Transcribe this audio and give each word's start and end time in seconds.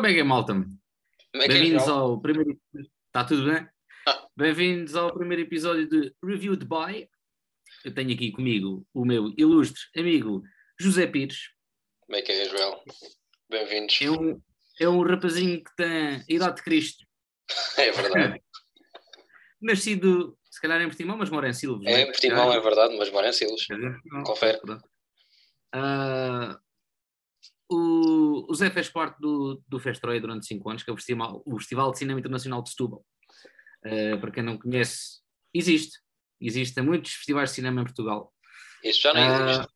Como 0.00 0.08
é 0.08 0.14
que 0.14 0.20
é, 0.20 0.24
malta? 0.24 0.54
Como 0.54 0.64
é 1.34 1.46
que 1.46 1.52
é, 1.52 1.58
Bem-vindos 1.58 1.84
João? 1.84 1.98
ao 1.98 2.20
primeiro. 2.22 2.58
Está 2.74 3.22
tudo 3.22 3.52
bem? 3.52 3.68
Ah. 4.08 4.26
Bem-vindos 4.34 4.96
ao 4.96 5.12
primeiro 5.12 5.42
episódio 5.42 5.86
de 5.86 6.14
Review 6.24 6.56
de 6.56 6.64
Buy. 6.64 7.06
Eu 7.84 7.92
tenho 7.92 8.10
aqui 8.14 8.32
comigo 8.32 8.82
o 8.94 9.04
meu 9.04 9.30
ilustre 9.36 9.78
amigo 9.94 10.42
José 10.80 11.06
Pires. 11.06 11.50
Como 12.06 12.16
é 12.16 12.22
que 12.22 12.32
é, 12.32 12.48
Joel? 12.48 12.82
Bem-vindos. 13.50 13.98
É 14.00 14.10
um, 14.10 14.42
é 14.80 14.88
um 14.88 15.02
rapazinho 15.02 15.62
que 15.62 15.76
tem 15.76 16.16
a 16.16 16.24
idade 16.30 16.56
de 16.56 16.62
Cristo, 16.62 17.04
É 17.76 17.92
verdade. 17.92 18.42
nascido 19.60 20.34
se 20.50 20.62
calhar 20.62 20.80
em 20.80 20.88
Portimão, 20.88 21.18
mas 21.18 21.28
mora 21.28 21.46
em 21.46 21.52
Silves. 21.52 21.86
É, 21.86 22.00
em 22.00 22.06
Portimão, 22.06 22.50
é 22.50 22.58
verdade, 22.58 22.96
mas 22.96 23.10
mora 23.10 23.28
em 23.28 23.34
Silos. 23.34 23.66
Confere. 24.24 24.60
Ah, 25.74 26.58
o, 27.70 28.46
o 28.50 28.54
Zé 28.54 28.70
fez 28.70 28.88
parte 28.88 29.18
do, 29.20 29.62
do 29.68 29.78
Festroia 29.78 30.20
durante 30.20 30.46
5 30.46 30.68
anos, 30.70 30.82
que 30.82 30.90
é 30.90 30.92
o 30.92 30.96
Festival, 30.96 31.42
o 31.46 31.58
Festival 31.58 31.92
de 31.92 31.98
Cinema 31.98 32.18
Internacional 32.20 32.62
de 32.62 32.70
Setúbal. 32.70 33.04
Ah, 33.84 34.18
para 34.20 34.30
quem 34.30 34.42
não 34.42 34.58
conhece, 34.58 35.20
existe. 35.54 35.98
Existem 36.40 36.82
muitos 36.84 37.12
festivais 37.12 37.50
de 37.50 37.56
cinema 37.56 37.80
em 37.80 37.84
Portugal. 37.84 38.32
Isso 38.82 39.00
já 39.02 39.12
não 39.14 39.20
Ah, 39.20 39.50
existe. 39.50 39.72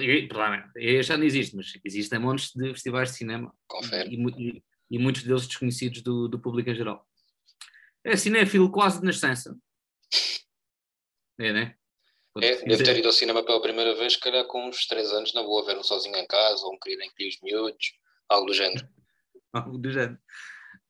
e- 0.00 0.28
perdão, 0.28 0.70
é, 0.76 1.02
já 1.02 1.16
não 1.16 1.24
existe, 1.24 1.56
mas 1.56 1.72
existem 1.84 2.18
montes 2.18 2.52
de 2.54 2.68
festivais 2.70 3.10
de 3.10 3.16
cinema 3.16 3.52
Confere. 3.66 4.08
e, 4.14 4.16
e- 4.48 4.64
e 4.92 4.98
muitos 4.98 5.22
deles 5.24 5.46
desconhecidos 5.46 6.02
do, 6.02 6.28
do 6.28 6.38
público 6.38 6.70
em 6.70 6.74
geral. 6.74 7.04
É 8.04 8.16
cinéfilo 8.16 8.70
quase 8.70 9.00
de 9.00 9.06
nascença. 9.06 9.56
É, 11.38 11.52
né? 11.52 11.76
É, 12.40 12.64
deve 12.64 12.82
ter 12.82 12.98
ido 12.98 13.06
ao 13.06 13.12
cinema 13.12 13.44
pela 13.44 13.62
primeira 13.62 13.94
vez, 13.94 14.14
se 14.14 14.20
calhar 14.20 14.44
com 14.46 14.68
uns 14.68 14.86
3 14.86 15.12
anos, 15.12 15.32
na 15.34 15.42
boa, 15.42 15.64
ver 15.64 15.78
um 15.78 15.84
sozinho 15.84 16.16
em 16.16 16.26
casa, 16.26 16.64
ou 16.66 16.74
um 16.74 16.78
querido 16.78 17.02
em 17.02 17.10
que 17.14 17.28
os 17.28 17.40
miúdos, 17.40 17.92
algo 18.28 18.46
do 18.46 18.54
género. 18.54 18.86
Algo 19.52 19.78
do 19.78 19.88
género. 19.88 20.18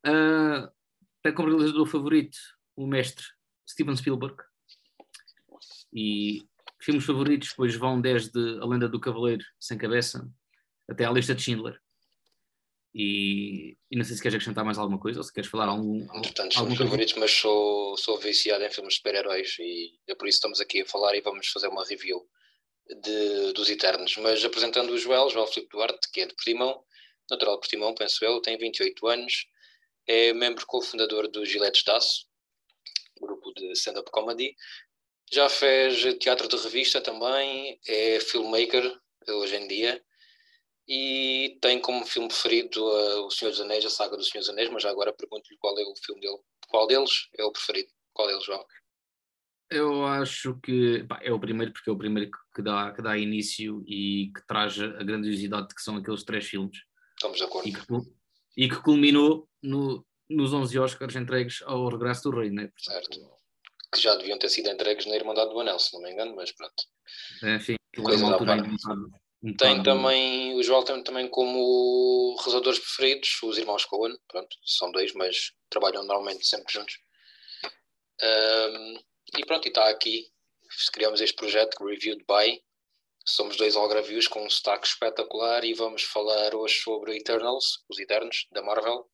Ah, 0.07 0.73
tem 1.23 1.35
como 1.35 1.51
realizador 1.51 1.85
favorito 1.85 2.39
o 2.75 2.87
mestre 2.87 3.23
Steven 3.69 3.95
Spielberg. 3.95 4.37
E 5.93 6.49
filmes 6.81 7.05
favoritos 7.05 7.51
depois 7.51 7.75
vão 7.77 8.01
desde 8.01 8.39
A 8.61 8.65
Lenda 8.65 8.89
do 8.89 8.99
Cavaleiro 8.99 9.45
Sem 9.61 9.77
Cabeça 9.77 10.27
até 10.89 11.05
à 11.05 11.11
lista 11.11 11.35
de 11.35 11.43
Schindler. 11.43 11.79
E, 12.95 13.77
e 13.91 13.97
não 13.97 14.05
sei 14.05 14.15
se 14.15 14.23
queres 14.23 14.37
acrescentar 14.37 14.65
mais 14.65 14.79
alguma 14.79 15.01
coisa 15.01 15.19
ou 15.19 15.25
se 15.25 15.33
queres 15.33 15.51
falar 15.51 15.67
algum. 15.67 16.01
Alguma 16.03 16.23
filmes 16.23 16.55
coisa. 16.55 16.77
favoritos, 16.77 17.15
mas 17.15 17.33
sou, 17.33 17.97
sou 17.97 18.17
viciado 18.19 18.63
em 18.63 18.71
filmes 18.71 18.95
de 18.95 18.99
super-heróis 18.99 19.57
e 19.59 19.99
é 20.07 20.15
por 20.15 20.29
isso 20.29 20.37
que 20.37 20.47
estamos 20.47 20.61
aqui 20.61 20.83
a 20.83 20.87
falar 20.87 21.17
e 21.17 21.21
vamos 21.21 21.49
fazer 21.49 21.67
uma 21.67 21.85
review 21.85 22.25
de, 23.03 23.53
dos 23.53 23.69
Eternos. 23.69 24.17
Mas 24.19 24.45
apresentando 24.45 24.91
o 24.93 24.99
Joel, 24.99 25.29
Joel 25.29 25.49
Filipe 25.49 25.73
Duarte, 25.73 26.09
que 26.13 26.21
é 26.21 26.27
de 26.27 26.35
Portimão, 26.37 26.85
natural 27.29 27.55
de 27.55 27.61
Portimão, 27.63 27.95
penso 27.95 28.25
eu, 28.25 28.41
tem 28.41 28.57
28 28.57 29.07
anos, 29.09 29.47
é 30.07 30.33
membro 30.33 30.65
cofundador 30.65 31.29
do 31.29 31.45
Giletes 31.45 31.83
Daço, 31.83 32.27
grupo 33.21 33.53
de 33.55 33.73
stand-up 33.73 34.09
comedy. 34.13 34.55
Já 35.33 35.49
fez 35.49 36.01
teatro 36.21 36.47
de 36.47 36.57
revista 36.59 37.01
também, 37.01 37.81
é 37.89 38.21
filmmaker 38.21 39.01
hoje 39.27 39.57
em 39.57 39.67
dia 39.67 40.01
e 40.87 41.59
tem 41.61 41.81
como 41.81 42.05
filme 42.05 42.29
preferido 42.29 42.85
uh, 42.85 43.27
O 43.27 43.31
Senhor 43.31 43.51
dos 43.51 43.61
Anéis, 43.61 43.85
a 43.85 43.91
saga 43.91 44.17
do 44.17 44.25
Senhor 44.25 44.41
dos 44.41 44.51
Anéis, 44.51 44.71
mas 44.71 44.83
já 44.83 44.91
agora 44.91 45.13
pergunto-lhe 45.13 45.57
qual 45.59 45.79
é 45.79 45.83
o 45.83 45.95
filme 45.97 46.21
dele, 46.21 46.39
qual 46.69 46.87
deles 46.87 47.29
é 47.39 47.45
o 47.45 47.53
preferido? 47.53 47.89
Qual 48.13 48.29
deles, 48.29 48.45
João? 48.45 48.65
Eu 49.71 50.07
acho 50.07 50.59
que 50.61 51.05
pá, 51.05 51.19
é 51.23 51.33
o 51.33 51.41
primeiro, 51.41 51.73
porque 51.73 51.89
é 51.89 51.93
o 51.93 51.99
primeiro 51.99 52.31
que, 52.55 52.63
dá, 52.63 52.93
que 52.93 53.03
dá 53.03 53.17
início 53.17 53.83
e 53.87 54.31
que 54.35 54.47
traz 54.47 54.79
a 54.79 55.03
grandiosidade 55.03 55.75
que 55.75 55.83
são 55.83 55.97
aqueles 55.97 56.23
três 56.23 56.47
filmes 56.47 56.79
Estamos 57.17 57.39
de 57.39 57.45
acordo. 57.45 57.69
e 57.69 57.73
que, 57.73 57.81
e 58.57 58.69
que 58.69 58.83
culminou 58.83 59.49
no, 59.63 60.07
nos 60.29 60.53
11 60.53 60.79
Oscars 60.79 61.17
entregues 61.17 61.63
ao 61.63 61.89
Regresso 61.89 62.31
do 62.31 62.39
Rei, 62.39 62.51
né? 62.51 62.71
Certo. 62.77 63.19
Que 63.93 64.01
já 64.01 64.15
deviam 64.17 64.39
ter 64.39 64.49
sido 64.49 64.69
entregues 64.69 65.07
na 65.07 65.17
Irmandade 65.17 65.51
do 65.51 65.61
Anel, 65.61 65.79
se 65.79 65.95
não 65.95 66.03
me 66.03 66.13
engano, 66.13 66.37
mas 66.37 66.53
pronto. 66.53 66.85
Enfim, 67.43 67.77
aquilo 67.93 68.07
Coisa 68.07 68.23
é 68.23 68.27
uma 68.27 68.29
da 68.29 68.35
altura 68.35 68.57
parte. 68.57 69.24
Um 69.45 69.51
um 69.51 69.57
Tem 69.57 69.83
também, 69.83 70.55
o 70.55 70.63
Joel 70.63 70.85
tem 70.85 71.03
também 71.03 71.29
como 71.29 72.35
realizadores 72.37 72.79
preferidos 72.79 73.39
os 73.43 73.59
irmãos 73.59 73.85
Coen, 73.85 74.17
pronto, 74.27 74.57
são 74.65 74.91
dois, 74.91 75.13
mas 75.13 75.53
trabalham 75.69 76.03
normalmente 76.03 76.47
sempre 76.47 76.73
juntos. 76.73 76.99
Ahm, 78.21 78.97
e 79.37 79.45
pronto, 79.45 79.67
e 79.67 79.69
está 79.69 79.89
aqui, 79.89 80.31
criamos 80.93 81.21
este 81.21 81.37
projeto, 81.37 81.85
Reviewed 81.85 82.25
By, 82.27 82.63
somos 83.27 83.57
dois 83.57 83.77
algravios 83.77 84.29
com 84.29 84.45
um 84.45 84.51
sotaque 84.51 84.87
espetacular 84.87 85.65
e 85.65 85.75
vamos 85.75 86.03
falar 86.03 86.55
hoje 86.55 86.77
sobre 86.81 87.17
Eternals, 87.17 87.85
os 87.89 87.99
Eternos, 87.99 88.47
da 88.53 88.63
Marvel, 88.63 89.07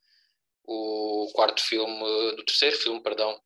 o 0.64 1.30
quarto 1.34 1.60
filme, 1.62 2.04
do 2.36 2.44
terceiro 2.44 2.76
filme, 2.76 3.02
perdão, 3.02 3.40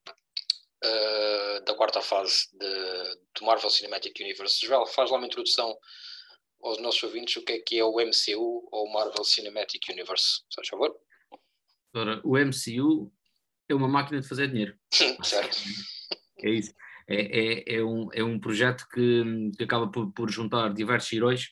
ah, 0.82 1.60
da 1.64 1.74
quarta 1.74 2.02
fase 2.02 2.46
de- 2.52 3.18
do 3.38 3.44
Marvel 3.44 3.70
Cinematic 3.70 4.18
Universe. 4.20 4.66
Joel, 4.66 4.86
faz 4.86 5.10
lá 5.10 5.16
uma 5.16 5.26
introdução 5.26 5.74
aos 6.64 6.80
nossos 6.80 7.02
ouvintes 7.02 7.36
o 7.36 7.44
que 7.44 7.52
é 7.52 7.58
que 7.60 7.78
é 7.78 7.84
o 7.84 8.00
MCU 8.00 8.68
ou 8.72 8.86
o 8.86 8.92
Marvel 8.92 9.22
Cinematic 9.24 9.82
Universe. 9.90 10.40
Se 10.48 10.54
faz 10.56 10.68
favor. 10.68 10.94
Ora, 11.94 12.20
o 12.24 12.36
MCU 12.38 13.12
é 13.68 13.74
uma 13.74 13.88
máquina 13.88 14.20
de 14.20 14.28
fazer 14.28 14.48
dinheiro. 14.48 14.74
certo. 15.22 15.56
É 16.40 16.50
isso. 16.50 16.72
É, 17.06 17.16
é, 17.16 17.76
é, 17.76 17.84
um, 17.84 18.08
é 18.12 18.24
um 18.24 18.38
projeto 18.40 18.86
que, 18.92 19.22
que 19.56 19.64
acaba 19.64 19.88
por, 19.90 20.10
por 20.12 20.30
juntar 20.30 20.72
diversos 20.72 21.12
heróis 21.12 21.50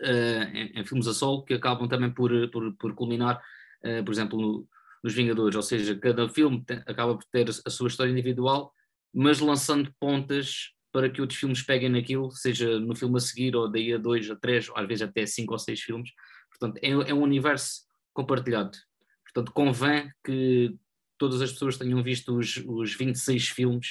eh, 0.00 0.50
em, 0.54 0.80
em 0.80 0.84
filmes 0.84 1.08
a 1.08 1.12
solo 1.14 1.44
que 1.44 1.54
acabam 1.54 1.88
também 1.88 2.12
por, 2.12 2.30
por, 2.50 2.72
por 2.76 2.94
culminar, 2.94 3.42
eh, 3.82 4.02
por 4.02 4.12
exemplo, 4.12 4.40
no- 4.40 4.68
nos 5.02 5.12
Vingadores. 5.12 5.56
Ou 5.56 5.62
seja, 5.62 5.98
cada 5.98 6.28
filme 6.28 6.64
tem- 6.64 6.82
acaba 6.86 7.14
por 7.16 7.24
ter 7.32 7.46
a 7.64 7.70
sua 7.70 7.88
história 7.88 8.10
individual, 8.12 8.72
mas 9.12 9.40
lançando 9.40 9.92
pontas 9.98 10.72
para 10.96 11.10
que 11.10 11.20
outros 11.20 11.38
filmes 11.38 11.60
peguem 11.60 11.90
naquilo, 11.90 12.30
seja 12.30 12.80
no 12.80 12.96
filme 12.96 13.18
a 13.18 13.20
seguir, 13.20 13.54
ou 13.54 13.70
daí 13.70 13.92
a 13.92 13.98
dois, 13.98 14.30
a 14.30 14.34
três, 14.34 14.70
ou 14.70 14.78
às 14.78 14.88
vezes 14.88 15.02
até 15.02 15.26
cinco 15.26 15.52
ou 15.52 15.58
seis 15.58 15.78
filmes. 15.78 16.10
Portanto, 16.48 16.82
é, 16.82 16.88
é 16.88 17.12
um 17.12 17.20
universo 17.20 17.82
compartilhado. 18.14 18.78
Portanto, 19.22 19.52
convém 19.52 20.10
que 20.24 20.74
todas 21.18 21.42
as 21.42 21.52
pessoas 21.52 21.76
tenham 21.76 22.02
visto 22.02 22.34
os, 22.34 22.56
os 22.66 22.94
26 22.94 23.48
filmes 23.48 23.88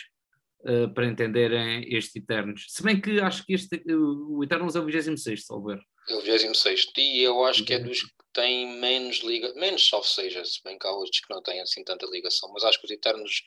uh, 0.61 0.91
para 0.95 1.05
entenderem 1.05 1.85
este 1.95 2.17
Eternos. 2.17 2.65
Se 2.69 2.81
bem 2.81 2.99
que 2.99 3.19
acho 3.19 3.45
que 3.45 3.53
este, 3.53 3.83
o 3.87 4.43
Eternos 4.43 4.75
é 4.75 4.79
o 4.79 4.85
26, 4.85 5.45
salvo 5.45 5.73
erro. 5.73 5.83
É 6.09 6.15
o 6.15 6.21
26 6.23 6.91
e 6.97 7.21
eu 7.21 7.45
acho 7.45 7.63
que 7.63 7.73
é 7.75 7.77
dos 7.77 8.01
que 8.01 8.09
têm 8.33 8.79
menos 8.79 9.17
liga, 9.17 9.53
menos 9.53 9.87
salvo 9.87 10.07
seja, 10.07 10.43
se 10.43 10.59
bem 10.63 10.79
que 10.79 10.87
há 10.87 10.91
outros 10.91 11.19
que 11.19 11.31
não 11.31 11.43
têm 11.43 11.61
assim 11.61 11.83
tanta 11.83 12.07
ligação, 12.07 12.51
mas 12.51 12.63
acho 12.63 12.79
que 12.79 12.85
os 12.85 12.91
Eternos, 12.91 13.43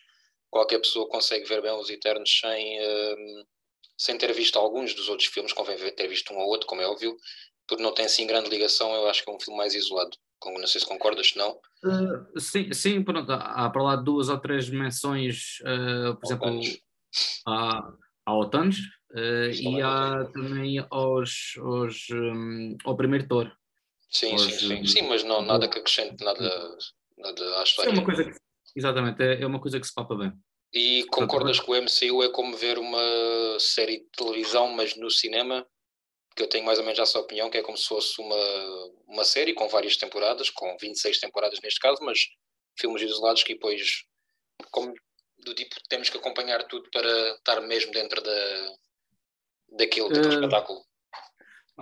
qualquer 0.51 0.79
pessoa 0.79 1.09
consegue 1.09 1.47
ver 1.47 1.63
bem 1.63 1.73
os 1.73 1.91
Eternos 1.91 2.31
sem, 2.41 2.81
hum, 2.81 3.45
sem 3.97 4.17
ter 4.17 4.33
visto 4.33 4.59
alguns 4.59 4.95
dos 4.95 5.09
outros 5.09 5.29
filmes, 5.29 5.53
convém 5.53 5.77
ter 5.95 6.09
visto 6.09 6.33
um 6.33 6.39
ou 6.39 6.49
outro, 6.49 6.67
como 6.67 6.81
é 6.81 6.87
óbvio, 6.87 7.17
porque 7.67 7.83
não 7.83 7.93
tem 7.93 8.07
assim 8.07 8.27
grande 8.27 8.49
ligação, 8.49 8.95
eu 8.95 9.09
acho 9.09 9.25
que 9.25 9.31
é 9.31 9.35
um 9.35 9.41
filme 9.41 9.59
mais 9.59 9.75
isolado. 9.75 10.17
Não 10.45 10.67
sei 10.69 10.81
se 10.81 10.87
concordas, 10.87 11.35
não. 11.35 11.59
Uh, 11.85 12.41
sim, 12.41 12.73
sim, 12.73 13.03
pronto, 13.03 13.31
há, 13.33 13.69
para 13.71 13.83
lá 13.83 13.97
duas 13.97 14.29
ou 14.29 14.39
três 14.39 14.71
menções, 14.71 15.59
uh, 15.63 16.15
por 16.17 16.27
exemplo, 16.27 16.61
há, 17.45 17.93
há 18.25 18.37
Otanos 18.37 18.79
uh, 19.11 19.51
e 19.53 19.83
há 19.83 20.25
também 20.33 20.79
aos, 20.91 21.55
aos, 21.59 22.07
um, 22.11 22.77
ao 22.85 22.97
primeiro 22.97 23.27
Thor. 23.27 23.53
Sim, 24.11 24.31
Pois, 24.31 24.43
sim, 24.43 24.69
sim. 24.69 24.75
eh, 24.75 24.87
Sim, 24.87 25.03
mas 25.09 25.25
não, 25.25 25.43
nada 25.43 25.69
que 25.69 25.79
acrescente 25.79 26.25
nada, 26.25 26.79
nada 27.19 27.43
à 27.43 27.49
Isso 27.49 27.59
é 27.59 27.63
história. 27.65 27.93
uma 27.93 28.05
coisa 28.05 28.25
que, 28.25 28.39
exatamente, 28.75 29.23
é, 29.23 29.43
é 29.43 29.47
uma 29.47 29.61
coisa 29.61 29.79
que 29.81 29.87
se 29.87 29.95
papa 29.95 30.15
bem. 30.15 30.33
E 30.73 31.05
concordas 31.11 31.59
que 31.61 31.71
o 31.71 31.75
MCU 31.75 32.23
é 32.23 32.29
como 32.31 32.57
ver 32.57 32.79
uma 32.79 33.59
série 33.59 33.99
de 34.01 34.07
televisão, 34.17 34.69
mas 34.69 34.95
no 34.97 35.11
cinema? 35.11 35.67
Que 36.37 36.43
eu 36.43 36.49
tenho 36.49 36.65
mais 36.65 36.79
ou 36.79 36.85
menos 36.85 36.99
essa 36.99 37.19
opinião, 37.19 37.49
que 37.51 37.57
é 37.59 37.63
como 37.63 37.77
se 37.77 37.87
fosse 37.87 38.21
uma, 38.21 38.37
uma 39.07 39.25
série 39.25 39.55
com 39.55 39.67
várias 39.69 39.97
temporadas, 39.97 40.51
com 40.51 40.77
26 40.81 41.19
temporadas 41.21 41.59
neste 41.63 41.81
caso, 41.81 41.99
mas 42.03 42.21
filmes 42.79 43.03
isolados 43.03 43.43
que 43.43 43.55
depois, 43.55 44.05
como 44.71 44.93
do 45.39 45.55
tipo, 45.55 45.75
temos 45.89 46.11
que 46.11 46.19
acompanhar 46.19 46.63
tudo 46.69 46.89
para 46.93 47.31
estar 47.31 47.61
mesmo 47.63 47.91
dentro 47.93 48.21
da, 48.23 48.73
daquilo, 49.71 50.09
daquele 50.11 50.35
Eh, 50.35 50.35
espetáculo. 50.35 50.81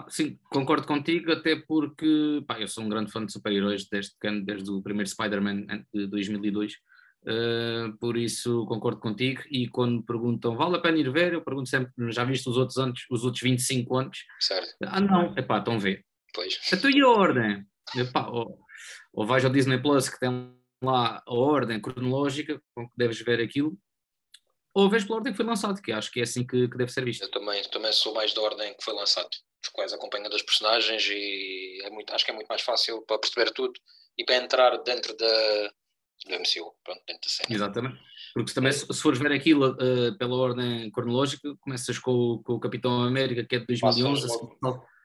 Sim, 0.08 0.38
concordo 0.50 0.86
contigo, 0.86 1.32
até 1.32 1.56
porque 1.56 2.42
pá, 2.46 2.60
eu 2.60 2.68
sou 2.68 2.84
um 2.84 2.88
grande 2.88 3.10
fã 3.10 3.24
de 3.24 3.32
super-heróis 3.32 3.88
desde, 3.88 4.14
desde 4.44 4.70
o 4.70 4.82
primeiro 4.82 5.08
Spider-Man 5.08 5.84
de 5.92 6.06
2002, 6.06 6.74
eh, 7.26 7.92
por 7.98 8.16
isso 8.16 8.64
concordo 8.66 9.00
contigo. 9.00 9.42
E 9.50 9.68
quando 9.68 9.96
me 9.96 10.02
perguntam, 10.02 10.56
vale 10.56 10.76
a 10.76 10.80
pena 10.80 10.98
ir 10.98 11.10
ver? 11.10 11.32
Eu 11.32 11.42
pergunto 11.42 11.68
sempre, 11.68 11.92
já 12.12 12.24
viste 12.24 12.48
os 12.48 12.56
outros 12.56 12.78
anos, 12.78 13.04
os 13.10 13.24
outros 13.24 13.42
25 13.42 13.96
anos? 13.96 14.18
Certo? 14.40 14.76
Ah, 14.82 15.00
não, 15.00 15.36
epá, 15.36 15.58
então 15.58 15.78
vê. 15.78 16.04
Pois. 16.34 16.58
A 16.72 17.08
ordem? 17.08 17.66
Epá, 17.96 18.28
ou, 18.28 18.58
ou 19.12 19.26
vais 19.26 19.44
ao 19.44 19.50
Disney 19.50 19.78
Plus 19.78 20.08
que 20.08 20.20
tem 20.20 20.54
lá 20.82 21.22
a 21.26 21.34
ordem 21.34 21.80
cronológica 21.80 22.60
com 22.74 22.86
que 22.86 22.94
deves 22.96 23.20
ver 23.20 23.40
aquilo, 23.40 23.76
ou 24.74 24.90
vês 24.90 25.04
pela 25.04 25.16
ordem 25.16 25.32
que 25.32 25.38
foi 25.38 25.46
lançado, 25.46 25.80
que 25.80 25.90
acho 25.90 26.12
que 26.12 26.20
é 26.20 26.22
assim 26.22 26.46
que, 26.46 26.68
que 26.68 26.76
deve 26.76 26.92
ser 26.92 27.02
visto. 27.02 27.22
Eu 27.22 27.30
também, 27.30 27.62
também 27.70 27.92
sou 27.92 28.12
mais 28.12 28.34
da 28.34 28.42
ordem 28.42 28.74
que 28.74 28.84
foi 28.84 28.94
lançado. 28.94 29.30
Quais 29.72 29.92
acompanhando 29.92 30.34
as 30.34 30.42
personagens 30.42 31.06
e 31.08 31.80
é 31.82 31.90
muito, 31.90 32.12
acho 32.14 32.24
que 32.24 32.30
é 32.30 32.34
muito 32.34 32.48
mais 32.48 32.62
fácil 32.62 33.02
para 33.02 33.18
perceber 33.18 33.50
tudo 33.52 33.72
e 34.18 34.24
para 34.24 34.36
entrar 34.36 34.76
dentro 34.78 35.16
da, 35.16 35.72
do 36.26 36.34
MCU, 36.34 36.74
pronto, 36.84 37.02
dentro 37.06 37.22
da 37.22 37.28
cena. 37.28 37.48
Exatamente. 37.50 37.98
Porque 38.34 38.52
também, 38.52 38.72
se, 38.72 38.86
se 38.86 39.00
fores 39.00 39.18
ver 39.18 39.32
aquilo 39.32 39.72
uh, 39.72 40.16
pela 40.18 40.36
ordem 40.36 40.90
cronológica, 40.90 41.54
começas 41.60 41.98
com, 41.98 42.42
com 42.44 42.54
o 42.54 42.60
Capitão 42.60 43.02
América, 43.02 43.44
que 43.44 43.56
é 43.56 43.58
de 43.58 43.66
2011, 43.66 44.28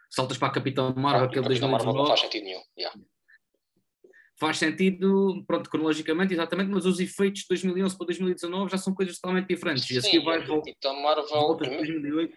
saltas 0.09 0.37
para 0.37 0.49
a 0.49 0.51
Capitão 0.51 0.93
Marvel, 0.95 1.29
que 1.29 1.39
é 1.39 1.41
de 1.41 1.47
2019. 1.47 1.85
Marvel 1.85 2.01
não 2.01 2.07
faz 2.07 2.21
sentido 2.21 2.43
nenhum. 2.43 2.61
Yeah 2.77 2.99
faz 4.41 4.57
sentido, 4.57 5.43
pronto, 5.45 5.69
cronologicamente, 5.69 6.33
exatamente, 6.33 6.71
mas 6.71 6.83
os 6.83 6.99
efeitos 6.99 7.41
de 7.41 7.47
2011 7.49 7.95
para 7.95 8.07
2019 8.07 8.71
já 8.71 8.77
são 8.79 8.91
coisas 8.91 9.15
totalmente 9.19 9.47
diferentes. 9.47 9.85
Sim, 9.85 9.93
e 9.93 9.97
assim 9.99 10.23
vai 10.23 10.39
então 10.65 10.99
Marvel, 10.99 11.59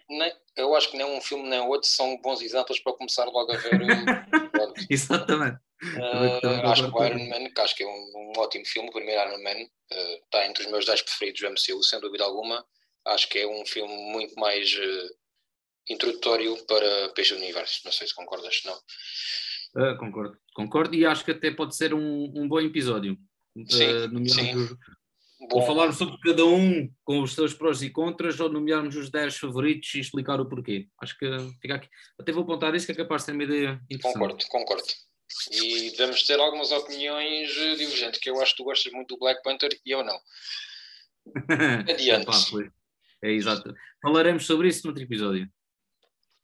nem, 0.07 0.31
eu 0.55 0.75
acho 0.75 0.91
que 0.91 0.97
nem 0.97 1.17
um 1.17 1.19
filme 1.19 1.49
nem 1.49 1.59
outro 1.61 1.89
são 1.89 2.15
bons 2.21 2.43
exemplos 2.43 2.79
para 2.79 2.93
começar 2.93 3.25
logo 3.25 3.51
a 3.51 3.57
ver. 3.57 3.71
exatamente. 4.87 5.57
Uh, 5.81 6.67
acho 6.67 6.91
que 6.91 6.95
o 6.95 7.05
Iron 7.05 7.27
Man, 7.27 7.49
que 7.49 7.61
acho 7.61 7.75
que 7.75 7.83
é 7.83 7.87
um, 7.87 8.11
um 8.15 8.33
ótimo 8.37 8.65
filme, 8.67 8.89
o 8.89 8.93
primeiro 8.93 9.27
Iron 9.27 9.41
Man, 9.41 9.63
uh, 9.63 10.23
está 10.25 10.45
entre 10.45 10.63
os 10.63 10.69
meus 10.69 10.85
10 10.85 11.01
preferidos 11.01 11.41
do 11.41 11.49
MCU, 11.49 11.81
sem 11.81 11.99
dúvida 11.99 12.23
alguma. 12.23 12.63
Acho 13.07 13.27
que 13.29 13.39
é 13.39 13.47
um 13.47 13.65
filme 13.65 13.93
muito 14.11 14.35
mais 14.35 14.71
uh, 14.75 15.15
introdutório 15.89 16.55
para 16.67 17.09
Peixe 17.15 17.33
do 17.33 17.41
Universo. 17.41 17.81
Não 17.83 17.91
sei 17.91 18.07
se 18.07 18.13
concordas, 18.13 18.61
não. 18.63 18.79
Uh, 19.75 19.97
concordo, 19.97 20.37
concordo 20.53 20.95
e 20.95 21.05
acho 21.05 21.25
que 21.25 21.31
até 21.31 21.51
pode 21.51 21.75
ser 21.75 21.93
um, 21.93 22.31
um 22.35 22.47
bom 22.47 22.61
episódio. 22.61 23.17
Sim, 23.67 23.87
uh, 23.87 24.29
sim. 24.29 24.77
Ou 25.51 25.65
falarmos 25.65 25.97
sobre 25.97 26.17
cada 26.19 26.45
um 26.45 26.89
com 27.03 27.21
os 27.21 27.33
seus 27.33 27.53
prós 27.53 27.81
e 27.81 27.89
contras, 27.89 28.39
ou 28.39 28.49
nomearmos 28.49 28.95
os 28.95 29.09
10 29.09 29.37
favoritos 29.37 29.93
e 29.93 29.99
explicar 29.99 30.39
o 30.39 30.45
porquê. 30.45 30.87
Acho 31.01 31.17
que 31.17 31.27
fica 31.61 31.75
aqui. 31.75 31.89
Até 32.19 32.31
vou 32.31 32.43
apontar 32.43 32.73
isso 32.73 32.85
que 32.85 32.93
é 32.93 32.95
capaz 32.95 33.21
de 33.21 33.27
ter 33.27 33.31
uma 33.33 33.43
ideia 33.43 33.81
interessante. 33.89 34.13
Concordo, 34.13 34.45
concordo. 34.47 34.87
E 35.51 35.91
devemos 35.91 36.23
ter 36.23 36.39
algumas 36.39 36.71
opiniões 36.71 37.49
divergentes, 37.77 38.19
que 38.19 38.29
eu 38.29 38.41
acho 38.41 38.51
que 38.51 38.57
tu 38.57 38.63
gostas 38.63 38.91
muito 38.93 39.15
do 39.15 39.19
Black 39.19 39.43
Panther 39.43 39.77
e 39.85 39.91
eu 39.91 40.03
não. 40.03 40.19
Adiante. 41.89 42.71
é 43.23 43.31
exato. 43.31 43.73
Falaremos 44.01 44.45
sobre 44.45 44.67
isso 44.69 44.83
no 44.83 44.91
outro 44.91 45.03
episódio. 45.03 45.49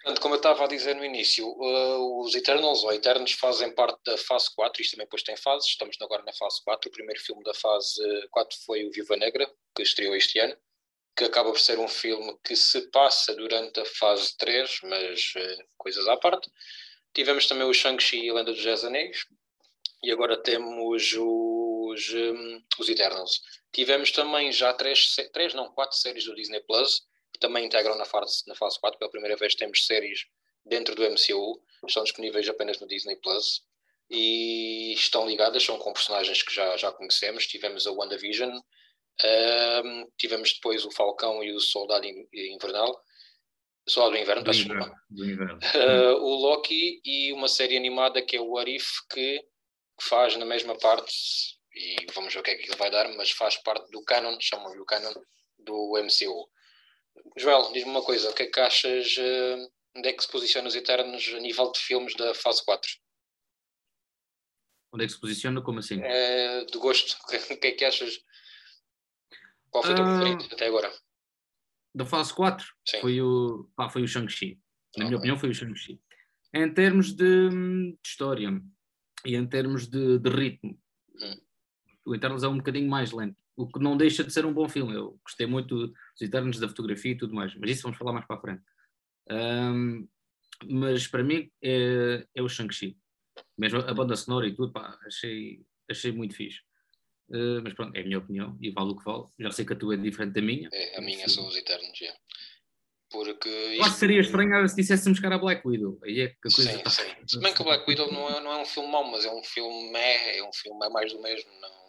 Portanto, 0.04 0.22
como 0.22 0.34
eu 0.34 0.38
estava 0.38 0.64
a 0.66 0.68
dizer 0.68 0.96
no 0.96 1.06
início, 1.06 1.46
uh, 1.46 2.22
os 2.22 2.34
Eternals 2.34 2.84
ou 2.84 2.92
Eternos 2.92 3.34
fazem 3.34 3.74
parte 3.74 4.00
da 4.04 4.18
fase 4.18 4.50
4, 4.56 4.82
isto 4.82 4.92
também 4.92 5.06
depois 5.06 5.22
tem 5.22 5.38
fases, 5.38 5.70
estamos 5.70 5.96
agora 6.02 6.24
na 6.24 6.34
fase 6.34 6.64
4, 6.64 6.90
o 6.90 6.92
primeiro 6.92 7.22
filme 7.22 7.44
da 7.44 7.54
fase 7.54 8.02
4 8.32 8.58
foi 8.66 8.86
o 8.86 8.92
Viva 8.92 9.16
Negra, 9.16 9.48
que 9.76 9.84
estreou 9.84 10.16
este 10.16 10.40
ano, 10.40 10.58
que 11.16 11.24
acaba 11.24 11.52
por 11.52 11.60
ser 11.60 11.78
um 11.78 11.88
filme 11.88 12.36
que 12.44 12.56
se 12.56 12.90
passa 12.90 13.36
durante 13.36 13.80
a 13.80 13.86
fase 13.86 14.36
3, 14.38 14.80
mas 14.84 15.34
uh, 15.36 15.64
coisas 15.78 16.08
à 16.08 16.18
parte. 16.18 16.50
Tivemos 17.14 17.46
também 17.46 17.68
o 17.68 17.74
Shang-Chi 17.74 18.26
e 18.26 18.30
a 18.32 18.34
Lenda 18.34 18.54
dos 18.54 18.64
Dez 18.64 18.84
Anéis, 18.84 19.28
e 20.04 20.12
agora 20.12 20.42
temos 20.42 21.14
os, 21.14 22.14
um, 22.14 22.64
os 22.80 22.90
Eternals. 22.90 23.40
Tivemos 23.72 24.12
também 24.12 24.52
já 24.52 24.74
três, 24.74 25.16
três, 25.32 25.54
não, 25.54 25.72
quatro 25.72 25.96
séries 25.96 26.26
do 26.26 26.34
Disney 26.34 26.62
Plus, 26.62 27.04
também 27.42 27.66
integram 27.66 27.98
na 27.98 28.06
fase, 28.06 28.44
na 28.48 28.56
fase 28.56 28.80
4. 28.80 28.98
Pela 28.98 29.12
primeira 29.12 29.36
vez 29.36 29.56
temos 29.56 29.86
séries 29.86 30.26
dentro 30.66 30.96
do 30.96 31.04
MCU, 31.04 31.62
estão 31.86 32.04
disponíveis 32.04 32.48
apenas 32.48 32.80
no 32.80 32.88
Disney 32.88 33.18
Plus 33.18 33.64
e 34.10 34.94
estão 34.94 35.28
ligadas, 35.28 35.64
são 35.64 35.78
com 35.78 35.92
personagens 35.92 36.44
que 36.44 36.54
já, 36.54 36.78
já 36.78 36.92
conhecemos. 36.92 37.48
Tivemos 37.48 37.86
a 37.88 37.92
WandaVision, 37.92 38.52
um, 39.84 40.08
tivemos 40.18 40.54
depois 40.54 40.86
o 40.86 40.92
Falcão 40.92 41.44
e 41.44 41.52
o 41.52 41.60
Soldado 41.60 42.08
Invernal. 42.34 43.04
Soldado 43.88 44.14
do 44.14 44.22
Inverno, 44.22 44.44
do 44.44 44.52
inverno, 44.52 44.96
do 45.10 45.26
inverno. 45.26 45.60
Uh, 45.76 46.24
o 46.24 46.36
Loki 46.36 47.02
e 47.04 47.34
uma 47.34 47.48
série 47.48 47.76
animada 47.76 48.22
que 48.22 48.38
é 48.38 48.42
o 48.42 48.58
Arif 48.58 48.88
que 49.10 49.44
faz 50.00 50.36
na 50.38 50.46
mesma 50.46 50.78
parte 50.78 51.12
e 51.74 51.96
vamos 52.14 52.34
ver 52.34 52.40
o 52.40 52.44
que 52.44 52.52
é 52.52 52.56
que 52.56 52.70
ele 52.70 52.78
vai 52.78 52.92
dar, 52.92 53.08
mas 53.16 53.32
faz 53.32 53.58
parte 53.58 53.90
do 53.92 54.04
canon, 54.04 54.38
chamam-lhe 54.40 54.80
o 54.80 54.86
canon 54.86 55.14
do 55.58 55.94
MCU. 55.98 56.48
Joel, 57.38 57.72
diz-me 57.72 57.92
uma 57.92 58.04
coisa, 58.04 58.30
o 58.30 58.34
que 58.34 58.44
é 58.44 58.46
que 58.48 58.60
achas, 58.60 59.16
uh, 59.18 59.72
onde 59.96 60.10
é 60.10 60.14
que 60.14 60.24
se 60.24 60.32
posiciona 60.32 60.68
os 60.68 60.76
Eternos 60.76 61.28
a 61.36 61.40
nível 61.40 61.72
de 61.72 61.80
filmes 61.80 62.16
da 62.16 62.34
fase 62.34 62.64
4? 62.66 62.90
Onde 64.94 65.06
é 65.06 65.08
que 65.08 65.14
se 65.14 65.20
posiciona? 65.20 65.62
Como 65.62 65.80
assim? 65.80 66.00
Uh, 66.00 66.66
de 66.66 66.78
gosto, 66.78 67.18
o 67.52 67.58
que 67.58 67.68
é 67.68 67.72
que 67.72 67.86
achas? 67.86 68.20
Qual 69.70 69.84
foi 69.84 69.94
o 69.94 69.96
teu 69.96 70.06
uh, 70.06 70.20
preferido 70.20 70.56
até 70.56 70.68
agora? 70.68 70.92
Da 71.96 72.06
fase 72.06 72.34
4? 72.34 72.66
Sim. 72.88 73.02
Foi 73.02 73.22
o, 73.22 73.70
pá, 73.76 73.90
foi 73.90 74.04
o 74.04 74.08
Shang-Chi. 74.08 74.60
Na 74.98 75.06
okay. 75.06 75.06
minha 75.06 75.18
opinião 75.18 75.38
foi 75.38 75.50
o 75.50 75.54
Shang-Chi. 75.54 76.02
Em 76.54 76.74
termos 76.74 77.14
de, 77.14 77.50
de, 77.50 77.98
história 78.06 78.50
e 79.26 79.36
em 79.36 79.48
termos 79.48 79.88
de, 79.88 80.20
de 80.20 80.30
ritmo, 80.30 80.78
hum. 81.16 81.42
o 82.06 82.16
Eternos 82.16 82.44
é 82.44 82.48
um 82.50 82.58
bocadinho 82.58 82.90
mais 82.90 83.12
lento 83.12 83.41
o 83.56 83.68
que 83.68 83.80
não 83.80 83.98
deixa 83.98 84.24
de 84.24 84.32
ser 84.32 84.46
um 84.46 84.54
bom 84.54 84.68
filme. 84.68 84.94
Eu 84.94 85.20
gostei 85.24 85.46
muito 85.46 85.88
dos 85.88 86.22
Eternos, 86.22 86.60
da 86.60 86.68
fotografia 86.68 87.12
e 87.12 87.18
tudo 87.18 87.34
mais, 87.34 87.56
mas 87.56 87.70
isso 87.70 87.84
vamos 87.84 87.98
falar 87.98 88.14
mais 88.14 88.26
para 88.26 88.38
a 88.38 88.42
frente. 88.42 88.64
Um, 89.30 90.08
mas 90.66 91.08
para 91.08 91.24
mim 91.24 91.50
é, 91.62 92.26
é 92.36 92.42
o 92.42 92.50
Shang-Chi. 92.50 92.98
Mesmo 93.58 93.80
a 93.80 93.94
banda 93.94 94.16
sonora 94.16 94.48
e 94.48 94.56
tudo, 94.56 94.72
pá, 94.72 94.98
achei, 95.06 95.62
achei 95.90 96.12
muito 96.12 96.36
fixe. 96.36 96.60
Uh, 97.30 97.62
mas 97.64 97.74
pronto, 97.74 97.96
é 97.96 98.02
a 98.02 98.04
minha 98.04 98.18
opinião 98.18 98.58
e 98.60 98.72
vale 98.72 98.92
o 98.92 98.96
que 98.96 99.06
vale. 99.06 99.24
Já 99.40 99.52
sei 99.52 99.66
que 99.66 99.74
a 99.74 99.76
tua 99.76 99.94
é 99.94 99.98
diferente 99.98 100.34
da 100.34 100.42
minha. 100.42 100.70
É, 100.72 100.98
a 100.98 101.02
minha 101.02 101.28
são 101.30 101.48
os 101.48 101.56
Eternos, 101.56 101.98
já. 101.98 102.14
Porque. 103.12 103.50
Isto... 103.50 103.84
Que 103.84 103.90
seria 103.92 104.22
estranho 104.22 104.68
se 104.68 104.76
disséssemos 104.76 105.20
que 105.20 105.26
era 105.26 105.38
Black 105.38 105.68
Widow. 105.68 106.00
Aí 106.04 106.22
é 106.22 106.28
que 106.30 106.48
a 106.48 106.52
coisa 106.54 106.72
sim, 106.72 106.78
tá... 106.80 106.90
sim. 106.90 107.04
Se 107.28 107.40
bem 107.40 107.54
que 107.54 107.62
o 107.62 107.66
Black 107.66 107.90
Widow 107.90 108.12
não 108.12 108.30
é, 108.30 108.42
não 108.42 108.54
é 108.54 108.62
um 108.62 108.66
filme 108.66 108.90
mau, 108.90 109.10
mas 109.10 109.26
é 109.26 109.32
um 109.32 109.44
filme 109.44 109.98
é, 109.98 110.40
é 110.40 110.44
um 110.44 110.54
filme 110.54 110.86
é 110.86 110.90
mais 110.90 111.12
do 111.12 111.22
mesmo. 111.22 111.52
Não, 111.60 111.81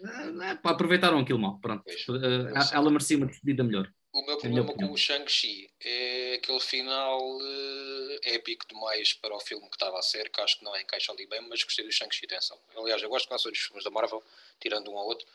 é, 0.00 0.58
aproveitaram 0.62 1.18
aquilo 1.18 1.38
mal. 1.38 1.58
Pronto. 1.60 1.84
Uh, 2.08 2.48
ela 2.72 2.90
merecia 2.90 3.16
uma 3.16 3.26
despedida 3.26 3.64
melhor. 3.64 3.92
O 4.12 4.24
meu 4.24 4.38
problema 4.38 4.72
com 4.72 4.90
o 4.92 4.96
Shang-Chi 4.96 5.70
é 5.84 6.34
aquele 6.34 6.60
final 6.60 7.36
uh, 7.36 8.18
épico 8.22 8.66
demais 8.66 9.12
para 9.12 9.34
o 9.34 9.40
filme 9.40 9.68
que 9.68 9.76
estava 9.76 9.98
a 9.98 10.02
ser, 10.02 10.30
que 10.30 10.40
acho 10.40 10.58
que 10.58 10.64
não 10.64 10.76
encaixa 10.76 11.12
ali 11.12 11.26
bem, 11.26 11.40
mas 11.48 11.62
gostei 11.62 11.84
do 11.84 11.92
Shang-Chi, 11.92 12.24
atenção. 12.24 12.58
Aliás, 12.76 13.02
eu 13.02 13.08
gosto 13.08 13.24
de 13.24 13.28
todos 13.28 13.44
os 13.44 13.58
filmes 13.58 13.84
da 13.84 13.90
Marvel, 13.90 14.22
tirando 14.58 14.90
um 14.90 14.94
ou 14.94 15.08
outro, 15.08 15.26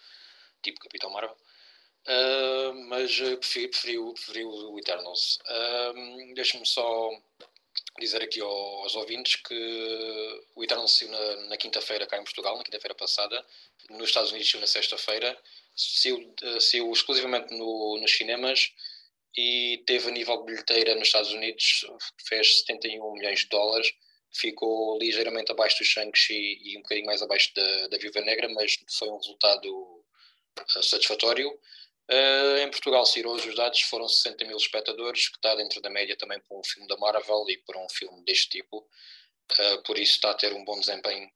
tipo 0.62 0.80
Capitão 0.80 1.12
Marvel. 1.12 1.38
Uh, 2.06 2.74
mas 2.89 3.15
preferi, 3.18 3.68
preferi, 3.69 4.13
preferi 4.13 4.45
o 4.45 4.77
Eternals. 4.80 5.39
Uh, 5.45 6.33
Deixa-me 6.33 6.65
só 6.65 7.12
dizer 7.99 8.21
aqui 8.23 8.41
aos 8.41 8.95
ouvintes 8.95 9.35
que 9.35 10.43
o 10.55 10.63
Eternal 10.63 10.88
saiu 10.88 11.12
na, 11.12 11.35
na 11.47 11.57
quinta-feira 11.57 12.07
cá 12.07 12.17
em 12.17 12.23
Portugal, 12.23 12.57
na 12.57 12.63
quinta-feira 12.63 12.95
passada, 12.95 13.45
nos 13.89 14.09
Estados 14.09 14.31
Unidos 14.31 14.50
saiu 14.50 14.62
na 14.62 14.67
sexta-feira, 14.67 15.38
saiu, 15.75 16.33
saiu 16.59 16.91
exclusivamente 16.91 17.53
no, 17.53 17.97
nos 18.00 18.12
cinemas 18.12 18.71
e 19.38 19.83
teve 19.85 20.09
a 20.09 20.12
nível 20.12 20.38
de 20.38 20.45
bilheteira 20.45 20.95
nos 20.95 21.07
Estados 21.07 21.31
Unidos, 21.31 21.85
fez 22.27 22.59
71 22.59 23.13
milhões 23.13 23.39
de 23.41 23.50
dólares, 23.50 23.93
ficou 24.31 24.97
ligeiramente 24.97 25.51
abaixo 25.51 25.79
do 25.79 25.85
Shang-Chi 25.85 26.59
e 26.63 26.77
um 26.77 26.81
bocadinho 26.81 27.05
mais 27.05 27.21
abaixo 27.21 27.53
da, 27.55 27.88
da 27.88 27.97
Viva 27.97 28.21
Negra, 28.21 28.50
mas 28.50 28.77
foi 28.97 29.09
um 29.09 29.17
resultado 29.17 30.03
eh, 30.57 30.81
satisfatório. 30.81 31.51
Uh, 32.12 32.57
em 32.57 32.69
Portugal, 32.69 33.05
se 33.05 33.25
hoje 33.25 33.50
os 33.50 33.55
dados, 33.55 33.81
foram 33.81 34.07
60 34.07 34.45
mil 34.45 34.57
espectadores, 34.57 35.29
que 35.29 35.38
está 35.38 35.55
dentro 35.55 35.81
da 35.81 35.89
média 35.89 36.17
também 36.17 36.39
para 36.39 36.57
um 36.57 36.63
filme 36.63 36.88
da 36.88 36.98
Marvel 36.98 37.45
e 37.50 37.57
para 37.60 37.79
um 37.79 37.89
filme 37.89 38.24
deste 38.25 38.50
tipo. 38.50 38.79
Uh, 38.79 39.83
por 39.83 39.98
isso 39.98 40.13
está 40.13 40.31
a 40.31 40.33
ter 40.33 40.53
um 40.53 40.65
bom 40.65 40.79
desempenho 40.79 41.29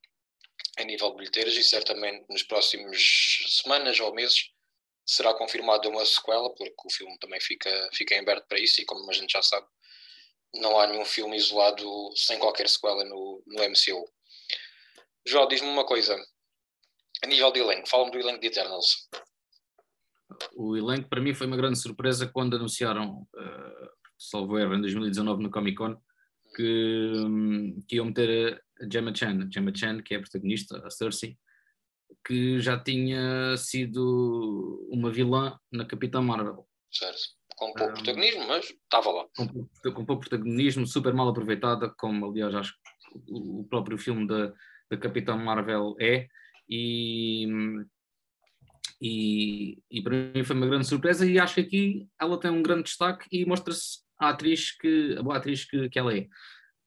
a 0.78 0.84
nível 0.84 1.12
de 1.12 1.18
bilheteiras 1.18 1.56
e 1.56 1.64
certamente 1.64 2.26
nos 2.30 2.44
próximos 2.44 3.62
semanas 3.62 4.00
ou 4.00 4.14
meses 4.14 4.52
será 5.06 5.34
confirmada 5.34 5.88
uma 5.88 6.06
sequela, 6.06 6.54
porque 6.54 6.88
o 6.88 6.92
filme 6.92 7.18
também 7.20 7.40
fica, 7.40 7.90
fica 7.94 8.16
em 8.16 8.20
aberto 8.20 8.46
para 8.48 8.60
isso 8.60 8.82
e 8.82 8.86
como 8.86 9.10
a 9.10 9.14
gente 9.14 9.32
já 9.32 9.42
sabe, 9.42 9.66
não 10.54 10.80
há 10.80 10.88
nenhum 10.88 11.06
filme 11.06 11.38
isolado 11.38 11.88
sem 12.16 12.38
qualquer 12.40 12.68
sequela 12.68 13.04
no, 13.06 13.42
no 13.48 13.64
MCU. 13.64 14.06
João, 15.26 15.48
diz-me 15.48 15.70
uma 15.70 15.86
coisa. 15.86 16.16
A 17.24 17.28
nível 17.28 17.52
de 17.52 17.60
elenco, 17.60 17.88
fala-me 17.88 18.12
do 18.12 18.20
elenco 18.20 18.40
de 18.40 18.48
Eternals 18.48 19.08
o 20.56 20.76
elenco 20.76 21.10
para 21.10 21.22
mim 21.22 21.34
foi 21.34 21.48
uma 21.48 21.58
grande 21.58 21.80
surpresa 21.80 22.28
quando 22.28 22.56
anunciaram, 22.56 23.28
uh, 23.36 23.90
salvo 24.18 24.58
erro, 24.58 24.76
em 24.76 24.82
2019 24.82 25.44
no 25.44 25.52
Comic 25.52 25.78
Con, 25.78 25.98
que, 26.56 27.14
um, 27.16 27.82
que 27.88 27.96
iam 27.98 28.06
meter 28.06 28.64
a 28.82 28.86
Gemma 28.92 29.14
Chan, 29.14 29.44
a 29.44 29.52
Gemma 29.52 29.72
Chan, 29.74 30.02
que 30.02 30.14
é 30.14 30.18
a 30.18 30.22
protagonista, 30.22 30.86
a 30.86 30.90
Cersei, 30.90 31.38
que 32.26 32.60
já 32.60 32.78
tinha 32.78 33.56
sido 33.58 34.88
uma 34.92 35.12
vilã 35.12 35.58
na 35.72 35.86
Capitã 35.86 36.22
Marvel. 36.22 36.68
Certo. 36.92 37.38
Com 37.56 37.74
pouco 37.74 37.92
um, 37.92 37.96
protagonismo, 37.96 38.48
mas 38.48 38.66
estava 38.66 39.12
lá. 39.12 39.26
Com, 39.36 39.48
com 39.94 40.06
pouco 40.06 40.22
protagonismo, 40.22 40.86
super 40.86 41.14
mal 41.14 41.30
aproveitada, 41.30 41.90
como 41.98 42.28
aliás 42.28 42.54
acho 42.54 42.74
que 42.74 42.80
o 43.30 43.66
próprio 43.68 43.98
filme 43.98 44.28
da, 44.28 44.54
da 44.92 44.98
Capitã 44.98 45.36
Marvel 45.36 45.96
é, 46.00 46.28
e, 46.70 47.48
hum, 47.48 47.86
e, 49.02 49.82
e 49.90 50.02
para 50.02 50.32
mim 50.34 50.44
foi 50.44 50.56
uma 50.56 50.68
grande 50.68 50.88
surpresa 50.88 51.26
e 51.26 51.40
acho 51.40 51.56
que 51.56 51.62
aqui 51.62 52.08
ela 52.20 52.40
tem 52.40 52.52
um 52.52 52.62
grande 52.62 52.84
destaque 52.84 53.28
e 53.32 53.46
mostra-se 53.46 54.00
a 54.20 54.30
atriz 54.30 54.72
que, 54.72 55.16
a 55.18 55.24
boa 55.24 55.38
atriz 55.38 55.66
que, 55.66 55.90
que 55.90 56.00
ela 56.00 56.16
é. 56.16 56.28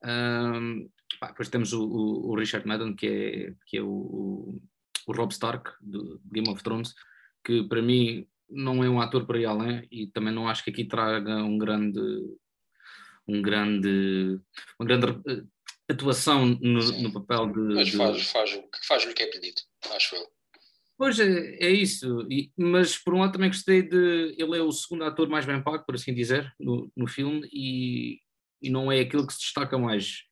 Um, 0.05 0.89
pá, 1.21 1.29
depois 1.29 1.49
temos 1.49 1.73
o, 1.73 1.85
o, 1.85 2.31
o, 2.31 2.35
Richard 2.37 2.67
Madden, 2.67 2.95
que 2.95 3.07
é, 3.07 3.55
que 3.67 3.77
é 3.77 3.83
o, 3.83 4.61
o 5.07 5.13
Rob 5.13 5.33
Stark, 5.33 5.71
do 5.81 6.21
Game 6.25 6.49
of 6.49 6.63
Thrones, 6.63 6.95
que 7.45 7.65
para 7.65 7.83
mim 7.83 8.27
não 8.49 8.83
é 8.83 8.89
um 8.89 9.01
ator 9.01 9.27
para 9.27 9.39
ir 9.39 9.47
além 9.47 9.87
e 9.91 10.09
também 10.09 10.35
não 10.35 10.49
acho 10.49 10.65
que 10.65 10.71
aqui 10.71 10.85
traga 10.85 11.37
um 11.37 11.57
grande 11.57 12.01
um 13.29 13.41
grande 13.41 14.41
uma 14.79 14.87
grande 14.87 15.07
eh, 15.29 15.45
atuação 15.89 16.47
no, 16.47 16.81
no 17.03 17.13
papel 17.13 17.53
de. 17.53 17.75
Mas 17.75 17.91
faz, 17.91 18.31
faz, 18.31 18.61
faz 18.87 19.05
o 19.05 19.15
que 19.15 19.23
é 19.23 19.27
pedido, 19.27 19.61
acho 19.95 20.17
eu. 20.17 20.40
Pois 21.01 21.19
é, 21.19 21.57
é 21.59 21.71
isso, 21.71 22.27
e, 22.31 22.53
mas 22.59 22.99
por 22.99 23.15
um 23.15 23.21
lado 23.21 23.33
também 23.33 23.49
gostei 23.49 23.81
de. 23.81 24.35
Ele 24.37 24.59
é 24.59 24.61
o 24.61 24.71
segundo 24.71 25.03
ator 25.03 25.31
mais 25.31 25.47
bem 25.47 25.63
pago, 25.63 25.83
por 25.87 25.95
assim 25.95 26.13
dizer, 26.13 26.55
no, 26.61 26.93
no 26.95 27.07
filme, 27.07 27.49
e, 27.51 28.21
e 28.61 28.69
não 28.69 28.93
é 28.93 29.01
aquele 29.01 29.27
que 29.27 29.33
se 29.33 29.39
destaca 29.39 29.79
mais. 29.79 30.25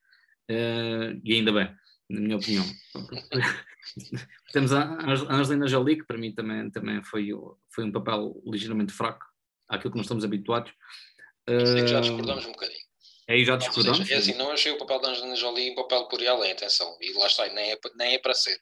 Uh, 0.51 1.19
e 1.25 1.37
ainda 1.37 1.53
bem, 1.53 1.75
na 2.11 2.21
minha 2.21 2.37
opinião. 2.37 2.67
Temos 4.53 4.71
a 4.75 5.33
Angelina 5.33 5.67
Jolie, 5.67 5.97
que 5.97 6.07
para 6.07 6.19
mim 6.19 6.35
também, 6.35 6.71
também 6.71 7.03
foi, 7.03 7.31
foi 7.71 7.85
um 7.85 7.91
papel 7.93 8.39
ligeiramente 8.45 8.93
fraco 8.93 9.25
àquilo 9.71 9.93
que 9.93 9.97
nós 9.97 10.05
estamos 10.05 10.23
habituados. 10.23 10.71
Uh, 11.49 11.89
já 11.89 12.01
discordamos 12.01 12.45
um 12.45 12.53
bocadinho. 12.53 12.85
Aí 13.27 13.43
já 13.43 13.57
discordamos? 13.57 14.01
Seja, 14.01 14.13
é 14.13 14.19
assim, 14.19 14.35
não 14.35 14.53
achei 14.53 14.71
o 14.71 14.77
papel 14.77 15.01
da 15.01 15.09
Angelina 15.09 15.35
Jolie 15.35 15.71
um 15.71 15.77
papel 15.77 16.05
por 16.09 16.23
além, 16.27 16.53
atenção, 16.53 16.95
e 17.01 17.11
lá 17.15 17.27
está, 17.27 17.49
nem 17.55 17.73
é, 17.73 17.79
nem 17.97 18.13
é 18.17 18.19
para 18.19 18.35
ser 18.35 18.61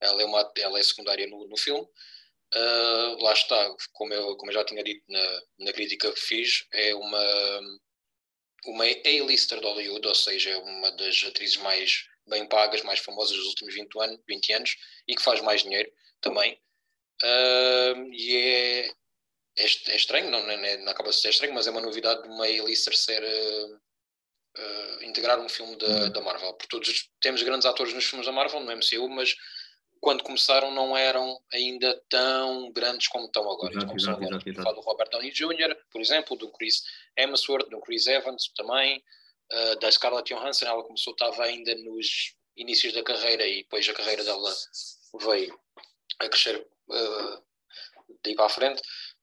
ela 0.00 0.22
é, 0.22 0.24
uma, 0.24 0.52
ela 0.58 0.78
é 0.78 0.82
secundária 0.82 1.26
no, 1.26 1.46
no 1.48 1.56
filme. 1.56 1.86
Uh, 2.52 3.22
lá 3.22 3.32
está, 3.32 3.76
como 3.92 4.12
eu, 4.12 4.36
como 4.36 4.50
eu 4.50 4.54
já 4.54 4.64
tinha 4.64 4.82
dito 4.82 5.04
na, 5.08 5.42
na 5.60 5.72
crítica 5.72 6.12
que 6.12 6.20
fiz, 6.20 6.66
é 6.72 6.94
uma, 6.94 7.60
uma 8.66 8.84
A-lister 8.84 9.60
de 9.60 9.66
Hollywood, 9.66 10.06
ou 10.06 10.14
seja, 10.14 10.50
é 10.50 10.56
uma 10.56 10.90
das 10.92 11.22
atrizes 11.22 11.58
mais 11.58 12.08
bem 12.26 12.46
pagas, 12.46 12.82
mais 12.82 13.00
famosas 13.00 13.36
dos 13.36 13.46
últimos 13.46 13.74
20 13.74 13.98
anos, 14.00 14.20
20 14.28 14.52
anos 14.52 14.76
e 15.06 15.14
que 15.14 15.22
faz 15.22 15.40
mais 15.40 15.62
dinheiro 15.62 15.90
também. 16.20 16.60
Uh, 17.22 18.12
e 18.12 18.36
é, 18.36 18.86
é, 18.88 19.64
é, 19.88 19.96
estranho, 19.96 20.30
não, 20.30 20.44
não, 20.44 20.56
não 20.56 20.92
acaba 20.92 21.10
de 21.10 21.16
ser 21.16 21.28
estranho, 21.28 21.54
mas 21.54 21.66
é 21.66 21.70
uma 21.70 21.80
novidade 21.80 22.22
de 22.22 22.28
uma 22.28 22.44
A-lister 22.44 22.96
ser. 22.96 23.22
Uh, 23.22 23.80
uh, 24.58 25.04
integrar 25.04 25.38
um 25.38 25.48
filme 25.48 25.76
da, 25.76 26.08
da 26.08 26.20
Marvel. 26.20 26.52
Porque 26.54 26.68
todos 26.68 27.10
temos 27.20 27.42
grandes 27.42 27.66
atores 27.66 27.92
nos 27.94 28.04
filmes 28.04 28.26
da 28.26 28.32
Marvel, 28.32 28.60
no 28.60 28.72
MCU, 28.72 29.08
mas 29.08 29.36
quando 30.00 30.24
começaram 30.24 30.70
não 30.70 30.96
eram 30.96 31.38
ainda 31.52 31.94
tão 32.08 32.72
grandes 32.72 33.06
como 33.08 33.26
estão 33.26 33.50
agora. 33.50 33.74
Exato, 33.74 33.94
exato, 33.94 34.24
exato, 34.24 34.48
exato. 34.48 34.74
Do 34.74 34.80
Robert 34.80 35.10
Downey 35.10 35.30
Jr., 35.30 35.76
por 35.90 36.00
exemplo, 36.00 36.36
do 36.36 36.50
Chris 36.52 36.82
Hemsworth, 37.16 37.68
do 37.68 37.80
Chris 37.80 38.06
Evans 38.06 38.48
também, 38.56 39.04
uh, 39.52 39.78
da 39.78 39.92
Scarlett 39.92 40.32
Johansson, 40.32 40.66
ela 40.66 40.82
começou, 40.82 41.12
estava 41.12 41.44
ainda 41.44 41.74
nos 41.76 42.34
inícios 42.56 42.94
da 42.94 43.02
carreira 43.02 43.46
e 43.46 43.62
depois 43.62 43.88
a 43.88 43.92
carreira 43.92 44.24
dela 44.24 44.52
veio 45.20 45.58
a 46.18 46.28
crescer 46.28 46.56
uh, 46.88 47.42
daí 48.24 48.34
para 48.34 48.46
a 48.46 48.50
frente. 48.50 48.82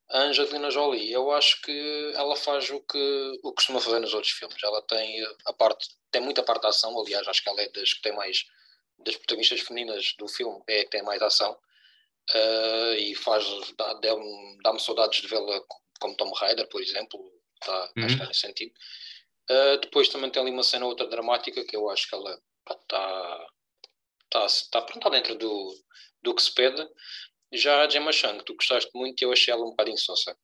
A 0.09 0.19
Angelina 0.19 0.71
Jolie, 0.71 1.11
eu 1.11 1.31
acho 1.31 1.61
que 1.63 2.11
ela 2.15 2.35
faz 2.35 2.69
o 2.69 2.79
que, 2.79 3.39
o 3.43 3.49
que 3.49 3.55
costuma 3.55 3.81
fazer 3.81 3.99
nos 3.99 4.13
outros 4.13 4.31
filmes. 4.31 4.63
Ela 4.63 4.81
tem 4.83 5.21
a 5.45 5.51
parte, 5.51 5.89
tem 6.11 6.21
muita 6.21 6.43
parte 6.43 6.61
da 6.61 6.69
ação, 6.69 6.97
aliás, 6.97 7.27
acho 7.27 7.43
que 7.43 7.49
ela 7.49 7.61
é 7.61 7.67
das 7.69 7.93
que 7.93 8.01
tem 8.01 8.15
mais 8.15 8.45
das 8.99 9.15
protagonistas 9.15 9.61
femininas 9.61 10.13
do 10.17 10.27
filme 10.27 10.61
é 10.67 10.81
a 10.81 10.83
que 10.83 10.91
tem 10.91 11.03
mais 11.03 11.21
ação 11.21 11.51
uh, 11.53 12.93
e 12.97 13.15
faz 13.15 13.45
dá-me 13.77 14.57
dá 14.63 14.77
saudades 14.79 15.21
de 15.21 15.27
vê-la 15.27 15.61
como 15.99 16.15
Tom 16.15 16.31
Raider, 16.33 16.67
por 16.69 16.81
exemplo, 16.81 17.19
tá, 17.59 17.91
uhum. 17.97 18.05
acho 18.05 18.17
que 18.17 18.23
é 18.23 18.27
nesse 18.27 18.39
sentido. 18.41 18.73
Uh, 19.49 19.77
depois 19.81 20.09
também 20.09 20.29
tem 20.29 20.41
ali 20.41 20.51
uma 20.51 20.63
cena 20.63 20.85
outra 20.85 21.07
dramática 21.07 21.63
que 21.63 21.75
eu 21.75 21.89
acho 21.89 22.07
que 22.07 22.15
ela 22.15 22.39
está 22.69 23.47
tá, 24.29 24.47
tá, 24.71 24.81
pronto, 24.81 25.03
tá 25.03 25.09
dentro 25.09 25.35
do, 25.35 25.73
do 26.21 26.35
que 26.35 26.41
se 26.41 26.53
pede. 26.53 26.85
Já 27.53 27.83
a 27.83 27.89
Gemma 27.89 28.11
Chang, 28.11 28.43
tu 28.43 28.55
gostaste 28.55 28.91
muito 28.93 29.21
e 29.21 29.25
eu 29.25 29.31
achei 29.31 29.53
ela 29.53 29.63
um 29.63 29.69
bocado 29.69 29.89
insossa. 29.89 30.37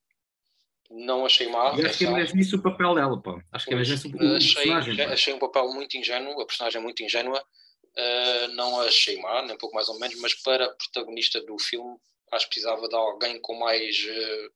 Não 0.90 1.26
achei 1.26 1.50
mal. 1.50 1.74
acho 1.74 1.98
que 1.98 2.06
é 2.06 2.12
mesmo 2.12 2.40
isso 2.40 2.56
o 2.56 2.62
papel 2.62 2.96
dela, 2.96 3.22
pô. 3.22 3.42
Acho 3.52 3.66
que 3.66 3.74
é 3.74 3.78
mesmo 3.78 3.96
isso 3.96 4.08
o, 4.08 4.36
achei, 4.36 4.56
personagem. 4.56 5.02
Achei 5.06 5.34
um 5.34 5.40
papel 5.40 5.68
muito 5.74 5.98
ingênuo, 5.98 6.40
a 6.40 6.46
personagem 6.46 6.82
muito 6.82 7.04
ingênua 7.04 7.44
Uh, 7.96 8.48
não 8.56 8.80
a 8.82 8.86
achei 8.86 9.18
má, 9.18 9.44
nem 9.44 9.58
pouco 9.58 9.76
mais 9.76 9.88
ou 9.88 10.00
menos, 10.00 10.20
mas 10.20 10.34
para 10.34 10.74
protagonista 10.76 11.40
do 11.42 11.60
filme 11.60 11.96
acho 12.32 12.46
que 12.46 12.56
precisava 12.56 12.88
de 12.88 12.96
alguém 12.96 13.40
com 13.40 13.54
mais, 13.54 13.98
uh, 14.00 14.54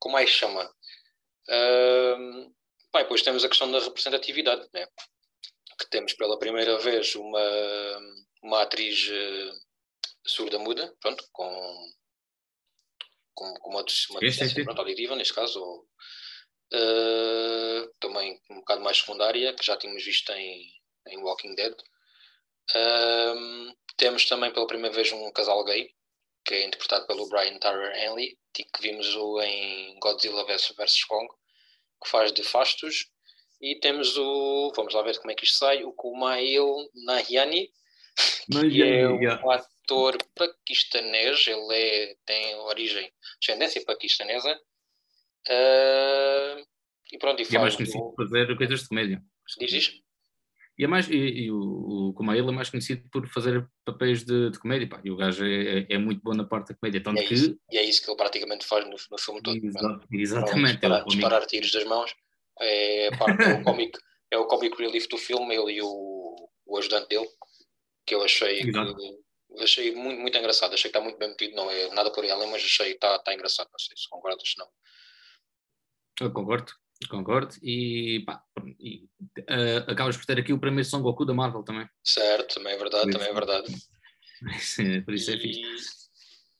com 0.00 0.10
mais 0.10 0.28
chama. 0.28 0.64
Uh, 1.48 2.52
pá, 2.90 3.02
depois 3.02 3.22
temos 3.22 3.44
a 3.44 3.48
questão 3.48 3.70
da 3.70 3.78
representatividade, 3.78 4.68
né? 4.72 4.86
que 5.78 5.88
temos 5.90 6.14
pela 6.14 6.38
primeira 6.38 6.78
vez 6.78 7.14
uma, 7.14 7.38
uma 8.42 8.62
atriz 8.62 9.10
surda-muda, 10.26 10.92
pronto, 11.00 11.22
com, 11.30 11.92
com, 13.34 13.54
com 13.54 13.70
uma, 13.70 13.84
uma 14.10 14.20
deficiência 14.20 14.64
pronto, 14.64 14.78
auditiva, 14.80 15.14
neste 15.14 15.34
caso, 15.34 15.62
ou, 15.62 15.86
também 18.00 18.40
um 18.50 18.56
bocado 18.56 18.80
mais 18.80 18.96
secundária, 18.96 19.52
que 19.54 19.64
já 19.64 19.76
tínhamos 19.76 20.02
visto 20.02 20.32
em, 20.32 20.66
em 21.08 21.18
Walking 21.18 21.54
Dead. 21.54 21.76
Um, 22.74 23.74
temos 23.96 24.26
também 24.26 24.52
pela 24.52 24.66
primeira 24.66 24.94
vez 24.94 25.12
um 25.12 25.30
casal 25.32 25.64
gay, 25.64 25.90
que 26.44 26.54
é 26.54 26.66
interpretado 26.66 27.06
pelo 27.06 27.28
Brian 27.28 27.58
Tyler 27.58 27.94
Henley, 27.96 28.38
que 28.52 28.66
vimos 28.80 29.14
o 29.14 29.40
em 29.40 29.98
Godzilla 30.00 30.44
vs 30.44 31.04
Kong, 31.04 31.28
que 32.02 32.10
faz 32.10 32.32
de 32.32 32.42
Fastos. 32.42 33.10
E 33.60 33.78
temos 33.80 34.16
o, 34.18 34.72
vamos 34.76 34.92
lá 34.92 35.02
ver 35.02 35.18
como 35.18 35.30
é 35.30 35.34
que 35.34 35.44
isto 35.44 35.58
sai, 35.58 35.82
o 35.82 35.92
Kumail 35.92 36.90
Nahyani, 37.06 37.70
que 38.50 38.82
é 38.82 39.08
um 39.08 39.50
ator 39.50 40.18
paquistanês, 40.34 41.46
ele 41.46 41.74
é, 41.74 42.16
tem 42.26 42.54
origem, 42.56 43.10
descendência 43.40 43.82
paquistanesa. 43.84 44.60
Uh, 45.48 46.66
e 47.12 47.18
pronto, 47.18 47.40
e, 47.40 47.46
e 47.50 47.56
é 47.56 47.58
mais 47.58 47.76
conhecido 47.76 48.12
fazer 48.16 48.56
coisas 48.56 48.82
de 48.82 48.88
comédia. 48.88 49.22
Diz 49.58 49.72
isto? 49.72 50.05
E, 50.78 50.84
é 50.84 50.86
mais, 50.86 51.08
e, 51.08 51.16
e 51.16 51.50
o, 51.50 52.08
o 52.08 52.12
Kumail 52.12 52.48
é 52.48 52.52
mais 52.52 52.68
conhecido 52.68 53.08
por 53.10 53.26
fazer 53.28 53.66
papéis 53.84 54.24
de, 54.24 54.50
de 54.50 54.58
comédia, 54.58 54.88
pá, 54.88 55.00
e 55.02 55.10
o 55.10 55.16
gajo 55.16 55.44
é, 55.44 55.78
é, 55.78 55.86
é, 55.90 55.98
muito 55.98 56.20
bom 56.22 56.34
na 56.34 56.44
parte 56.44 56.68
da 56.68 56.74
comédia. 56.74 57.02
Tanto 57.02 57.18
e, 57.18 57.24
é 57.24 57.26
que... 57.26 57.34
isso, 57.34 57.58
e 57.72 57.78
é 57.78 57.82
isso 57.82 58.02
que 58.02 58.10
ele 58.10 58.16
praticamente 58.16 58.66
faz 58.66 58.84
no, 58.84 58.96
no 59.10 59.18
filme 59.18 59.42
todo. 59.42 59.56
Exato, 59.56 60.06
exatamente. 60.12 60.72
Disparar, 60.72 61.00
é 61.00 61.04
disparar 61.04 61.46
tiros 61.46 61.72
das 61.72 61.84
mãos, 61.84 62.14
é, 62.60 63.10
parte, 63.16 63.42
é, 63.42 63.54
o 63.54 63.64
comic, 63.64 63.98
é 64.30 64.38
o 64.38 64.46
comic 64.46 64.76
relief 64.76 65.08
do 65.08 65.16
filme, 65.16 65.54
ele 65.54 65.72
e 65.78 65.82
o, 65.82 66.50
o 66.66 66.78
ajudante 66.78 67.08
dele, 67.08 67.28
que 68.06 68.14
eu 68.14 68.22
achei, 68.22 68.60
que, 68.60 69.62
achei 69.62 69.94
muito, 69.94 70.20
muito 70.20 70.36
engraçado, 70.36 70.74
achei 70.74 70.90
que 70.90 70.96
está 70.96 71.00
muito 71.00 71.18
bem 71.18 71.30
metido, 71.30 71.56
não 71.56 71.70
é 71.70 71.88
nada 71.94 72.12
por 72.12 72.24
além, 72.24 72.50
mas 72.50 72.62
achei 72.62 72.88
que 72.88 72.94
está, 72.96 73.16
está 73.16 73.32
engraçado, 73.32 73.68
não 73.72 73.78
sei 73.78 73.96
se 73.96 74.08
concordas, 74.10 74.52
não. 74.58 74.68
Eu 76.20 76.32
concordo, 76.32 76.72
Concordo. 77.08 77.54
E, 77.62 78.22
pá, 78.26 78.42
e 78.80 79.04
uh, 79.40 79.90
acabas 79.90 80.16
por 80.16 80.24
ter 80.24 80.38
aqui 80.38 80.52
o 80.52 80.58
primeiro 80.58 80.88
Son 80.88 81.02
Goku 81.02 81.24
da 81.24 81.34
Marvel 81.34 81.62
também. 81.62 81.88
Certo, 82.02 82.54
também 82.54 82.72
é 82.72 82.78
verdade, 82.78 83.10
também 83.10 83.28
é 83.28 83.34
verdade. 83.34 83.72
por 85.04 85.14
isso 85.14 85.30
é 85.30 85.38
fixe. 85.38 86.06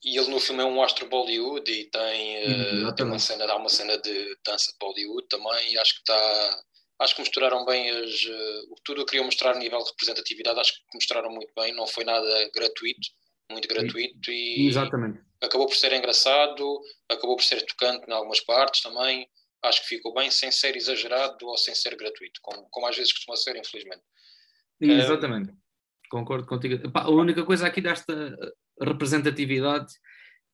E 0.03 0.17
ele 0.17 0.29
no 0.29 0.39
filme 0.39 0.61
é 0.61 0.65
um 0.65 0.81
astro 0.81 1.09
Bollywood 1.09 1.69
e 1.69 1.89
tem, 1.89 2.85
uh, 2.85 2.95
tem 2.95 3.05
uma 3.05 3.19
cena, 3.19 3.47
dá 3.47 3.55
uma 3.57 3.69
cena 3.69 3.97
de 3.97 4.37
dança 4.45 4.71
de 4.71 4.77
Bollywood 4.79 5.27
também 5.27 5.73
e 5.73 5.77
acho 5.77 5.95
que 5.95 5.99
está 5.99 6.63
acho 6.99 7.15
que 7.15 7.21
misturaram 7.21 7.65
bem 7.65 7.89
as, 7.89 8.23
uh, 8.23 8.75
tudo 8.83 9.01
o 9.01 9.05
que 9.05 9.11
queriam 9.11 9.25
mostrar 9.25 9.51
a 9.51 9.59
nível 9.59 9.79
de 9.79 9.89
representatividade, 9.89 10.59
acho 10.59 10.73
que 10.73 10.81
mostraram 10.95 11.29
muito 11.29 11.51
bem, 11.55 11.73
não 11.73 11.85
foi 11.85 12.03
nada 12.03 12.49
gratuito, 12.53 13.07
muito 13.51 13.67
gratuito 13.67 14.31
e 14.31 14.67
Exatamente. 14.67 15.19
acabou 15.41 15.67
por 15.67 15.75
ser 15.75 15.93
engraçado, 15.93 16.81
acabou 17.09 17.35
por 17.35 17.43
ser 17.43 17.63
tocante 17.65 18.07
em 18.07 18.13
algumas 18.13 18.39
partes 18.39 18.81
também 18.81 19.27
acho 19.67 19.81
que 19.81 19.87
ficou 19.87 20.13
bem 20.13 20.31
sem 20.31 20.51
ser 20.51 20.75
exagerado 20.75 21.45
ou 21.45 21.57
sem 21.57 21.75
ser 21.75 21.95
gratuito, 21.95 22.39
como, 22.41 22.67
como 22.69 22.87
às 22.87 22.95
vezes 22.95 23.13
costuma 23.13 23.35
ser, 23.35 23.55
infelizmente. 23.55 24.01
Exatamente, 24.79 25.53
concordo 26.09 26.45
contigo. 26.45 26.91
Pá, 26.91 27.03
a 27.03 27.09
única 27.09 27.43
coisa 27.43 27.67
aqui 27.67 27.81
desta 27.81 28.35
representatividade 28.81 29.93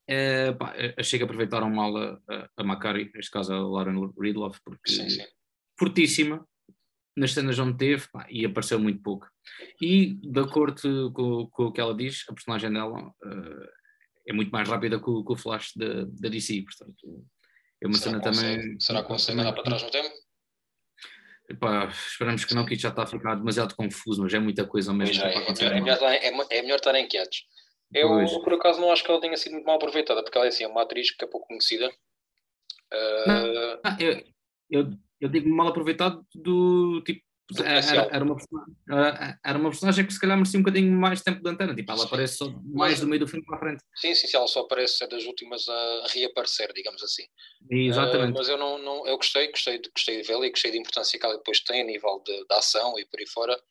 é, 0.08 0.52
pá, 0.54 0.74
achei 0.98 1.18
que 1.20 1.26
aproveitaram 1.26 1.70
mal 1.70 1.96
a, 1.96 2.22
a, 2.30 2.50
a 2.58 2.64
Macari, 2.64 3.12
neste 3.14 3.32
caso 3.32 3.54
a 3.54 3.60
Lauren 3.60 4.12
Ridloff, 4.18 4.60
porque 4.64 4.92
sim, 4.92 5.10
sim. 5.10 5.24
fortíssima 5.78 6.46
nas 7.16 7.32
cenas 7.32 7.60
onde 7.60 7.78
teve 7.78 8.08
pá, 8.12 8.26
e 8.30 8.46
apareceu 8.46 8.80
muito 8.80 9.02
pouco. 9.02 9.28
E 9.82 10.16
de 10.16 10.40
acordo 10.40 11.12
com, 11.14 11.48
com, 11.48 11.64
o 11.66 11.72
que 11.72 11.80
ela 11.80 11.96
diz, 11.96 12.26
a 12.28 12.34
personagem 12.34 12.72
dela 12.72 13.08
uh, 13.08 13.70
é 14.28 14.34
muito 14.34 14.50
mais 14.52 14.68
rápida 14.68 15.00
que 15.00 15.10
o, 15.10 15.24
que 15.24 15.34
o 15.34 15.38
Flash 15.38 15.74
da 15.76 16.30
DC, 16.30 16.64
portanto 16.64 17.26
é 17.84 17.88
uma 17.88 17.98
será 17.98 18.12
cena 18.12 18.22
também. 18.22 18.80
Será 18.80 19.02
que 19.02 19.08
consegue 19.08 19.40
andar 19.40 19.54
para 19.54 19.64
trás 19.64 19.84
no 19.84 19.92
tempo? 19.92 20.10
Epá, 21.50 21.88
esperamos 21.88 22.46
que 22.46 22.56
não, 22.56 22.66
que 22.66 22.74
isto 22.74 22.84
já 22.84 22.90
está 22.90 23.04
a 23.04 23.08
ficar 23.08 23.36
demasiado 23.36 23.76
confuso, 23.76 24.24
mas 24.24 24.34
é 24.34 24.40
muita 24.40 24.66
coisa 24.66 24.92
ao 24.92 24.98
mesmo 24.98 25.22
tempo. 25.22 25.64
É, 25.64 25.66
é, 25.66 25.82
melhor, 25.82 26.04
é, 26.04 26.28
é 26.58 26.62
melhor 26.62 26.78
estarem 26.78 27.08
quietos. 27.08 27.46
Eu, 27.94 28.08
pois. 28.08 28.32
por 28.38 28.54
acaso, 28.54 28.82
não 28.82 28.92
acho 28.92 29.04
que 29.04 29.12
ela 29.12 29.22
tenha 29.22 29.38
sido 29.38 29.54
muito 29.54 29.66
mal 29.66 29.76
aproveitada, 29.76 30.24
porque 30.24 30.38
ela 30.38 30.48
é 30.48 30.50
assim, 30.50 30.64
é 30.64 30.68
uma 30.68 30.82
atriz 30.82 31.12
que 31.12 31.24
é 31.24 31.28
pouco 31.28 31.48
conhecida. 31.48 31.90
Uh... 32.92 33.80
Não, 33.84 34.00
eu, 34.00 34.24
eu, 34.70 34.92
eu 35.20 35.30
digo 35.30 35.50
mal 35.50 35.68
aproveitado 35.68 36.26
do 36.34 37.02
tipo. 37.06 37.22
Era, 37.64 38.08
era 38.12 38.24
uma, 38.24 38.36
personagem- 38.36 38.76
era- 39.44 39.58
uma 39.60 39.70
personagem 39.70 40.06
que 40.08 40.14
se 40.14 40.20
calhar 40.20 40.38
merecia 40.38 40.60
um 40.60 40.64
bocadinho 40.64 40.92
mais 40.98 41.22
tempo 41.22 41.44
de 41.44 41.50
antena. 41.50 41.76
Tipo, 41.76 41.92
ela 41.92 42.06
aparece 42.06 42.38
só 42.38 42.50
mais 42.64 43.00
do 43.02 43.08
meio 43.08 43.20
do 43.20 43.28
filme 43.28 43.46
para 43.46 43.58
a 43.58 43.60
frente. 43.60 43.84
Sim, 43.96 44.16
sim, 44.16 44.28
sim, 44.28 44.38
ela 44.38 44.48
só 44.48 44.62
aparece 44.62 44.98
ser 44.98 45.08
das 45.08 45.26
últimas 45.26 45.68
a 45.68 46.08
reaparecer, 46.10 46.72
digamos 46.74 47.04
assim. 47.04 47.24
E, 47.70 47.88
Uh, 47.88 47.92
exatamente. 47.92 48.34
mas 48.38 48.48
eu 48.48 48.58
não, 48.58 48.78
não 48.80 49.06
eu 49.08 49.18
gostei, 49.18 49.50
gostei 49.50 49.78
de, 49.80 49.90
gostei 49.90 50.22
de 50.22 50.28
vê-la 50.28 50.48
e 50.48 50.52
gostei 50.52 50.72
da 50.72 50.78
importância 50.78 51.20
que 51.20 51.26
ela 51.26 51.36
depois 51.38 51.60
tem 51.60 51.82
a 51.82 51.86
nível 51.86 52.22
de, 52.26 52.34
de 52.46 52.56
ação 52.56 52.98
e 52.98 53.06
por 53.06 53.20
aí 53.20 53.28
fora, 53.28 53.62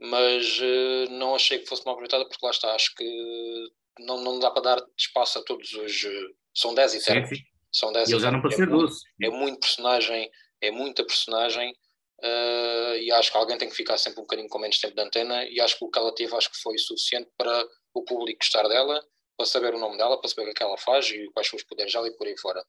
mas 0.00 0.58
uh, 0.60 1.10
não 1.10 1.34
achei 1.34 1.58
que 1.58 1.66
fosse 1.66 1.84
mal 1.84 1.94
aproveitada 1.94 2.24
porque 2.28 2.44
lá 2.44 2.50
está, 2.52 2.74
acho 2.74 2.94
que 2.94 3.68
não, 3.98 4.22
não 4.22 4.38
dá 4.38 4.50
para 4.50 4.62
dar 4.62 4.82
espaço 4.96 5.38
a 5.38 5.42
todos 5.42 5.72
os. 5.72 6.04
uh, 6.04 6.34
São 6.54 6.74
10 6.74 6.92
Sim, 6.92 6.98
eternos. 6.98 7.28
sim. 7.30 7.36
São 7.72 7.92
10 7.92 8.08
E 8.08 8.12
eles 8.12 8.22
já 8.22 8.30
não 8.30 8.40
para 8.40 8.50
ser 8.52 8.62
é 8.62 8.66
muito- 8.66 8.86
doce. 8.86 9.00
é 9.22 9.28
muito 9.30 9.58
personagem, 9.60 10.30
é 10.60 10.70
muita 10.70 11.04
personagem 11.04 11.74
uh, 12.22 12.96
e 12.96 13.10
acho 13.12 13.30
que 13.30 13.38
alguém 13.38 13.58
tem 13.58 13.68
que 13.68 13.74
ficar 13.74 13.98
sempre 13.98 14.20
um 14.20 14.22
bocadinho 14.22 14.48
com 14.48 14.58
menos 14.58 14.78
tempo 14.78 14.94
de 14.94 15.02
antena 15.02 15.44
e 15.44 15.60
acho 15.60 15.78
que 15.78 15.84
o 15.84 15.90
que 15.90 15.98
ela 15.98 16.14
teve 16.14 16.34
acho 16.34 16.50
que 16.50 16.58
foi 16.58 16.76
suficiente 16.78 17.30
para 17.36 17.66
o 17.94 18.04
público 18.04 18.38
gostar 18.40 18.68
dela, 18.68 19.02
para 19.36 19.46
saber 19.46 19.74
o 19.74 19.78
nome 19.78 19.96
dela, 19.96 20.20
para 20.20 20.28
saber 20.28 20.50
o 20.50 20.54
que 20.54 20.62
ela 20.62 20.78
faz 20.78 21.08
e 21.10 21.28
quais 21.32 21.48
são 21.48 21.56
os 21.56 21.64
poderes 21.64 21.92
dela 21.92 22.08
e 22.08 22.16
por 22.16 22.26
aí 22.26 22.36
fora. 22.38 22.64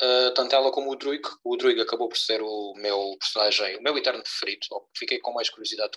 Uh, 0.00 0.34
tanto 0.34 0.54
ela 0.54 0.70
como 0.70 0.90
o 0.90 0.96
Druig, 0.96 1.22
o 1.42 1.56
Druig 1.56 1.80
acabou 1.80 2.08
por 2.08 2.18
ser 2.18 2.42
o 2.42 2.74
meu 2.76 3.16
personagem, 3.18 3.78
o 3.78 3.82
meu 3.82 3.96
eterno 3.96 4.22
preferido, 4.22 4.66
fiquei 4.94 5.18
com 5.18 5.32
mais 5.32 5.48
curiosidade 5.48 5.92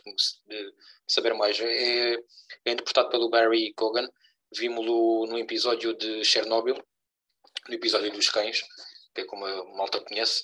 de 0.48 0.74
saber 1.06 1.34
mais. 1.34 1.60
É, 1.60 2.14
é 2.14 2.72
interpretado 2.72 3.10
pelo 3.10 3.30
Barry 3.30 3.74
Cogan, 3.74 4.08
vimos-lo 4.56 5.28
no 5.28 5.38
episódio 5.38 5.94
de 5.94 6.24
Chernobyl, 6.24 6.82
no 7.68 7.76
episódio 7.76 8.10
dos 8.12 8.30
cães, 8.30 8.62
que 9.14 9.22
é 9.22 9.26
como 9.26 9.46
a 9.46 9.66
malta 9.76 10.00
conhece, 10.00 10.44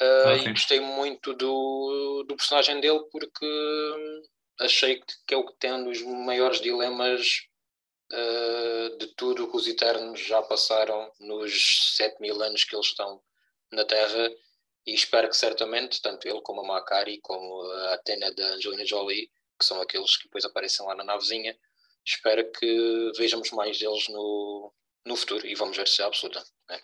Uh, 0.00 0.28
Ah, 0.28 0.36
e 0.36 0.52
gostei 0.52 0.80
muito 0.80 1.34
do, 1.34 2.24
do 2.28 2.36
personagem 2.36 2.80
dele 2.80 3.00
porque 3.10 3.44
hum, 3.44 4.22
achei 4.60 5.00
que, 5.00 5.14
que 5.26 5.34
é 5.34 5.36
o 5.36 5.44
que 5.44 5.56
tem 5.58 5.72
um 5.72 5.84
dos 5.84 6.00
maiores 6.02 6.60
dilemas 6.60 7.42
uh, 8.12 8.96
de 8.98 9.08
tudo 9.14 9.44
o 9.44 9.50
que 9.50 9.56
os 9.56 9.66
Eternos 9.66 10.20
já 10.20 10.40
passaram 10.42 11.12
nos 11.18 11.96
7 11.96 12.20
mil 12.20 12.40
anos 12.42 12.64
que 12.64 12.76
eles 12.76 12.86
estão 12.86 13.20
na 13.72 13.84
Terra 13.84 14.30
e 14.86 14.94
espero 14.94 15.28
que 15.28 15.36
certamente, 15.36 16.00
tanto 16.00 16.26
ele 16.26 16.40
como 16.40 16.62
a 16.62 16.64
Macari, 16.64 17.20
como 17.20 17.62
a 17.62 17.94
Atena 17.94 18.32
da 18.32 18.54
Angelina 18.54 18.86
Jolie, 18.86 19.30
que 19.58 19.64
são 19.64 19.80
aqueles 19.82 20.16
que 20.16 20.24
depois 20.24 20.44
aparecem 20.44 20.86
lá 20.86 20.94
na 20.94 21.04
navezinha, 21.04 21.58
espero 22.04 22.50
que 22.52 23.12
vejamos 23.18 23.50
mais 23.50 23.78
deles 23.78 24.08
no, 24.08 24.72
no 25.04 25.16
futuro 25.16 25.46
e 25.46 25.54
vamos 25.54 25.76
ver 25.76 25.88
se 25.88 26.00
é 26.00 26.04
absoluta. 26.04 26.42
né? 26.70 26.80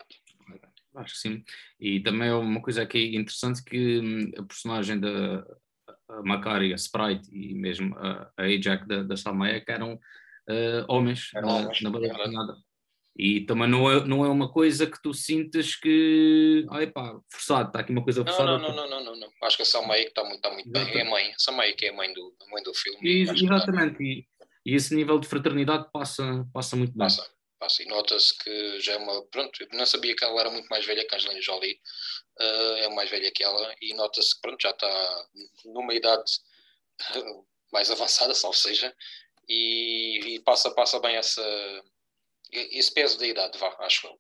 Acho 0.97 1.15
que 1.15 1.21
sim. 1.21 1.45
E 1.81 2.01
também 2.01 2.29
é 2.29 2.35
uma 2.35 2.63
coisa 2.63 2.83
aqui 2.83 3.17
interessante 3.17 3.63
que 3.65 4.01
hum, 4.01 4.31
a 4.39 4.43
personagem 4.43 5.01
da 5.01 5.45
a 6.09 6.23
Macari, 6.23 6.73
a 6.73 6.77
Sprite 6.77 7.29
e 7.33 7.55
mesmo 7.55 7.95
a, 7.97 8.31
a 8.37 8.43
Ajax 8.45 8.87
da, 8.87 9.03
da 9.03 9.17
Salmeia 9.17 9.61
que 9.61 9.71
eram 9.71 9.99
eh, 10.49 10.85
homens 10.89 11.31
na, 11.35 11.43
na 11.43 11.91
verdade. 11.91 12.19
desenhada. 12.19 12.57
E 13.17 13.43
também 13.43 13.69
não 13.69 13.91
é, 13.91 14.05
não 14.05 14.25
é 14.25 14.29
uma 14.29 14.51
coisa 14.51 14.89
que 14.89 15.01
tu 15.01 15.15
sintas 15.15 15.77
que, 15.77 16.67
ai 16.71 16.89
pá, 16.89 17.17
forçado, 17.31 17.69
está 17.69 17.81
aqui 17.81 17.93
uma 17.93 18.03
coisa 18.03 18.25
forçada. 18.25 18.59
não, 18.59 18.75
não, 18.75 18.75
não, 18.75 18.91
não, 18.91 19.05
não, 19.05 19.17
não. 19.17 19.29
Acho 19.45 19.57
que 19.57 19.63
a 19.63 19.67
Salma 19.67 19.95
que 19.95 20.01
está 20.01 20.25
muito, 20.25 20.41
tá 20.41 20.51
muito 20.51 20.69
bem. 20.69 20.99
É 20.99 21.03
a 21.03 21.11
mãe. 21.11 21.31
A 21.31 21.39
Salma 21.39 21.63
que 21.73 21.87
é 21.87 21.91
a 21.91 21.93
mãe 21.93 22.13
do, 22.13 22.35
a 22.43 22.51
mãe 22.51 22.63
do 22.63 22.75
filme. 22.75 22.99
E- 23.03 23.23
exatamente, 23.23 24.03
e, 24.03 24.27
e 24.67 24.75
esse 24.75 24.95
nível 24.97 25.19
de 25.21 25.29
fraternidade 25.29 25.87
passa, 25.93 26.45
passa 26.53 26.75
muito 26.75 26.91
bem. 26.91 27.07
Passa, 27.07 27.25
passa. 27.65 27.83
E 27.83 27.87
nota-se 27.87 28.37
que 28.39 28.81
já 28.81 28.93
é 28.93 28.97
uma. 28.97 29.25
Pronto, 29.27 29.63
eu 29.63 29.69
não 29.73 29.87
sabia 29.87 30.15
que 30.15 30.25
ela 30.25 30.41
era 30.41 30.51
muito 30.51 30.69
mais 30.69 30.85
velha 30.85 31.07
que 31.07 31.15
a 31.15 31.19
Angelina 31.19 31.41
Jolie. 31.41 31.81
Ah, 32.39 32.77
é 32.79 32.89
mais 32.89 33.11
velha 33.11 33.31
que 33.33 33.43
ela. 33.43 33.75
E 33.81 33.95
nota-se 33.95 34.35
que 34.35 34.41
pronto, 34.41 34.61
já 34.61 34.71
está 34.71 35.27
numa 35.65 35.95
idade 35.95 36.31
mais 37.73 37.91
avançada, 37.91 38.35
salvo 38.35 38.57
seja. 38.57 38.95
E, 39.49 40.37
e 40.37 40.41
passa, 40.41 40.71
passa 40.71 40.99
bem 41.01 41.17
essa, 41.17 41.43
esse 42.51 42.93
peso 42.93 43.19
da 43.19 43.27
idade, 43.27 43.59
vá, 43.59 43.77
acho 43.81 44.07
eu. 44.07 44.19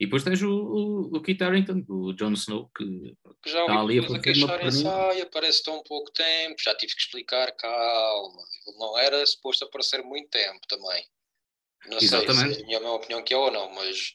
E 0.00 0.06
depois 0.06 0.22
tens 0.22 0.40
o, 0.42 0.48
o, 0.48 1.16
o 1.16 1.22
Kit 1.22 1.42
Harington, 1.42 1.84
o 1.88 2.12
Jon 2.12 2.32
Snow, 2.32 2.70
que 2.76 2.84
Que 3.42 3.50
já 3.50 3.62
Está 3.62 3.80
ali 3.80 3.98
a 3.98 4.02
fazer 4.02 4.44
uma 4.44 5.08
ai, 5.08 5.20
aparece 5.20 5.62
tão 5.62 5.82
pouco 5.82 6.12
tempo, 6.12 6.54
já 6.60 6.74
tive 6.76 6.94
que 6.94 7.00
explicar, 7.00 7.50
calma, 7.56 8.42
ele 8.66 8.78
não 8.78 8.96
era 8.96 9.26
suposto 9.26 9.64
aparecer 9.64 10.02
muito 10.04 10.28
tempo 10.30 10.60
também. 10.68 11.04
Não 11.86 11.98
sei 11.98 12.08
Exatamente. 12.08 12.54
se 12.56 12.60
é 12.60 12.76
a 12.76 12.80
minha, 12.80 12.92
opinião 12.92 13.22
que 13.22 13.32
é 13.32 13.36
ou 13.36 13.50
não, 13.50 13.70
mas 13.72 14.12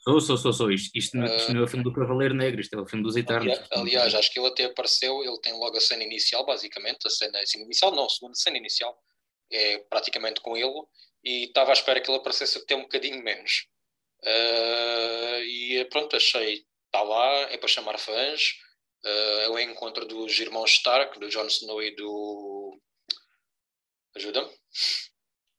sou, 0.00 0.20
sou, 0.20 0.36
sou, 0.36 0.52
sou. 0.52 0.70
Isto, 0.70 0.90
isto, 0.96 1.16
não- 1.16 1.26
Ah. 1.26 1.36
isto 1.36 1.52
não 1.52 1.60
é 1.60 1.64
o 1.64 1.68
filme 1.68 1.82
do 1.84 1.92
Cavaleiro 1.92 2.34
Negro, 2.34 2.60
isto 2.60 2.74
é 2.76 2.80
o 2.80 2.86
filme 2.86 3.02
dos 3.04 3.16
Eternos. 3.16 3.52
alia- 3.52 3.68
aliás, 3.72 4.14
acho 4.14 4.30
que 4.32 4.38
ele 4.38 4.48
até 4.48 4.64
apareceu, 4.64 5.24
ele 5.24 5.40
tem 5.40 5.52
logo 5.54 5.76
a 5.76 5.80
cena 5.80 6.04
inicial, 6.04 6.44
basicamente, 6.46 7.06
a 7.06 7.10
cena, 7.10 7.38
a 7.40 7.46
cena 7.46 7.64
inicial, 7.64 7.92
não, 7.92 8.04
a 8.06 8.08
segunda 8.08 8.34
cena 8.34 8.56
inicial, 8.58 8.96
é 9.50 9.78
praticamente 9.90 10.40
com 10.40 10.56
ele, 10.56 10.72
e 11.24 11.44
estava 11.44 11.70
à 11.70 11.72
espera 11.72 12.00
que 12.00 12.10
ele 12.10 12.18
aparecesse 12.18 12.58
até 12.58 12.76
um 12.76 12.82
bocadinho 12.82 13.22
menos. 13.22 13.66
Ah, 14.24 15.38
e 15.42 15.84
pronto, 15.90 16.14
achei, 16.16 16.64
está 16.86 17.02
lá, 17.02 17.32
é 17.52 17.56
para 17.56 17.68
chamar 17.68 17.98
fãs, 17.98 18.52
ah, 19.04 19.40
é 19.44 19.48
o 19.48 19.58
encontro 19.58 20.04
dos 20.06 20.38
irmãos 20.38 20.70
Stark, 20.72 21.18
do 21.18 21.28
Jon 21.28 21.46
Snow 21.46 21.82
e 21.82 21.94
do. 21.96 22.78
Ajuda-me? 24.14 24.50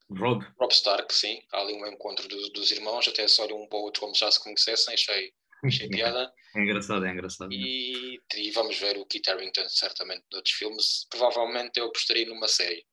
Rob, 0.09 0.45
Rob 0.59 0.71
Stark, 0.71 1.13
sim. 1.13 1.41
Há 1.51 1.59
ali 1.61 1.73
um 1.73 1.85
encontro 1.87 2.27
dos, 2.27 2.49
dos 2.53 2.71
irmãos, 2.71 3.07
até 3.07 3.27
se 3.27 3.41
olham 3.41 3.61
um 3.61 3.67
para 3.67 3.77
o 3.77 3.81
outro 3.81 4.01
como 4.01 4.13
se 4.15 4.21
já 4.21 4.31
se 4.31 4.41
conhecessem, 4.41 4.93
achei, 4.93 5.33
achei 5.65 5.89
piada. 5.89 6.31
é 6.55 6.61
engraçado, 6.61 7.05
é 7.05 7.11
engraçado. 7.11 7.51
E, 7.51 8.19
e 8.35 8.51
vamos 8.51 8.77
ver 8.79 8.97
o 8.97 9.05
Kit 9.05 9.29
Harington 9.29 9.67
certamente 9.67 10.23
noutros 10.31 10.55
filmes. 10.55 11.05
Provavelmente 11.09 11.79
eu 11.79 11.87
apostaria 11.87 12.25
numa 12.25 12.47
série. 12.47 12.85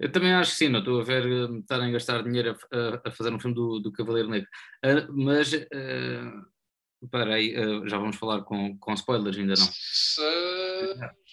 Eu 0.00 0.10
também 0.10 0.32
acho 0.32 0.52
que 0.52 0.56
sim, 0.56 0.68
não 0.68 0.78
estou 0.78 1.00
a 1.00 1.04
ver 1.04 1.24
eh, 1.26 1.58
estarem 1.60 1.88
a 1.88 1.92
gastar 1.92 2.22
dinheiro 2.22 2.56
a, 2.72 3.08
a- 3.08 3.12
fazer 3.12 3.32
um 3.32 3.38
filme 3.40 3.54
do, 3.54 3.78
do 3.80 3.92
Cavaleiro 3.92 4.28
Negro. 4.30 4.48
Ah, 4.82 5.06
mas, 5.10 5.52
eh, 5.52 6.22
espera 7.02 7.34
aí, 7.34 7.54
eh, 7.54 7.86
já 7.88 7.98
vamos 7.98 8.16
falar 8.16 8.42
com, 8.44 8.78
com 8.78 8.94
spoilers, 8.94 9.36
ainda 9.36 9.54
não. 9.58 9.68
Se... 9.72 10.22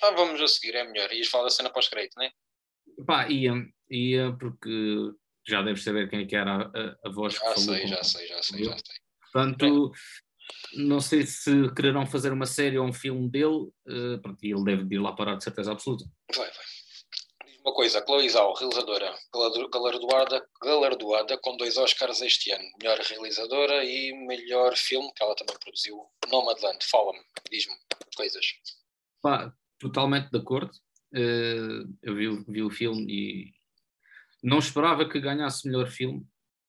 Ah, 0.04 0.12
vamos 0.12 0.42
a 0.42 0.48
seguir, 0.48 0.76
é 0.76 0.84
melhor. 0.84 1.12
Ias 1.14 1.28
falar 1.30 1.46
da 1.46 1.50
cena 1.50 1.70
pós-crédito, 1.70 2.16
não 2.18 2.24
é? 2.26 2.32
Pá, 3.06 3.28
ia, 3.30 3.54
ia 3.90 4.32
porque 4.40 5.12
já 5.48 5.62
deves 5.62 5.84
saber 5.84 6.10
quem 6.10 6.22
é 6.22 6.26
que 6.26 6.36
era 6.36 6.56
a, 6.68 7.08
a, 7.08 7.12
voz 7.12 7.38
que 7.38 7.46
Já 7.46 7.54
falou. 7.54 7.76
sei, 7.76 7.88
já 7.88 8.04
sei, 8.04 8.28
já 8.28 8.42
sei, 8.44 8.64
já 8.64 8.72
sei. 8.78 8.96
Portanto, 9.32 9.92
não 10.74 11.00
sei 11.02 11.26
se 11.26 11.74
quererão 11.76 12.06
fazer 12.06 12.32
uma 12.32 12.46
série 12.46 12.78
ou 12.78 12.86
um 12.86 12.94
filme 12.94 13.30
dele, 13.30 13.70
eh, 13.88 14.18
pronto, 14.22 14.44
e 14.44 14.52
ele 14.54 14.64
deve 14.64 14.86
de 14.86 14.96
ir 14.96 15.00
lá 15.00 15.12
parar 15.14 15.36
de 15.36 15.44
certeza 15.44 15.72
absoluta. 15.72 16.06
Vai, 16.36 16.48
vai. 16.48 16.66
Diz 17.46 17.60
Uma 17.60 17.74
coisa, 17.74 18.04
Chloe 18.06 18.30
Zhao, 18.30 18.54
realizadora, 18.54 19.14
galardo- 19.34 19.70
galardoada, 19.70 20.48
galardoada 20.62 21.38
com 21.40 21.58
dois 21.58 21.78
Oscars 21.78 22.22
este 22.22 22.52
ano. 22.52 22.64
Melhor 22.80 22.98
realizadora 23.00 23.84
e 23.84 24.14
melhor 24.28 24.76
filme, 24.76 25.12
que 25.16 25.24
ela 25.24 25.36
também 25.36 25.58
produziu, 25.60 26.00
Nomadland. 26.32 26.80
Fala-me, 26.90 27.20
diz-me 27.52 27.76
coisas. 28.16 28.46
Pá, 29.22 29.54
totalmente 29.80 30.30
de 30.32 30.38
acordo. 30.38 30.72
Eh, 31.16 31.86
eu 32.04 32.16
vi, 32.16 32.28
o- 32.28 32.44
vi 32.48 32.62
o 32.62 32.70
filme 32.70 33.06
e 33.10 33.54
não 34.44 34.60
esperava 34.60 35.08
que 35.10 35.20
ganhasse 35.20 35.66
melhor 35.68 35.88
filme, 35.88 36.26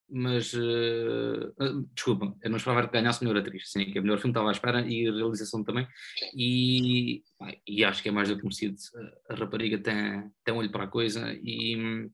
mas 0.08 0.54
ah, 0.54 1.82
desculpa, 1.94 2.32
eu 2.42 2.48
não 2.50 2.56
esperava 2.56 2.86
que 2.86 2.92
ganhasse 2.92 3.24
melhor 3.24 3.40
atriz. 3.40 3.70
Sim, 3.72 3.86
que 3.90 3.98
o 3.98 4.02
melhor 4.02 4.18
filme 4.18 4.30
estava 4.30 4.48
à 4.48 4.52
espera 4.52 4.80
e 4.86 5.08
a 5.08 5.12
realização 5.12 5.64
também. 5.64 5.86
E, 6.34 7.22
e 7.66 7.84
acho 7.84 8.02
que 8.02 8.08
é 8.08 8.12
mais 8.12 8.28
do 8.28 8.36
que 8.36 8.42
merecido. 8.44 8.76
A 9.28 9.34
rapariga 9.34 9.78
tem, 9.78 10.30
tem 10.44 10.54
um 10.54 10.58
olho 10.58 10.70
para 10.70 10.84
a 10.84 10.88
coisa 10.88 11.32
e, 11.42 12.08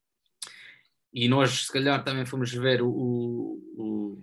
e 1.13 1.29
nós, 1.29 1.67
se 1.67 1.73
calhar, 1.73 2.03
também 2.03 2.25
fomos 2.25 2.51
ver 2.53 2.81
o. 2.83 2.89
o, 2.89 3.63
o- 3.77 4.23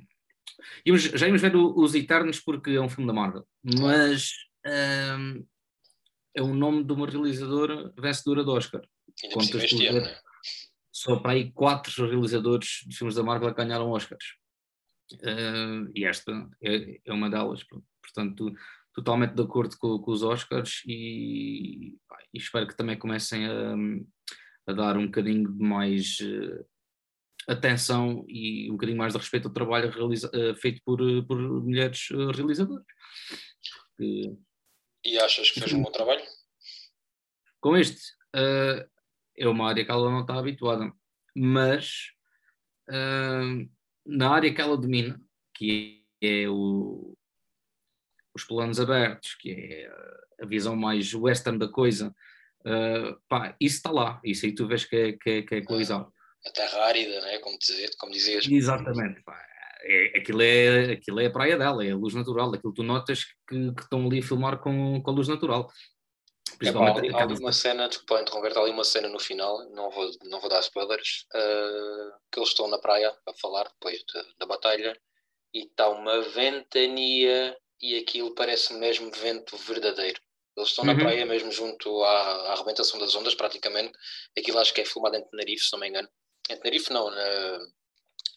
íamos- 0.86 1.04
já 1.04 1.28
íamos 1.28 1.42
ver 1.42 1.56
o- 1.56 1.74
Os 1.80 1.94
Eternos 1.94 2.40
porque 2.40 2.72
é 2.72 2.82
um 2.82 2.90
filme 2.90 3.08
da 3.08 3.14
Marvel, 3.14 3.46
mas. 3.64 4.32
ahm, 4.66 5.44
é 6.36 6.42
o 6.42 6.54
nome 6.54 6.84
de 6.84 6.94
uma 6.94 7.08
realizadora 7.08 7.94
vencedora 7.98 8.44
de 8.44 8.50
Oscar. 8.50 8.82
Contas 9.34 9.64
este 9.64 9.88
ano, 9.88 10.00
ver. 10.00 10.04
não 10.04 10.10
é? 10.10 10.20
Só 10.92 11.16
para 11.18 11.32
aí 11.32 11.52
quatro 11.52 12.08
realizadores 12.08 12.82
de 12.86 12.96
filmes 12.98 13.16
da 13.16 13.24
Marvel 13.24 13.54
que 13.54 13.62
ganharam 13.64 13.92
Oscars. 13.92 14.36
Ah, 15.24 15.88
e 15.96 16.06
esta 16.06 16.32
é, 16.62 17.00
é 17.06 17.14
uma 17.14 17.30
delas. 17.30 17.64
Portanto, 18.02 18.54
totalmente 18.94 19.34
de 19.34 19.42
acordo 19.42 19.76
com, 19.78 20.00
com 20.00 20.12
os 20.12 20.24
Oscars 20.24 20.82
e, 20.86 21.96
e 22.34 22.38
espero 22.38 22.68
que 22.68 22.76
também 22.76 22.98
comecem 22.98 23.46
a, 23.46 23.76
a 24.68 24.74
dar 24.74 24.98
um 24.98 25.06
bocadinho 25.06 25.52
de 25.52 25.64
mais 25.64 26.18
eh, 26.22 26.66
atenção 27.48 28.26
e 28.28 28.68
um 28.70 28.74
bocadinho 28.74 28.98
mais 28.98 29.14
de 29.14 29.20
respeito 29.20 29.48
ao 29.48 29.54
trabalho 29.54 29.90
realiza- 29.92 30.32
eh, 30.34 30.54
feito 30.56 30.82
por, 30.84 31.00
por 31.26 31.38
mulheres 31.40 32.08
realizadoras. 32.36 32.86
Porque 33.96 34.34
E 35.04 35.18
achas 35.20 35.52
que 35.52 35.60
fez 35.60 35.74
um 35.74 35.82
bom 35.82 35.92
trabalho? 35.92 36.24
com 37.60 37.76
este, 37.76 38.14
eh, 38.36 38.88
é 39.38 39.48
uma 39.48 39.70
área 39.70 39.84
que 39.84 39.92
ela 39.92 40.10
não 40.10 40.22
está 40.22 40.38
habituada, 40.38 40.92
mas 41.36 42.12
eh, 42.90 43.68
na 44.06 44.30
área 44.32 44.54
que 44.54 44.62
ela 44.62 44.78
domina, 44.78 45.20
que 45.54 46.06
é 46.22 46.48
o 46.48 47.16
os 48.36 48.44
planos 48.46 48.80
abertos, 48.80 49.36
que 49.36 49.52
é 49.52 49.92
a 50.42 50.46
visão 50.46 50.76
mais 50.76 51.14
western 51.14 51.58
da 51.58 51.68
coisa, 51.68 52.16
uh, 52.62 53.20
pá, 53.28 53.54
isso 53.60 53.78
está 53.78 53.92
lá, 53.92 54.22
isso 54.24 54.46
aí 54.46 54.54
tu 54.54 54.66
vês 54.66 54.86
que 54.86 54.96
é, 54.96 55.14
que 55.14 55.30
é, 55.30 55.42
que 55.42 55.56
é 55.56 55.62
colisão. 55.62 56.10
A 56.46 56.52
terra 56.52 56.86
árida, 56.86 57.20
né? 57.22 57.40
como, 57.40 57.58
dizer, 57.58 57.90
como 57.98 58.14
dizias. 58.14 58.48
Exatamente, 58.48 59.22
pá. 59.24 59.49
É, 59.82 60.20
aquilo, 60.20 60.42
é, 60.42 60.92
aquilo 60.92 61.20
é 61.20 61.26
a 61.28 61.32
praia 61.32 61.58
dela, 61.58 61.86
é 61.86 61.92
a 61.92 61.96
luz 61.96 62.14
natural, 62.14 62.54
aquilo 62.54 62.74
tu 62.74 62.84
notas 62.84 63.24
que, 63.48 63.72
que 63.74 63.82
estão 63.82 64.06
ali 64.06 64.20
a 64.20 64.24
filmar 64.24 64.60
com, 64.60 65.02
com 65.02 65.12
a 65.12 65.14
luz 65.14 65.28
natural. 65.28 65.70
É, 66.62 66.72
pá, 66.72 66.98
ali, 66.98 67.14
há 67.14 67.24
ali 67.24 67.40
uma 67.40 67.54
cena, 67.54 67.88
desculpa 67.88 68.22
interromper, 68.22 68.58
há 68.58 68.62
ali 68.62 68.72
uma 68.72 68.84
cena 68.84 69.08
no 69.08 69.20
final, 69.20 69.70
não 69.70 69.90
vou, 69.90 70.10
não 70.26 70.40
vou 70.42 70.50
dar 70.50 70.60
spoilers, 70.60 71.26
uh, 71.34 72.12
que 72.32 72.40
eles 72.40 72.50
estão 72.50 72.68
na 72.68 72.78
praia 72.78 73.16
a 73.26 73.34
falar 73.34 73.70
depois 73.70 74.00
de, 74.00 74.38
da 74.38 74.46
batalha 74.46 75.00
e 75.54 75.60
está 75.60 75.90
uma 75.90 76.22
ventania 76.22 77.56
e 77.82 77.98
aquilo 77.98 78.36
parece 78.36 78.74
mesmo 78.74 79.10
vento 79.12 79.56
verdadeiro. 79.58 80.20
Eles 80.58 80.70
estão 80.70 80.84
uhum. 80.84 80.94
na 80.94 81.00
praia 81.00 81.26
mesmo 81.26 81.52
junto 81.52 82.04
à, 82.04 82.12
à 82.12 82.54
arrebentação 82.54 83.00
das 83.00 83.16
ondas, 83.16 83.36
praticamente. 83.36 83.94
Aquilo 84.38 84.60
acho 84.60 84.74
que 84.74 84.82
é 84.82 84.86
filmado 84.86 85.16
em 85.16 85.24
Tenerife, 85.30 85.64
se 85.64 85.72
não 85.72 85.80
me 85.80 85.88
engano. 85.88 86.10
Em 86.50 86.58
Tenerife 86.58 86.92
não, 86.92 87.10
na, 87.10 87.60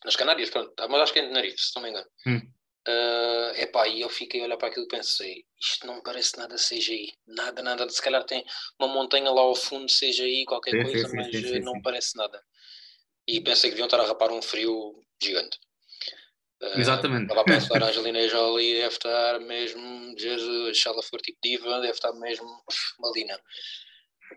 nas 0.05 0.17
Canárias, 0.17 0.51
pronto, 0.51 0.73
mas 0.89 1.01
acho 1.01 1.13
que 1.13 1.21
é 1.21 1.25
em 1.25 1.29
Tenerife, 1.29 1.59
se 1.59 1.73
não 1.77 1.83
me 1.83 1.91
engano. 1.91 2.07
Uhum. 2.27 2.53
Uh, 2.89 3.55
epá, 3.61 3.87
e 3.87 4.01
eu 4.01 4.09
fiquei 4.09 4.41
a 4.41 4.45
olhar 4.45 4.57
para 4.57 4.67
aquilo 4.67 4.87
e 4.87 4.89
pensei, 4.89 5.45
isto 5.61 5.87
não 5.87 6.03
parece 6.03 6.37
nada 6.37 6.57
CGI, 6.57 7.13
nada, 7.29 7.63
nada, 7.63 7.89
se 7.89 8.03
calhar 8.03 8.25
tem 8.25 8.45
uma 8.77 8.89
montanha 8.89 9.31
lá 9.31 9.41
ao 9.41 9.55
fundo 9.55 9.87
CGI, 9.87 10.45
qualquer 10.47 10.73
sim, 10.73 10.83
coisa, 10.83 11.09
sim, 11.09 11.17
mas 11.17 11.31
sim, 11.31 11.61
não 11.61 11.81
parece 11.81 12.17
nada. 12.17 12.43
E 13.29 13.41
pensei 13.41 13.71
que 13.71 13.77
deviam 13.77 13.87
estar 13.87 14.01
a 14.01 14.07
rapar 14.07 14.33
um 14.33 14.43
frio 14.43 15.01
gigante. 15.23 15.61
Uh, 16.61 16.81
Exatamente. 16.81 17.23
Estava 17.23 17.43
a 17.43 17.45
pensar, 17.45 17.81
a 17.85 17.87
Angelina 17.87 18.29
Jolie 18.29 18.75
deve 18.75 18.95
estar 18.95 19.39
mesmo, 19.39 20.19
Jesus, 20.19 20.83
se 20.83 20.89
ela 20.89 21.03
for 21.05 21.21
tipo 21.21 21.39
diva, 21.41 21.81
deve 21.81 21.93
estar 21.93 22.13
mesmo 22.15 22.49
malina. 22.99 23.41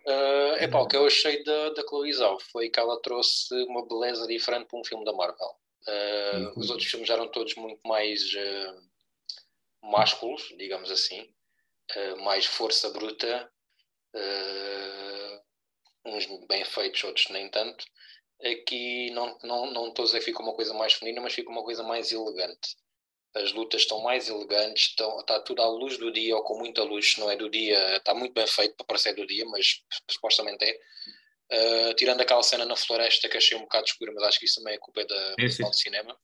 Uh, 0.06 0.64
epá, 0.64 0.80
o 0.80 0.88
que 0.88 0.96
eu 0.96 1.06
achei 1.06 1.44
da, 1.44 1.70
da 1.72 1.82
Chloe 1.88 2.14
Zhao 2.14 2.40
foi 2.40 2.70
que 2.70 2.80
ela 2.80 3.02
trouxe 3.02 3.54
uma 3.66 3.88
beleza 3.88 4.28
diferente 4.28 4.68
para 4.68 4.80
um 4.80 4.84
filme 4.84 5.06
da 5.06 5.14
Marvel. 5.14 5.56
Uh, 5.88 6.60
os 6.60 6.70
outros 6.72 6.90
filmes 6.90 7.10
eram 7.10 7.28
todos 7.28 7.54
muito 7.56 7.80
mais 7.88 8.22
uh, 8.34 9.88
másculos, 9.90 10.54
digamos 10.58 10.90
assim, 10.90 11.22
uh, 11.96 12.24
mais 12.24 12.46
força 12.46 12.90
bruta, 12.90 13.52
uns 16.06 16.26
bem 16.48 16.64
feitos, 16.64 17.04
outros 17.04 17.30
nem 17.30 17.50
tanto. 17.50 17.86
Aqui 18.42 19.12
não, 19.12 19.38
não, 19.44 19.72
não 19.72 19.88
estou 19.90 20.04
a 20.04 20.06
dizer 20.06 20.20
que 20.20 20.26
fica 20.26 20.42
uma 20.42 20.56
coisa 20.56 20.74
mais 20.74 20.94
feminina, 20.94 21.22
mas 21.22 21.34
fica 21.34 21.50
uma 21.50 21.64
coisa 21.64 21.84
mais 21.84 22.12
elegante. 22.12 22.78
As 23.36 23.52
lutas 23.52 23.82
estão 23.82 24.02
mais 24.02 24.30
elegantes, 24.30 24.88
estão, 24.88 25.20
está 25.20 25.40
tudo 25.42 25.62
à 25.62 25.68
luz 25.68 25.98
do 25.98 26.12
dia 26.12 26.36
ou 26.36 26.44
com 26.44 26.58
muita 26.58 26.84
luz, 26.84 27.18
não 27.18 27.30
é 27.30 27.36
do 27.36 27.50
dia, 27.50 27.98
está 27.98 28.14
muito 28.14 28.34
bem 28.34 28.48
feito 28.48 28.76
para 28.76 28.86
parecer 28.86 29.14
do 29.14 29.28
dia, 29.28 29.46
mas 29.46 29.82
supostamente 30.10 30.64
é. 30.64 30.80
Uh, 31.48 31.94
tirando 31.94 32.22
aquela 32.22 32.42
cena 32.42 32.66
na 32.66 32.76
floresta 32.76 33.30
que 33.30 33.38
achei 33.38 33.56
um 33.56 33.62
bocado 33.62 33.86
escura, 33.86 34.12
mas 34.14 34.24
acho 34.24 34.40
que 34.40 34.46
isso 34.46 34.56
também 34.56 34.74
é 34.74 34.80
culpa 34.80 35.06
da 35.06 35.36
é, 35.38 35.46
de 35.46 35.78
cinema. 35.78 36.18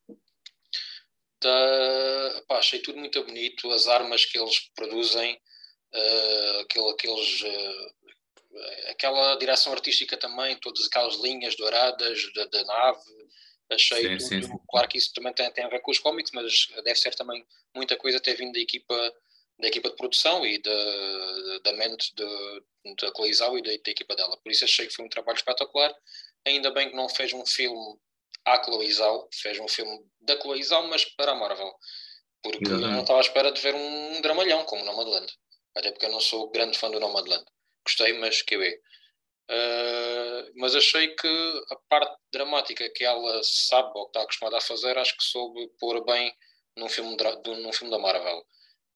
Tá, 1.39 2.43
pá, 2.47 2.57
achei 2.57 2.79
tudo 2.79 2.97
muito 2.97 3.23
bonito, 3.23 3.69
as 3.71 3.87
armas 3.87 4.25
que 4.25 4.39
eles 4.39 4.71
produzem, 4.75 5.33
uh, 5.93 6.59
aquele, 6.61 6.89
aqueles, 6.89 7.41
uh, 7.41 8.89
aquela 8.89 9.35
direção 9.35 9.73
artística 9.73 10.17
também, 10.17 10.55
todas 10.59 10.85
aquelas 10.87 11.15
linhas 11.17 11.55
douradas 11.55 12.33
da, 12.33 12.45
da 12.45 12.63
nave, 12.63 13.01
achei 13.71 14.03
sim, 14.03 14.09
tudo, 14.09 14.21
sim, 14.21 14.43
sim. 14.43 14.59
claro 14.69 14.87
que 14.87 14.97
isso 14.97 15.13
também 15.13 15.33
tem, 15.33 15.51
tem 15.51 15.63
a 15.63 15.69
ver 15.69 15.81
com 15.81 15.91
os 15.91 15.99
cómics, 15.99 16.31
mas 16.33 16.67
deve 16.83 16.95
ser 16.95 17.15
também 17.15 17.45
muita 17.75 17.95
coisa 17.95 18.19
ter 18.19 18.35
vindo 18.35 18.53
da 18.53 18.59
equipa 18.59 19.13
da 19.59 19.67
equipa 19.67 19.89
de 19.89 19.95
produção 19.95 20.45
e 20.45 20.57
da, 20.57 21.59
da 21.63 21.73
mente 21.73 22.13
da 22.15 23.11
Colisão 23.11 23.57
e 23.57 23.61
da, 23.61 23.69
da, 23.69 23.91
equipa 23.91 24.15
dela. 24.15 24.35
Por 24.37 24.51
isso 24.51 24.65
achei 24.65 24.87
que 24.87 24.93
foi 24.93 25.05
um 25.05 25.09
trabalho 25.09 25.37
espetacular. 25.37 25.93
Ainda 26.45 26.71
bem 26.71 26.89
que 26.89 26.95
não 26.95 27.07
fez 27.07 27.31
um 27.31 27.45
filme 27.45 27.99
à 28.43 28.57
Colisão, 28.57 29.27
fez 29.31 29.59
um 29.59 29.67
filme 29.67 30.03
da 30.19 30.35
Colisão, 30.37 30.87
mas 30.87 31.05
para 31.05 31.33
a 31.33 31.35
Marvel. 31.35 31.71
Porque 32.41 32.71
eu 32.71 32.79
não 32.79 33.01
estava 33.01 33.19
à 33.19 33.21
espera 33.21 33.51
de 33.51 33.61
ver 33.61 33.75
um 33.75 34.21
dramalhão 34.21 34.63
como 34.65 34.81
o 34.81 34.85
Nomadland. 34.85 35.31
Até 35.75 35.91
porque 35.91 36.07
eu 36.07 36.11
não 36.11 36.19
sou 36.19 36.49
grande 36.49 36.77
fã 36.77 36.89
do 36.89 36.99
Nomadland. 36.99 37.45
Gostei, 37.85 38.13
mas 38.13 38.41
que 38.41 38.55
é. 38.55 38.79
Uh, 39.51 40.51
mas 40.55 40.73
achei 40.75 41.09
que 41.09 41.27
a 41.69 41.75
parte 41.89 42.15
dramática 42.31 42.89
que 42.89 43.03
ela 43.03 43.41
sabe 43.43 43.91
ou 43.95 44.05
que 44.05 44.11
está 44.11 44.21
acostumada 44.21 44.57
a 44.57 44.61
fazer, 44.61 44.97
acho 44.97 45.17
que 45.17 45.23
soube 45.23 45.67
pôr 45.77 46.05
bem 46.05 46.33
num 46.77 46.87
filme, 46.87 47.17
num 47.61 47.73
filme 47.73 47.91
da 47.91 47.99
Marvel. 47.99 48.45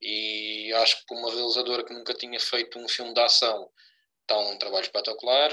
E 0.01 0.71
acho 0.75 1.05
que 1.05 1.13
uma 1.13 1.29
realizadora 1.29 1.83
que 1.83 1.93
nunca 1.93 2.13
tinha 2.13 2.39
feito 2.39 2.79
um 2.79 2.87
filme 2.87 3.13
de 3.13 3.19
ação, 3.19 3.69
está 4.21 4.37
um 4.39 4.57
trabalho 4.57 4.83
espetacular. 4.83 5.51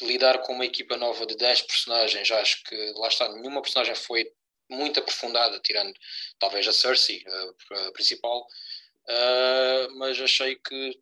Lidar 0.00 0.38
com 0.38 0.54
uma 0.54 0.64
equipa 0.64 0.96
nova 0.96 1.26
de 1.26 1.36
10 1.36 1.62
personagens, 1.62 2.30
acho 2.30 2.64
que 2.64 2.92
lá 2.96 3.08
está, 3.08 3.28
nenhuma 3.28 3.60
personagem 3.60 3.94
foi 3.94 4.26
muito 4.70 4.98
aprofundada, 4.98 5.60
tirando 5.60 5.92
talvez 6.38 6.66
a 6.66 6.72
Cersei, 6.72 7.22
a, 7.26 7.88
a 7.88 7.92
principal, 7.92 8.40
uh, 8.40 9.98
mas 9.98 10.18
achei 10.18 10.56
que 10.56 10.98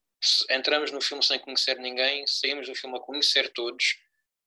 entramos 0.51 0.91
no 0.91 1.01
filme 1.01 1.25
sem 1.25 1.39
conhecer 1.39 1.79
ninguém, 1.79 2.27
saímos 2.27 2.69
do 2.69 2.75
filme 2.75 2.97
a 2.97 3.01
conhecer 3.01 3.53
todos 3.53 3.97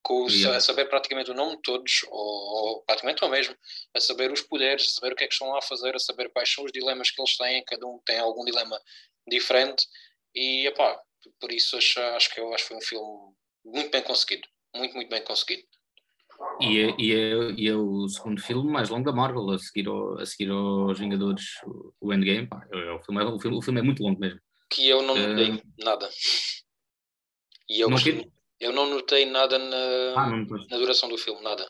com, 0.03 0.27
yeah. 0.27 0.57
a 0.57 0.59
saber 0.59 0.85
praticamente 0.85 1.31
o 1.31 1.33
nome 1.33 1.55
de 1.55 1.61
todos, 1.61 2.03
ou, 2.09 2.19
ou 2.19 2.83
praticamente 2.83 3.23
o 3.23 3.29
mesmo, 3.29 3.55
a 3.95 3.99
saber 3.99 4.31
os 4.31 4.41
poderes, 4.41 4.87
a 4.87 4.91
saber 4.91 5.13
o 5.13 5.15
que 5.15 5.23
é 5.23 5.27
que 5.27 5.33
estão 5.33 5.49
lá 5.49 5.59
a 5.59 5.61
fazer, 5.61 5.95
a 5.95 5.99
saber 5.99 6.29
quais 6.29 6.53
são 6.53 6.65
os 6.65 6.71
dilemas 6.71 7.09
que 7.09 7.21
eles 7.21 7.37
têm, 7.37 7.63
cada 7.63 7.87
um 7.87 7.99
tem 8.05 8.19
algum 8.19 8.43
dilema 8.43 8.79
diferente, 9.27 9.87
e 10.35 10.67
epá, 10.67 10.99
por 11.39 11.51
isso 11.51 11.77
acho, 11.77 11.99
acho 11.99 12.33
que 12.33 12.39
eu 12.39 12.53
acho 12.53 12.63
que 12.63 12.67
foi 12.69 12.77
um 12.77 12.81
filme 12.81 13.33
muito 13.65 13.89
bem 13.89 14.01
conseguido, 14.01 14.47
muito, 14.75 14.93
muito 14.93 15.09
bem 15.09 15.23
conseguido. 15.23 15.63
E 16.59 16.79
é, 16.79 16.95
e, 16.97 17.13
é, 17.13 17.51
e 17.57 17.67
é 17.69 17.75
o 17.75 18.07
segundo 18.09 18.41
filme 18.41 18.69
mais 18.69 18.89
longo 18.89 19.05
da 19.05 19.13
Marvel, 19.13 19.51
a 19.51 19.59
seguir, 19.59 19.87
ao, 19.87 20.19
a 20.19 20.25
seguir 20.25 20.49
aos 20.49 20.99
Vingadores, 20.99 21.45
o 22.01 22.13
Endgame. 22.13 22.47
Pá, 22.47 22.67
é, 22.71 22.91
o, 22.91 22.99
filme, 22.99 23.21
é, 23.21 23.25
o, 23.25 23.39
filme, 23.39 23.57
o 23.57 23.61
filme 23.61 23.79
é 23.79 23.83
muito 23.83 24.03
longo 24.03 24.19
mesmo. 24.19 24.39
Que 24.73 24.89
eu 24.89 25.01
não 25.01 25.15
notei 25.15 25.51
uh, 25.51 25.61
nada. 25.79 26.09
E 27.69 27.81
eu, 27.81 27.89
costumo, 27.89 28.31
eu 28.59 28.73
não 28.73 28.89
notei 28.89 29.25
nada 29.25 29.57
na, 29.57 30.21
ah, 30.21 30.29
na 30.69 30.77
duração 30.77 31.09
do 31.09 31.17
filme, 31.17 31.41
nada. 31.41 31.69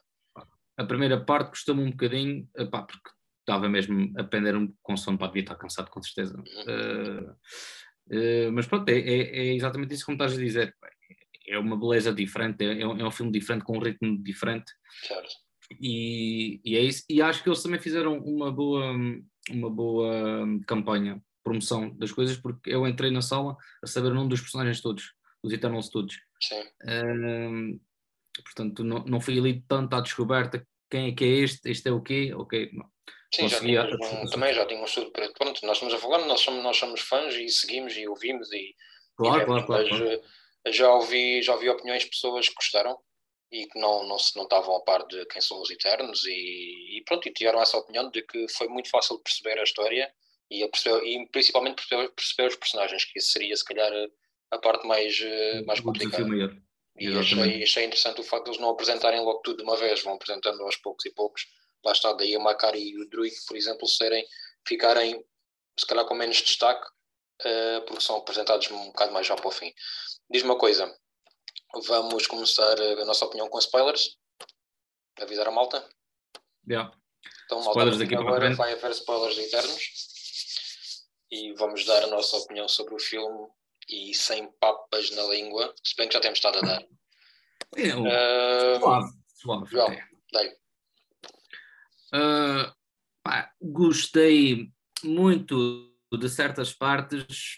A 0.78 0.84
primeira 0.86 1.24
parte 1.24 1.52
custou-me 1.52 1.84
um 1.84 1.92
bocadinho, 1.92 2.48
pá, 2.72 2.82
porque 2.82 3.10
estava 3.44 3.70
mesmo 3.70 4.12
a 4.18 4.24
pender 4.24 4.56
um 4.56 4.74
com 4.82 4.98
sono, 4.98 5.18
para 5.18 5.28
devia 5.28 5.44
estar 5.44 5.56
cansado, 5.56 5.90
com 5.92 6.02
certeza. 6.02 6.36
Uhum. 6.38 6.64
Uh, 6.64 7.32
uh, 8.18 8.52
mas 8.52 8.66
pronto, 8.66 8.90
é, 8.90 8.98
é, 8.98 9.50
é, 9.50 9.54
exatamente 9.54 9.94
isso 9.94 10.06
como 10.06 10.16
estás 10.16 10.34
a 10.34 10.42
dizer. 10.42 10.76
É 11.48 11.60
uma 11.60 11.78
beleza 11.78 12.14
diferente, 12.14 12.64
é, 12.64 12.82
é, 12.82 12.88
um, 12.88 12.98
é 12.98 13.06
um 13.06 13.12
filme 13.12 13.32
diferente, 13.32 13.66
com 13.66 13.78
um 13.78 13.82
ritmo 13.82 14.22
diferente. 14.24 14.72
Certo. 15.04 15.30
E, 15.80 16.62
e, 16.64 16.76
é 16.76 16.82
isso. 16.82 17.04
E 17.10 17.22
acho 17.22 17.44
que 17.44 17.50
eles 17.50 17.62
também 17.62 17.80
fizeram 17.80 18.18
uma 18.20 18.52
boa, 18.52 18.96
uma 19.50 19.70
boa 19.70 20.46
campanha, 20.66 21.22
promoção 21.44 21.90
das 21.98 22.12
coisas, 22.12 22.38
porque 22.38 22.70
eu 22.70 22.88
entrei 22.88 23.12
na 23.12 23.22
sala 23.22 23.58
a 23.84 23.88
saber 23.88 24.12
o 24.12 24.16
nome 24.16 24.30
dos 24.30 24.42
personagens 24.42 24.82
todos, 24.82 25.14
os 25.44 25.52
Eternals 25.52 25.90
todos. 25.90 26.16
Sim. 26.42 27.80
portanto, 28.44 28.84
não, 28.84 29.04
não 29.06 29.22
fui 29.22 29.38
ali 29.38 29.62
tanto 29.68 29.96
à 29.96 30.02
descoberta 30.02 30.66
quem 30.90 31.10
é 31.10 31.12
que 31.12 31.24
é 31.24 31.28
este, 31.28 31.72
este 31.72 31.90
é 31.90 31.92
o 31.92 32.02
quê, 32.02 32.32
ok, 32.36 32.70
não. 32.74 32.86
Sim, 33.34 33.50
já 33.50 33.60
tínhamos, 33.60 34.12
um, 34.12 34.26
também 34.28 34.54
já 34.54 34.64
tinha 34.68 34.80
um 34.80 34.86
estudo 34.86 35.12
preto. 35.12 35.34
Pronto, 35.34 35.66
nós 35.66 35.78
estamos 35.78 35.96
a 35.96 35.98
falar, 35.98 36.24
nós 36.28 36.40
somos, 36.40 36.64
nós 36.64 36.78
somos 36.78 37.02
fãs 37.02 37.34
e 37.34 37.50
seguimos 37.50 37.98
e 37.98 38.08
ouvimos 38.08 38.52
e, 38.52 38.76
claro, 39.16 39.42
e 39.42 39.46
claro, 39.46 39.66
claro, 39.66 39.90
claro. 39.90 40.22
Eh, 40.66 40.72
já 40.72 40.94
ouvi, 40.94 41.42
já 41.42 41.54
ouvi 41.54 41.68
opiniões 41.68 42.04
de 42.04 42.10
pessoas 42.10 42.48
que 42.48 42.54
gostaram 42.54 42.96
e 43.52 43.66
que 43.66 43.80
não, 43.80 44.04
não, 44.08 44.18
não 44.36 44.44
estavam 44.44 44.76
a 44.76 44.82
par 44.82 45.08
de 45.08 45.26
quem 45.26 45.42
são 45.42 45.60
os 45.60 45.72
Eternos 45.72 46.24
e, 46.28 46.98
e 46.98 47.04
pronto, 47.08 47.28
e 47.28 47.34
tiveram 47.34 47.60
essa 47.60 47.78
opinião 47.78 48.12
de 48.12 48.22
que 48.22 48.48
foi 48.50 48.68
muito 48.68 48.90
fácil 48.92 49.18
perceber 49.18 49.60
a 49.60 49.64
história 49.64 50.14
e, 50.54 50.64
a 50.64 50.70
perceber, 50.70 51.04
e 51.04 51.28
principalmente 51.30 51.76
perceber, 51.76 52.10
perceber 52.10 52.48
os 52.50 52.56
personagens, 52.56 53.06
que 53.06 53.18
isso 53.18 53.32
seria 53.32 53.56
se 53.56 53.66
calhar 53.66 53.92
a 54.52 54.58
parte 54.60 54.86
mais, 54.86 55.20
eh, 55.20 55.64
mais 55.64 55.80
complicada. 55.80 56.28
E 56.96 57.08
achei, 57.18 57.64
achei 57.64 57.86
interessante 57.86 58.22
o 58.22 58.24
facto 58.24 58.46
de 58.46 58.52
eles 58.52 58.62
não 58.62 58.70
apresentarem 58.70 59.20
logo 59.20 59.40
tudo 59.40 59.58
de 59.58 59.64
uma 59.64 59.76
vez, 59.76 60.04
vão 60.04 60.14
apresentando 60.14 60.62
aos 60.62 60.76
poucos 60.76 61.04
e 61.08 61.12
poucos. 61.12 61.48
Lá 61.84 61.92
está, 61.92 62.14
daí 62.14 62.36
a 62.36 62.40
Macari 62.40 62.92
e 62.92 63.02
o 63.02 63.10
Druid, 63.10 63.36
por 63.48 63.58
exemplo, 63.58 63.88
serem, 63.88 64.24
ficarem 64.68 65.26
se 65.78 65.88
calhar 65.88 66.06
com 66.06 66.14
menos 66.14 66.38
destaque, 66.38 66.88
uh, 66.88 67.82
porque 67.88 68.04
são 68.04 68.18
apresentados 68.18 68.70
um 68.70 68.86
bocado 68.86 69.12
mais 69.12 69.26
já 69.26 69.36
para 69.36 69.48
o 69.48 69.52
fim. 69.52 69.74
Diz-me 70.30 70.52
uma 70.52 70.58
coisa, 70.58 70.96
vamos 71.88 72.28
começar 72.28 72.80
a 72.80 73.06
nossa 73.06 73.26
opinião 73.26 73.50
com 73.50 73.58
spoilers? 73.58 74.20
Avisar 75.20 75.48
a 75.48 75.52
malta? 75.52 75.84
Yeah. 76.70 76.96
Então, 77.46 77.58
malta, 77.58 77.72
spoilers 77.72 77.98
daqui 77.98 78.16
agora 78.16 78.54
vai 78.54 78.74
haver 78.74 78.92
spoilers 78.92 79.38
eternos 79.40 80.13
e 81.34 81.52
vamos 81.54 81.84
dar 81.84 82.04
a 82.04 82.08
nossa 82.08 82.38
opinião 82.38 82.68
sobre 82.68 82.94
o 82.94 83.00
filme 83.00 83.48
e 83.90 84.14
sem 84.14 84.52
papas 84.60 85.10
na 85.12 85.24
língua, 85.24 85.74
se 85.84 85.96
bem 85.98 86.08
que 86.08 86.14
já 86.14 86.22
temos 86.22 86.38
estado 86.38 86.60
a 86.60 86.62
dar. 86.62 86.86
É, 87.76 87.96
uh, 87.96 88.80
suave, 88.80 89.12
suave. 89.34 89.72
João, 89.72 90.14
Uh, 92.16 92.72
pá, 93.24 93.52
gostei 93.60 94.72
muito 95.04 95.92
de 96.16 96.30
certas 96.30 96.72
partes 96.72 97.58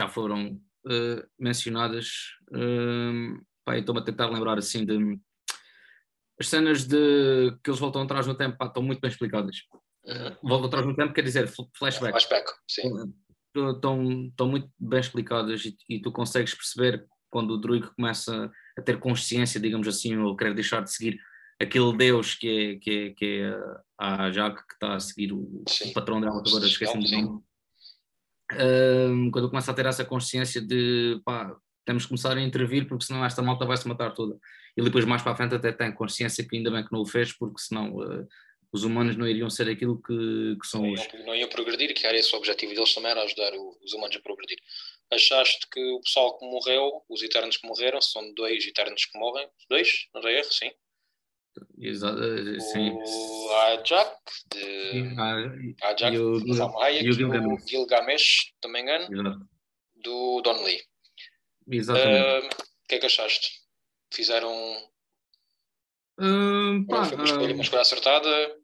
já 0.00 0.08
foram 0.08 0.58
uh, 0.86 1.28
mencionadas. 1.38 2.38
Uh, 2.50 3.38
estou-me 3.74 4.00
a 4.00 4.04
tentar 4.04 4.30
lembrar 4.30 4.56
assim 4.56 4.86
de. 4.86 5.20
As 6.40 6.48
cenas 6.48 6.84
de 6.84 7.54
que 7.62 7.68
eles 7.68 7.78
voltam 7.78 8.00
atrás 8.00 8.26
no 8.26 8.34
tempo 8.34 8.56
pá, 8.56 8.64
estão 8.64 8.82
muito 8.82 9.02
bem 9.02 9.10
explicadas. 9.10 9.58
Uhum. 10.08 10.36
Voltam 10.42 10.68
atrás 10.68 10.86
no 10.86 10.96
tempo 10.96 11.12
quer 11.12 11.22
dizer 11.22 11.48
flashback. 11.48 12.12
Flashback, 12.12 12.50
sim. 12.66 12.90
Estão, 13.54 13.98
muito 14.46 14.70
bem 14.78 15.00
explicadas 15.00 15.64
e, 15.64 15.76
e 15.88 16.00
tu 16.00 16.10
consegues 16.10 16.54
perceber 16.54 17.06
quando 17.30 17.50
o 17.50 17.58
Druid 17.58 17.86
começa 17.94 18.50
a 18.76 18.82
ter 18.82 18.98
consciência, 18.98 19.60
digamos 19.60 19.86
assim, 19.86 20.16
ou 20.16 20.36
querer 20.36 20.54
deixar 20.54 20.82
de 20.82 20.92
seguir 20.92 21.20
aquele 21.60 21.94
Deus 21.96 22.34
que 22.34 22.48
é, 22.48 22.76
que 22.76 22.90
é, 22.90 23.10
que 23.10 23.24
é 23.42 23.60
a 23.98 24.30
Jaque 24.30 24.66
que 24.66 24.74
está 24.74 24.94
a 24.94 25.00
seguir 25.00 25.32
o, 25.32 25.40
o 25.40 25.92
patrão 25.92 26.20
dela, 26.20 26.42
agora 26.46 26.64
esqueci-me 26.64 27.04
do 27.04 27.10
nome. 27.10 27.42
Um, 28.50 29.30
quando 29.30 29.50
começa 29.50 29.70
a 29.70 29.74
ter 29.74 29.84
essa 29.84 30.04
consciência 30.04 30.60
de 30.60 31.20
pá, 31.24 31.54
temos 31.84 32.04
que 32.04 32.08
começar 32.08 32.36
a 32.36 32.40
intervir 32.40 32.86
porque 32.88 33.04
senão 33.04 33.24
esta 33.24 33.42
malta 33.42 33.66
vai 33.66 33.76
se 33.76 33.86
matar 33.88 34.14
toda. 34.14 34.38
E 34.76 34.82
depois 34.82 35.04
mais 35.04 35.20
para 35.20 35.32
a 35.32 35.36
frente 35.36 35.54
até 35.54 35.72
tem 35.72 35.92
consciência 35.92 36.46
que 36.46 36.56
ainda 36.56 36.70
bem 36.70 36.84
que 36.84 36.92
não 36.92 37.00
o 37.00 37.06
fez 37.06 37.32
porque 37.36 37.60
senão 37.60 37.96
uh, 37.96 38.26
os 38.72 38.84
humanos 38.84 39.16
não 39.16 39.26
iriam 39.26 39.48
ser 39.48 39.68
aquilo 39.68 40.00
que, 40.02 40.56
que 40.60 40.66
são 40.66 40.82
não 40.82 40.92
hoje. 40.92 41.08
Iam, 41.14 41.26
não 41.26 41.34
iam 41.34 41.48
progredir, 41.48 41.94
que 41.94 42.06
era 42.06 42.16
esse 42.16 42.34
o 42.34 42.38
objetivo 42.38 42.74
deles 42.74 42.94
também, 42.94 43.10
era 43.10 43.22
ajudar 43.22 43.54
o, 43.54 43.78
os 43.82 43.92
humanos 43.92 44.16
a 44.16 44.20
progredir. 44.20 44.58
Achaste 45.10 45.66
que 45.70 45.80
o 45.80 46.00
pessoal 46.00 46.38
que 46.38 46.44
morreu, 46.44 47.02
os 47.08 47.22
Eternos 47.22 47.56
que 47.56 47.66
morreram, 47.66 48.00
são 48.00 48.32
dois 48.34 48.66
Eternos 48.66 49.06
que 49.06 49.18
morrem? 49.18 49.48
Dois? 49.70 50.06
Não 50.14 50.20
é 50.28 50.38
erro, 50.38 50.52
sim. 50.52 50.70
Exato, 51.78 52.22
eh, 52.22 52.60
sim. 52.60 52.90
O 52.90 53.52
Ajak, 53.52 54.16
de 54.52 55.14
Ajak 55.82 56.14
e 56.14 56.18
o, 56.18 56.38
e 56.38 57.08
o 57.08 57.12
Gilgamesh, 57.12 57.68
Gilgamesh 57.68 58.52
também 58.60 58.82
engano, 58.82 59.12
Exato. 59.12 59.48
do 59.96 60.40
Don 60.42 60.62
Lee. 60.62 60.82
Exatamente. 61.70 62.46
O 62.46 62.46
uh, 62.46 62.66
que 62.88 62.94
é 62.94 62.98
que 62.98 63.06
achaste? 63.06 63.50
Fizeram. 64.12 64.50
Uh, 66.18 66.84
pá, 66.86 67.04
foi 67.04 67.16
uma 67.16 67.24
escolha, 67.24 67.54
uma 67.54 67.62
escolha 67.62 67.82
acertada? 67.82 68.56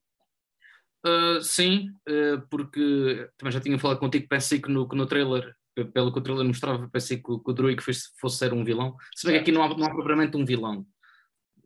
Uh, 1.06 1.40
sim, 1.42 1.90
uh, 2.08 2.46
porque 2.50 3.28
também 3.36 3.52
já 3.52 3.60
tinha 3.60 3.78
falado 3.78 3.98
contigo, 3.98 4.26
pensei 4.28 4.60
que 4.60 4.70
no, 4.70 4.88
que 4.88 4.96
no 4.96 5.06
trailer, 5.06 5.54
pelo 5.92 6.12
que 6.12 6.18
o 6.18 6.22
trailer 6.22 6.44
mostrava, 6.46 6.88
pensei 6.88 7.18
que, 7.18 7.22
que 7.22 7.50
o 7.50 7.52
Druid 7.52 7.80
fosse, 7.82 8.08
fosse 8.20 8.38
ser 8.38 8.52
um 8.52 8.64
vilão. 8.64 8.96
Se 9.14 9.26
bem 9.26 9.36
que 9.36 9.42
aqui 9.42 9.52
não 9.52 9.62
há, 9.62 9.68
não 9.68 9.86
há 9.86 9.90
propriamente 9.90 10.36
um 10.36 10.44
vilão. 10.44 10.86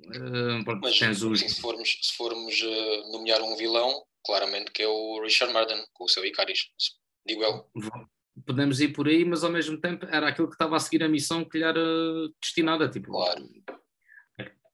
Uh, 0.06 0.64
Mas 0.80 1.22
os... 1.22 1.40
se 1.40 1.60
formos, 1.60 1.98
se 2.02 2.16
formos 2.16 2.60
nomear 3.12 3.40
um 3.42 3.56
vilão, 3.56 4.02
claramente 4.24 4.70
que 4.70 4.82
é 4.82 4.88
o 4.88 5.22
Richard 5.22 5.52
Marden, 5.52 5.84
com 5.92 6.04
o 6.04 6.08
seu 6.08 6.24
Icaris, 6.24 6.70
digo 7.26 7.42
eu. 7.42 7.66
Podemos 8.46 8.80
ir 8.80 8.88
por 8.92 9.08
aí, 9.08 9.24
mas 9.24 9.42
ao 9.42 9.50
mesmo 9.50 9.80
tempo 9.80 10.06
era 10.06 10.28
aquilo 10.28 10.48
que 10.48 10.54
estava 10.54 10.76
a 10.76 10.80
seguir 10.80 11.02
a 11.02 11.08
missão 11.08 11.44
que 11.44 11.58
lhe 11.58 11.64
era 11.64 11.80
destinada. 12.40 12.88
Tipo, 12.88 13.12
claro. 13.12 13.48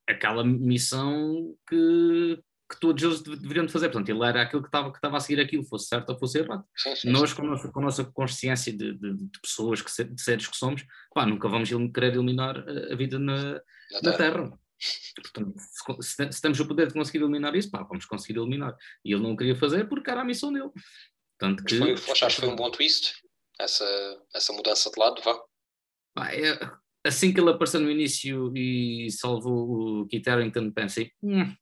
Aquela 0.06 0.44
missão 0.44 1.56
que, 1.68 2.38
que 2.70 2.80
todos 2.80 3.02
eles 3.02 3.22
deveriam 3.22 3.66
de 3.66 3.72
fazer. 3.72 3.88
Portanto, 3.88 4.08
ele 4.08 4.24
era 4.24 4.42
aquilo 4.42 4.62
que 4.62 4.68
estava, 4.68 4.90
que 4.90 4.98
estava 4.98 5.16
a 5.16 5.20
seguir 5.20 5.40
aquilo, 5.40 5.64
fosse 5.64 5.86
certo 5.86 6.10
ou 6.10 6.18
fosse 6.18 6.38
errado. 6.38 6.64
Sim, 6.76 6.96
sim, 6.96 7.10
Nós, 7.10 7.30
sim. 7.30 7.36
Com, 7.36 7.42
a 7.42 7.46
nossa, 7.46 7.68
com 7.68 7.80
a 7.80 7.82
nossa 7.82 8.04
consciência 8.04 8.72
de, 8.72 8.94
de, 8.94 9.14
de 9.14 9.40
pessoas, 9.40 9.80
que, 9.80 10.04
de 10.04 10.22
seres 10.22 10.46
que 10.46 10.56
somos, 10.56 10.84
pá, 11.14 11.24
nunca 11.24 11.48
vamos 11.48 11.70
querer 11.92 12.14
eliminar 12.14 12.58
a 12.58 12.94
vida 12.94 13.18
na, 13.18 13.60
na, 14.02 14.12
terra. 14.16 14.58
Portanto, 15.16 15.54
se, 16.00 16.32
se, 16.32 16.42
temos 16.42 16.60
o 16.60 16.68
poder 16.68 16.88
de 16.88 16.94
conseguir 16.94 17.18
eliminar 17.18 17.54
isso, 17.54 17.70
pá, 17.70 17.82
vamos 17.82 18.04
conseguir 18.04 18.38
eliminar. 18.38 18.76
E 19.04 19.12
ele 19.12 19.22
não 19.22 19.36
queria 19.36 19.56
fazer 19.56 19.88
porque 19.88 20.10
era 20.10 20.20
a 20.20 20.24
missão 20.24 20.52
dele. 20.52 20.70
Tanto 21.38 21.64
que, 21.64 21.78
foi, 21.78 21.92
achaste 21.92 22.40
que 22.40 22.46
foi 22.46 22.54
um 22.54 22.56
bom 22.56 22.70
twist? 22.70 23.14
Essa, 23.58 23.84
essa 24.34 24.52
mudança 24.52 24.90
de 24.90 24.98
lado, 24.98 25.22
vá? 25.22 25.40
Pá, 26.14 26.32
é, 26.32 26.58
assim 27.04 27.32
que 27.32 27.40
ele 27.40 27.50
apareceu 27.50 27.80
no 27.80 27.90
início 27.90 28.52
e 28.56 29.10
salvou 29.10 30.02
o 30.02 30.06
Kit 30.06 30.28
Harington, 30.28 30.70
pensei, 30.70 31.12
hum, 31.22 31.54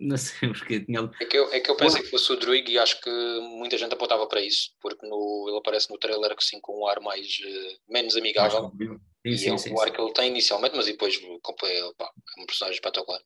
não 0.00 0.16
sei 0.16 0.48
porque 0.52 0.80
tinha. 0.80 1.10
É 1.20 1.24
que 1.24 1.36
eu, 1.36 1.52
é 1.52 1.60
que 1.60 1.70
eu 1.70 1.76
pensei 1.76 2.02
que 2.02 2.10
fosse 2.10 2.32
o 2.32 2.36
Druig 2.36 2.70
e 2.70 2.78
acho 2.78 3.00
que 3.00 3.10
muita 3.10 3.76
gente 3.76 3.92
apontava 3.92 4.26
para 4.26 4.40
isso, 4.40 4.70
porque 4.80 5.06
no, 5.06 5.46
ele 5.48 5.58
aparece 5.58 5.90
no 5.90 5.98
trailer 5.98 6.34
assim, 6.36 6.60
com 6.60 6.80
um 6.80 6.86
ar 6.86 7.00
mais 7.00 7.26
uh, 7.26 7.92
menos 7.92 8.16
amigável. 8.16 8.72
Sim, 8.78 8.98
e 9.24 9.38
sim, 9.38 9.54
é 9.54 9.58
sim, 9.58 9.72
o 9.72 9.80
ar 9.80 9.90
que 9.90 10.00
ele 10.00 10.12
tem 10.12 10.28
inicialmente, 10.28 10.76
mas 10.76 10.86
depois 10.86 11.16
pá, 11.18 12.10
é 12.38 12.42
um 12.42 12.46
personagem 12.46 12.76
espetacular. 12.76 13.20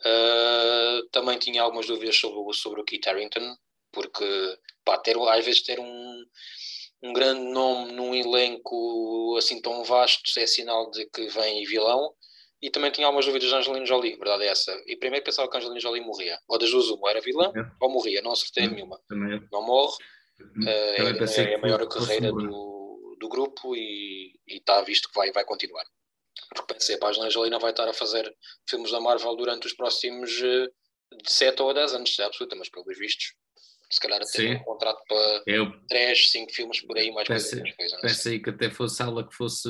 Uh, 0.00 1.08
também 1.10 1.38
tinha 1.38 1.62
algumas 1.62 1.86
dúvidas 1.86 2.16
sobre, 2.16 2.54
sobre 2.54 2.80
o 2.80 2.84
Kit 2.84 3.08
Harington, 3.08 3.56
porque 3.92 4.58
pá, 4.84 4.98
ter, 4.98 5.16
às 5.18 5.44
vezes 5.44 5.62
ter 5.62 5.80
um, 5.80 6.24
um 7.02 7.12
grande 7.12 7.42
nome 7.52 7.92
num 7.92 8.14
elenco 8.14 9.36
assim 9.38 9.60
tão 9.60 9.84
vasto 9.84 10.38
é 10.38 10.46
sinal 10.46 10.90
de 10.90 11.06
que 11.06 11.28
vem 11.28 11.64
vilão. 11.64 12.12
E 12.60 12.70
também 12.70 12.90
tinha 12.90 13.06
algumas 13.06 13.24
dúvidas 13.24 13.48
de 13.48 13.54
Angelina 13.54 13.86
Jolie, 13.86 14.16
verdade 14.16 14.42
é 14.42 14.48
essa. 14.48 14.72
E 14.86 14.96
primeiro 14.96 15.24
pensava 15.24 15.48
que 15.48 15.56
Angelina 15.56 15.78
Jolie 15.78 16.04
morria. 16.04 16.36
Ou 16.48 16.58
das 16.58 16.70
duas, 16.70 16.88
uma 16.88 17.08
era 17.08 17.20
vilã 17.20 17.52
é. 17.54 17.70
ou 17.80 17.88
morria, 17.88 18.20
não 18.20 18.32
acertei 18.32 18.66
uhum. 18.66 18.74
nenhuma. 18.74 19.00
Também. 19.08 19.46
Não 19.52 19.64
morre, 19.64 19.94
uh, 20.40 20.68
é, 20.68 21.52
é, 21.52 21.54
a 21.54 21.58
maior 21.58 21.86
carreira 21.88 22.32
do, 22.32 23.16
do 23.20 23.28
grupo 23.28 23.76
e 23.76 24.32
está 24.48 24.82
visto 24.82 25.08
que 25.08 25.14
vai, 25.14 25.30
vai 25.30 25.44
continuar. 25.44 25.84
Porque 26.52 26.74
pensei, 26.74 26.98
a 27.00 27.06
Angelina 27.06 27.30
Jolie 27.30 27.50
não 27.50 27.60
vai 27.60 27.70
estar 27.70 27.88
a 27.88 27.92
fazer 27.92 28.34
filmes 28.68 28.90
da 28.90 29.00
Marvel 29.00 29.36
durante 29.36 29.68
os 29.68 29.72
próximos 29.72 30.30
de 30.30 30.72
7 31.26 31.62
ou 31.62 31.72
10 31.72 31.94
anos, 31.94 32.18
é 32.18 32.24
absoluta, 32.24 32.56
mas 32.56 32.68
pelos 32.68 32.98
vistos, 32.98 33.34
se 33.90 34.00
calhar 34.00 34.20
até 34.20 34.52
um 34.52 34.64
contrato 34.64 35.02
para 35.08 35.42
eu 35.46 35.72
3, 35.88 36.30
5 36.30 36.52
filmes 36.52 36.80
por 36.82 36.98
aí, 36.98 37.10
mais 37.12 37.26
pensei, 37.26 37.74
coisa. 37.74 37.98
Pensei 38.00 38.38
que 38.40 38.50
até 38.50 38.70
fosse 38.70 39.02
ela 39.02 39.26
que 39.26 39.34
fosse 39.34 39.68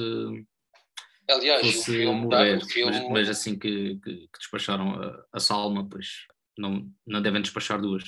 Aliás, 1.28 1.66
fosse 1.66 1.78
o 1.78 1.84
filme, 1.84 2.20
morrer, 2.22 2.56
o 2.56 2.66
filme... 2.66 3.00
Mas, 3.00 3.10
mas, 3.10 3.28
assim 3.28 3.58
que, 3.58 3.96
que, 4.02 4.14
que 4.14 4.38
despacharam 4.38 4.94
a, 4.94 5.24
a, 5.32 5.40
Salma, 5.40 5.86
pois 5.88 6.26
não, 6.56 6.90
não 7.06 7.22
devem 7.22 7.42
despachar 7.42 7.80
duas. 7.80 8.04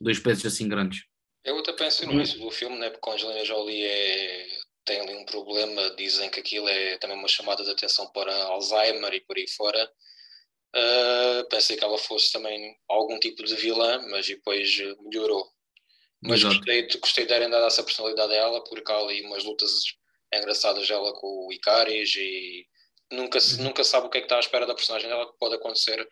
Dois 0.00 0.18
pesos 0.18 0.46
assim 0.46 0.68
grandes. 0.68 1.04
Eu 1.44 1.58
até 1.58 1.72
penso 1.72 2.06
no 2.06 2.12
início 2.12 2.38
do 2.38 2.50
filme, 2.50 2.78
né, 2.78 2.90
porque 2.90 3.08
a 3.08 3.14
Angelina 3.14 3.44
Jolie 3.44 3.84
é, 3.84 4.46
tem 4.84 5.00
ali 5.00 5.14
um 5.14 5.24
problema, 5.24 5.94
dizem 5.96 6.30
que 6.30 6.40
aquilo 6.40 6.68
é 6.68 6.98
também 6.98 7.16
uma 7.16 7.28
chamada 7.28 7.64
de 7.64 7.70
atenção 7.70 8.10
para 8.12 8.34
Alzheimer 8.44 9.14
e 9.14 9.20
por 9.20 9.36
aí 9.36 9.48
fora. 9.48 9.90
Uh, 10.76 11.48
pensei 11.48 11.76
que 11.76 11.84
ela 11.84 11.96
fosse 11.96 12.30
também 12.32 12.76
algum 12.88 13.18
tipo 13.18 13.42
de 13.42 13.54
vilã, 13.56 14.00
mas 14.10 14.26
depois 14.26 14.76
melhorou. 15.00 15.50
Mas 16.20 16.42
gostei, 16.42 16.86
gostei 16.98 17.24
de 17.24 17.28
terem 17.28 17.48
dado 17.48 17.66
essa 17.66 17.82
personalidade 17.82 18.32
a 18.32 18.36
ela, 18.36 18.64
porque 18.64 18.90
há 18.90 18.96
ali 18.96 19.22
umas 19.22 19.44
lutas 19.44 19.70
engraçadas 20.34 20.90
ela 20.90 21.12
com 21.14 21.46
o 21.46 21.52
Icaris 21.52 22.14
e 22.16 22.66
nunca, 23.10 23.40
se, 23.40 23.60
nunca 23.62 23.84
sabe 23.84 24.06
o 24.06 24.10
que 24.10 24.18
é 24.18 24.20
que 24.20 24.26
está 24.26 24.36
à 24.36 24.40
espera 24.40 24.66
da 24.66 24.74
personagem 24.74 25.08
dela, 25.08 25.30
que 25.30 25.38
pode 25.38 25.54
acontecer, 25.54 26.06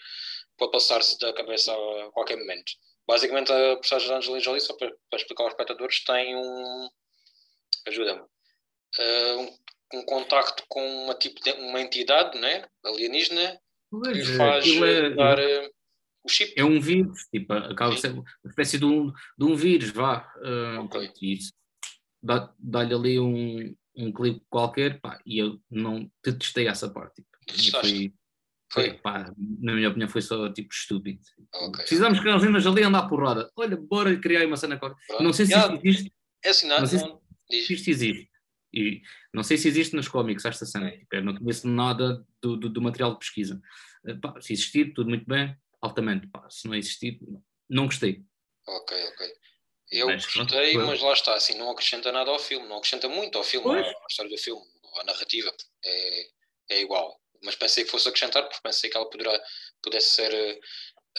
pode 0.57 0.73
passar-se 0.73 1.19
da 1.19 1.33
cabeça 1.33 1.73
a 1.73 2.11
qualquer 2.13 2.37
momento. 2.37 2.73
Basicamente, 3.07 3.53
a 3.53 3.77
personagem 3.77 4.09
da 4.09 4.17
Angelina 4.17 4.41
Jolie, 4.41 4.61
só 4.61 4.75
para, 4.77 4.93
para, 5.11 5.21
explicar 5.21 5.45
aos 5.45 5.53
espectadores, 5.53 6.05
tem 6.05 6.37
um. 6.37 6.89
ajuda-me. 7.87 8.23
Uh, 8.99 9.41
um, 9.41 9.99
um, 9.99 10.05
contacto 10.05 10.65
com 10.69 11.05
uma, 11.05 11.15
tipo 11.15 11.41
de, 11.41 11.53
uma 11.53 11.81
entidade 11.81 12.39
né, 12.39 12.67
alienígena 12.85 13.61
que 13.91 14.13
lhe 14.13 14.21
é, 14.21 14.37
faz 14.37 14.67
é, 14.67 15.11
dar 15.11 15.39
uh, 15.39 15.71
o 16.25 16.29
chip. 16.29 16.53
É 16.57 16.65
um 16.65 16.81
vírus, 16.81 17.21
tipo, 17.33 17.53
acaba 17.53 17.97
ser 17.97 18.13
uma 18.13 18.25
espécie 18.47 18.79
de 18.79 18.85
um, 18.85 19.13
de 19.39 19.45
um 19.45 19.55
vírus, 19.55 19.91
vá. 19.91 20.29
Uh, 20.37 20.85
okay. 20.85 21.11
Isso 21.23 21.53
dá-lhe 22.23 22.49
dá 22.59 22.81
ali 22.81 23.21
um, 23.21 23.75
um 23.97 24.13
clipe 24.13 24.43
qualquer, 24.51 25.01
pá, 25.01 25.21
e 25.25 25.39
eu 25.39 25.61
não 25.71 26.11
detestei 26.25 26.67
essa 26.69 26.89
parte. 26.89 27.25
Tipo, 27.47 27.81
foi, 27.81 28.13
foi, 28.73 28.93
pá, 28.95 29.33
na 29.61 29.75
minha 29.75 29.89
opinião, 29.89 30.09
foi 30.09 30.23
só 30.23 30.53
tipo 30.53 30.73
estúpido. 30.73 31.21
Okay. 31.53 31.85
Precisamos 31.85 32.21
que 32.21 32.29
a 32.29 32.35
Angelina 32.35 32.59
ali 32.59 32.83
andar 32.83 33.09
porrada. 33.09 33.51
Olha, 33.57 33.77
bora 33.77 34.17
criar 34.19 34.47
uma 34.47 34.57
cena 34.57 34.77
qualquer. 34.77 34.99
Não 35.21 35.33
sei 35.33 35.47
se 35.47 35.53
yeah. 35.53 35.75
existe. 35.83 36.13
É 36.45 36.51
assim, 36.51 36.69
não, 36.69 36.77
não 36.77 36.83
não, 36.83 37.21
se 37.49 37.73
isto 37.73 37.91
existe. 37.91 38.29
E 38.77 39.01
não 39.33 39.43
sei 39.43 39.57
se 39.57 39.69
existe 39.69 39.97
nos 39.97 40.07
cómics 40.07 40.45
esta 40.45 40.67
cena. 40.67 40.91
Tipo, 40.91 41.17
eu 41.17 41.25
não 41.25 41.35
conheço 41.35 41.67
nada 41.67 42.23
do, 42.43 42.59
do, 42.59 42.69
do 42.69 42.83
material 42.83 43.13
de 43.13 43.19
pesquisa. 43.19 43.59
Eh, 44.07 44.15
pá, 44.15 44.39
se 44.39 44.53
existir, 44.53 44.93
tudo 44.93 45.09
muito 45.09 45.25
bem, 45.25 45.57
altamente. 45.81 46.27
Pá, 46.27 46.47
se 46.51 46.69
não 46.69 46.75
existir, 46.75 47.19
não 47.71 47.87
gostei. 47.87 48.23
Ok, 48.69 49.05
ok. 49.09 49.33
Eu 49.91 50.09
mas, 50.09 50.27
gostei, 50.27 50.73
pronto, 50.73 50.87
mas 50.89 51.01
lá 51.01 51.13
está, 51.15 51.35
assim, 51.35 51.57
não 51.57 51.71
acrescenta 51.71 52.13
nada 52.13 52.31
ao 52.31 52.39
filme, 52.39 52.69
não 52.69 52.77
acrescenta 52.77 53.09
muito 53.09 53.39
ao 53.39 53.45
filme, 53.45 53.79
à, 53.79 53.95
história 54.11 54.31
do 54.31 54.37
filme, 54.37 54.63
a 55.01 55.05
narrativa 55.05 55.55
é, 55.85 56.29
é 56.71 56.81
igual. 56.83 57.19
Mas 57.43 57.55
pensei 57.55 57.85
que 57.85 57.91
fosse 57.91 58.09
acrescentar, 58.09 58.43
porque 58.43 58.61
pensei 58.63 58.91
que 58.91 58.97
ela 58.97 59.09
poderá, 59.09 59.41
pudesse 59.81 60.11
ser 60.11 60.61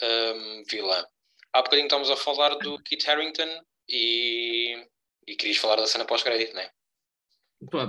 um, 0.02 0.62
vilã. 0.70 1.04
Há 1.52 1.62
bocadinho 1.62 1.86
estamos 1.86 2.10
a 2.10 2.16
falar 2.16 2.56
do 2.56 2.80
Kit 2.82 3.08
Harington 3.08 3.64
e, 3.88 4.86
e 5.26 5.34
querias 5.34 5.56
falar 5.56 5.76
da 5.76 5.86
cena 5.86 6.04
pós-crédito, 6.04 6.54
não 6.54 6.60
é? 6.60 6.70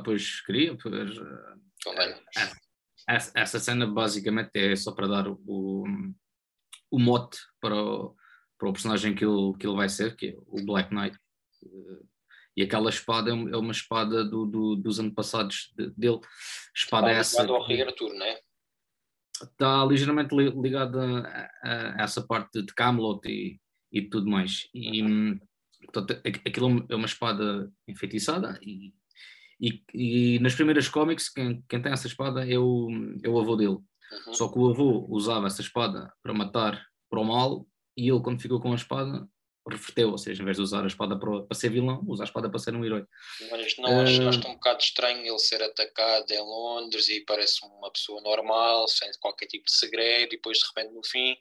Pois 0.04 0.42
queria, 0.42 0.76
pois, 0.78 1.18
uh, 1.18 1.60
essa, 3.08 3.32
essa 3.36 3.60
cena 3.60 3.88
basicamente 3.88 4.52
é 4.56 4.76
só 4.76 4.92
para 4.92 5.08
dar 5.08 5.28
o, 5.28 5.84
o 6.92 7.00
mote 7.00 7.38
para 7.60 7.76
o, 7.76 8.16
para 8.58 8.70
o 8.70 8.74
personagem 8.74 9.16
que 9.16 9.26
ele, 9.26 9.54
que 9.58 9.66
ele 9.66 9.76
vai 9.76 9.90
ser, 9.90 10.16
que 10.16 10.28
é 10.28 10.36
o 10.38 10.64
Black 10.66 10.94
Knight. 10.94 11.18
E 12.56 12.64
aquela 12.64 12.90
espada 12.90 13.32
é 13.32 13.34
uma 13.34 13.72
espada 13.72 14.24
do, 14.24 14.46
do, 14.46 14.76
dos 14.76 15.00
antepassados 15.00 15.72
dele. 15.98 16.20
Espada 16.76 17.08
está 17.12 17.44
essa. 17.44 17.52
ao 17.52 17.66
Rei 17.66 17.82
Arthur, 17.82 18.14
não 18.14 18.26
é? 18.26 18.40
Está 19.42 19.86
ligeiramente 19.86 20.36
ligada 20.36 21.22
a, 21.22 21.50
a, 21.64 22.04
essa 22.04 22.22
parte 22.22 22.62
de 22.62 22.74
Camelot 22.74 23.22
e, 23.26 23.60
e 23.92 24.02
tudo 24.02 24.30
mais. 24.30 24.68
E, 24.74 25.02
uhum. 25.02 25.40
portanto, 25.86 26.22
aquilo 26.26 26.86
é 26.90 26.96
uma 26.96 27.06
espada 27.06 27.72
enfeitiçada 27.88 28.60
e, 28.62 28.94
e, 29.60 29.84
e 29.94 30.40
nas 30.40 30.56
primeiras 30.56 30.88
cómics 30.88 31.30
quem, 31.30 31.64
quem, 31.68 31.82
tem 31.82 31.92
essa 31.92 32.08
espada 32.08 32.50
é 32.50 32.58
o, 32.58 32.88
é 33.24 33.30
o 33.30 33.40
avô 33.40 33.56
dele. 33.56 33.78
Uhum. 34.28 34.34
Só 34.34 34.48
que 34.48 34.58
o 34.58 34.70
avô 34.70 35.06
usava 35.10 35.48
essa 35.48 35.62
espada 35.62 36.12
para 36.24 36.34
matar 36.34 36.84
para 37.10 37.20
o 37.20 37.24
mal 37.24 37.66
e 37.98 38.10
ele 38.10 38.22
quando 38.22 38.42
ficou 38.42 38.60
com 38.60 38.72
a 38.72 38.76
espada 38.76 39.28
reverteu, 39.70 40.10
ou 40.12 40.18
seja, 40.18 40.42
em 40.42 40.46
vez 40.46 40.58
de 40.58 40.64
usar 40.64 40.84
a 40.84 40.88
espada 40.88 41.18
para, 41.18 41.44
para 41.44 41.58
ser 41.58 41.70
vilão, 41.70 42.04
usa 42.08 42.24
a 42.24 42.26
espada 42.26 42.50
para 42.50 42.60
ser 42.60 42.74
um 42.76 42.84
herói. 42.84 43.06
Mas 43.52 43.78
não 43.78 43.98
uh... 43.98 44.02
achaste 44.02 44.48
um 44.48 44.54
bocado 44.54 44.82
estranho 44.82 45.26
ele 45.26 45.40
ser 45.40 45.62
atacado 45.62 46.32
em 46.32 46.40
Londres 46.40 47.08
e 47.08 47.22
parece 47.22 47.64
uma 47.66 47.92
pessoa 47.92 48.22
normal, 48.22 48.88
sem 48.88 49.10
qualquer 49.20 49.48
tipo 49.48 49.66
de 49.66 49.74
segredo, 49.74 50.24
e 50.34 50.38
depois 50.38 50.58
de 50.58 50.66
repente 50.66 50.94
no 50.94 51.06
fim, 51.06 51.36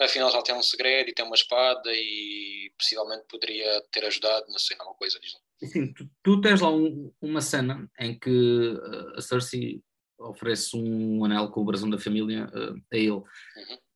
afinal 0.00 0.30
já 0.30 0.42
tem 0.42 0.54
um 0.54 0.62
segredo 0.62 1.08
e 1.08 1.14
tem 1.14 1.24
uma 1.24 1.34
espada 1.34 1.90
e 1.92 2.72
possivelmente 2.78 3.24
poderia 3.28 3.82
ter 3.90 4.04
ajudado, 4.04 4.46
não 4.48 4.58
sei, 4.58 4.76
alguma 4.78 4.96
coisa 4.96 5.18
diz 5.20 5.32
Sim, 5.62 5.92
tu, 5.92 6.08
tu 6.22 6.40
tens 6.40 6.60
lá 6.60 6.70
um, 6.70 7.12
uma 7.20 7.40
cena 7.40 7.88
em 7.98 8.18
que 8.18 8.30
uh, 8.30 9.16
a 9.16 9.20
Cersei 9.20 9.82
oferece 10.18 10.76
um 10.76 11.24
anel 11.24 11.50
com 11.50 11.60
o 11.60 11.64
brasão 11.64 11.88
da 11.88 11.98
família 11.98 12.46
uh, 12.46 12.80
a 12.92 12.96
ele. 12.96 13.10
Uhum. 13.10 13.24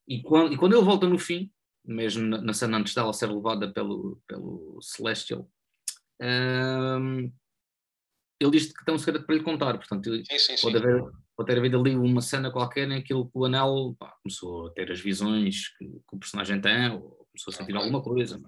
E, 0.07 0.23
quando, 0.23 0.53
e 0.53 0.57
quando 0.57 0.75
ele 0.75 0.85
volta 0.85 1.07
no 1.07 1.19
fim, 1.19 1.51
mesmo 1.85 2.27
na, 2.27 2.41
na 2.41 2.53
cena 2.53 2.79
antes 2.79 2.95
dela 2.95 3.13
ser 3.13 3.27
levada 3.27 3.73
pelo, 3.73 4.21
pelo 4.27 4.79
Celestial, 4.81 5.49
um, 6.21 7.33
ele 8.41 8.51
diz 8.53 8.73
que 8.73 8.85
tem 8.85 8.95
um 8.95 8.99
segredo 8.99 9.27
para 9.27 9.35
lhe 9.35 9.43
contar, 9.43 9.77
portanto 9.77 10.11
sim, 10.25 10.39
sim, 10.39 10.55
pode, 10.63 10.77
haver, 10.77 11.03
pode 11.37 11.47
ter 11.47 11.59
havido 11.59 11.79
ali 11.79 11.97
uma 11.97 12.21
cena 12.21 12.53
qualquer 12.53 12.89
em 12.91 13.03
que 13.03 13.13
ele, 13.13 13.29
o 13.33 13.45
anel 13.45 13.97
pá, 13.99 14.15
começou 14.23 14.69
a 14.69 14.71
ter 14.73 14.91
as 14.93 15.01
visões 15.01 15.69
que, 15.77 15.87
que, 15.87 16.17
o 16.17 16.19
personagem 16.19 16.61
tem, 16.61 16.91
ou 16.91 17.27
começou 17.31 17.53
a 17.53 17.57
sentir 17.57 17.73
okay. 17.73 17.77
alguma 17.77 18.03
coisa, 18.03 18.41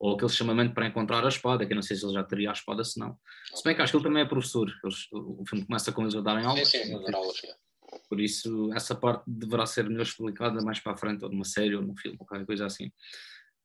ou 0.00 0.14
aquele 0.14 0.30
chamamento 0.30 0.72
para 0.72 0.86
encontrar 0.86 1.22
a 1.22 1.28
espada, 1.28 1.66
que 1.66 1.72
eu 1.72 1.74
não 1.74 1.82
sei 1.82 1.94
se 1.94 2.06
ele 2.06 2.14
já 2.14 2.24
teria 2.24 2.48
a 2.48 2.54
espada, 2.54 2.82
se 2.82 2.98
não. 2.98 3.18
Se 3.54 3.62
bem 3.62 3.76
que 3.76 3.82
acho 3.82 3.92
que 3.92 3.96
ele 3.98 4.04
também 4.04 4.22
é 4.22 4.26
professor, 4.26 4.72
eles, 4.82 5.06
o 5.12 5.44
filme 5.46 5.66
começa 5.66 5.92
com 5.92 6.00
eles 6.00 6.14
a 6.14 6.22
darem 6.22 6.46
aulas. 6.46 6.68
Sim, 6.68 6.84
sim, 6.84 6.94
a 6.94 6.98
dar 6.98 7.14
aulas, 7.14 7.36
por 8.08 8.18
isso, 8.18 8.72
essa 8.72 8.94
parte 8.94 9.24
deverá 9.26 9.66
ser 9.66 9.84
melhor 9.84 10.02
explicada 10.02 10.62
mais 10.62 10.80
para 10.80 10.92
a 10.92 10.96
frente, 10.96 11.22
ou 11.22 11.30
numa 11.30 11.44
série, 11.44 11.76
ou 11.76 11.82
num 11.82 11.96
filme, 11.96 12.16
ou 12.18 12.26
qualquer 12.26 12.46
coisa 12.46 12.64
assim. 12.64 12.86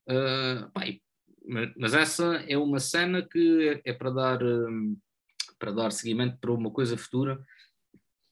Uh, 0.09 0.69
mas 1.77 1.93
essa 1.93 2.35
é 2.47 2.57
uma 2.57 2.79
cena 2.79 3.25
que 3.25 3.81
é, 3.85 3.91
é 3.91 3.93
para, 3.93 4.09
dar, 4.09 4.43
um, 4.43 4.97
para 5.57 5.71
dar 5.71 5.91
seguimento 5.91 6.37
para 6.37 6.51
uma 6.51 6.69
coisa 6.69 6.97
futura, 6.97 7.41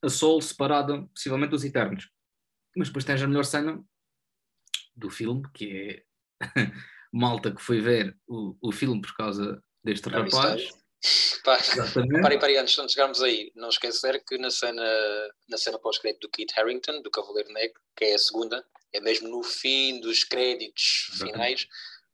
a 0.02 0.10
Sol 0.10 0.42
separada, 0.42 1.04
possivelmente, 1.13 1.52
dos 1.52 1.63
Eternos. 1.63 2.10
Mas 2.76 2.89
depois 2.89 3.06
tens 3.06 3.22
a 3.22 3.28
melhor 3.28 3.46
cena 3.46 3.82
do 4.96 5.10
filme, 5.10 5.44
que 5.54 5.72
é 5.72 6.04
malta 7.13 7.52
que 7.52 7.62
foi 7.62 7.80
ver 7.80 8.17
o, 8.28 8.56
o 8.62 8.71
filme 8.71 8.99
por 9.02 9.15
causa 9.15 9.62
deste 9.84 10.10
rapaz 10.10 10.69
Pá, 11.43 11.58
parem, 12.21 12.39
parem, 12.39 12.58
antes 12.58 12.76
de 12.76 12.93
chegarmos 12.93 13.21
aí, 13.21 13.52
não 13.56 13.67
esquecer 13.67 14.23
que 14.23 14.38
na 14.38 14.49
cena, 14.49 14.82
na 15.49 15.58
cena 15.58 15.78
pós-crédito 15.78 16.21
do 16.21 16.30
Kit 16.30 16.54
Harrington, 16.56 17.02
do 17.02 17.12
Cavaleiro 17.12 17.52
Negro, 17.52 17.78
que 17.93 18.06
é 18.06 18.13
a 18.13 18.17
segunda, 18.17 18.65
é 18.93 19.02
mesmo 19.02 19.28
no 19.28 19.43
fim 19.43 19.99
dos 19.99 20.23
créditos 20.23 21.10
Exatamente. 21.10 21.34
finais, 21.34 21.67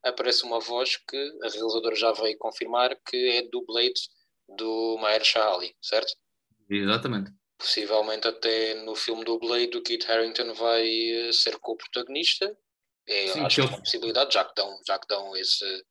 aparece 0.03 0.43
uma 0.43 0.59
voz 0.59 0.97
que 0.97 1.17
a 1.43 1.49
realizadora 1.49 1.95
já 1.95 2.11
veio 2.13 2.37
confirmar 2.39 2.95
que 3.05 3.29
é 3.37 3.43
do 3.43 3.63
Blade 3.63 4.01
do 4.47 4.97
Mahershala 4.99 5.57
Ali, 5.57 5.75
certo? 5.79 6.15
Exatamente. 6.67 7.31
Possivelmente 7.59 8.27
até 8.27 8.73
no 8.83 8.95
filme 8.95 9.23
do 9.23 9.37
Blade 9.37 9.77
o 9.77 9.83
Kit 9.83 10.07
Harrington 10.07 10.53
vai 10.53 10.87
eh, 10.87 11.31
ser 11.33 11.59
co-protagonista. 11.59 12.57
É, 13.09 13.27
Sim, 13.27 13.41
acho 13.41 13.55
que 13.55 13.61
é 13.61 13.65
uma 13.65 13.79
possibilidade, 13.79 14.33
já 14.33 14.45
que 14.45 14.53
dão, 14.55 14.79
já 14.87 14.99
que 14.99 15.07
dão 15.07 15.35
esse, 15.35 15.85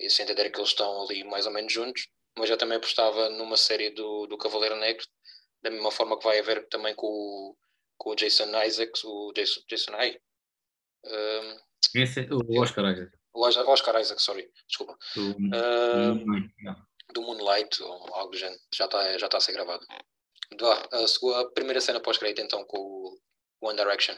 esse 0.00 0.22
entender 0.22 0.50
que 0.50 0.58
eles 0.58 0.70
estão 0.70 1.02
ali 1.02 1.22
mais 1.24 1.46
ou 1.46 1.52
menos 1.52 1.72
juntos 1.72 2.02
mas 2.38 2.50
eu 2.50 2.58
também 2.58 2.76
apostava 2.76 3.30
numa 3.30 3.56
série 3.56 3.90
do, 3.90 4.26
do 4.26 4.36
Cavaleiro 4.36 4.76
Negro, 4.76 5.04
da 5.62 5.70
mesma 5.70 5.90
forma 5.90 6.18
que 6.18 6.24
vai 6.24 6.38
haver 6.38 6.68
também 6.68 6.94
com 6.94 7.06
o, 7.06 7.56
com 7.96 8.10
o 8.10 8.14
Jason 8.14 8.50
Isaacs, 8.62 9.02
o 9.04 9.32
Jason, 9.34 9.60
Jason 9.68 9.92
I. 10.00 10.20
Um, 11.04 11.56
Esse, 11.94 12.20
é 12.20 12.28
o 12.30 12.60
Oscar 12.60 12.92
Isaac. 12.92 13.12
O 13.32 13.40
Oscar 13.42 14.00
Isaac, 14.00 14.22
sorry, 14.22 14.50
desculpa. 14.68 14.96
Do, 15.14 15.36
um, 15.38 16.48
do 17.12 17.22
Moonlight, 17.22 17.82
ou 17.82 18.14
algo 18.14 18.30
do 18.30 18.36
género, 18.36 18.60
já 18.74 18.84
está 18.84 19.18
já 19.18 19.28
tá 19.28 19.38
a 19.38 19.40
ser 19.40 19.52
gravado. 19.52 19.86
A, 20.92 21.06
sua 21.06 21.50
primeira 21.52 21.80
cena 21.80 22.00
pós-crédito 22.00 22.42
então 22.42 22.64
com 22.66 22.78
o 22.78 23.18
One 23.62 23.76
Direction. 23.76 24.16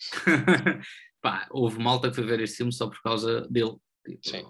Pá, 1.22 1.46
houve 1.50 1.78
malta 1.78 2.10
que 2.10 2.16
foi 2.16 2.24
ver 2.24 2.40
este 2.40 2.58
filme 2.58 2.72
só 2.72 2.88
por 2.88 3.00
causa 3.00 3.42
dele. 3.48 3.76
Tipo, 4.04 4.28
Sim. 4.28 4.44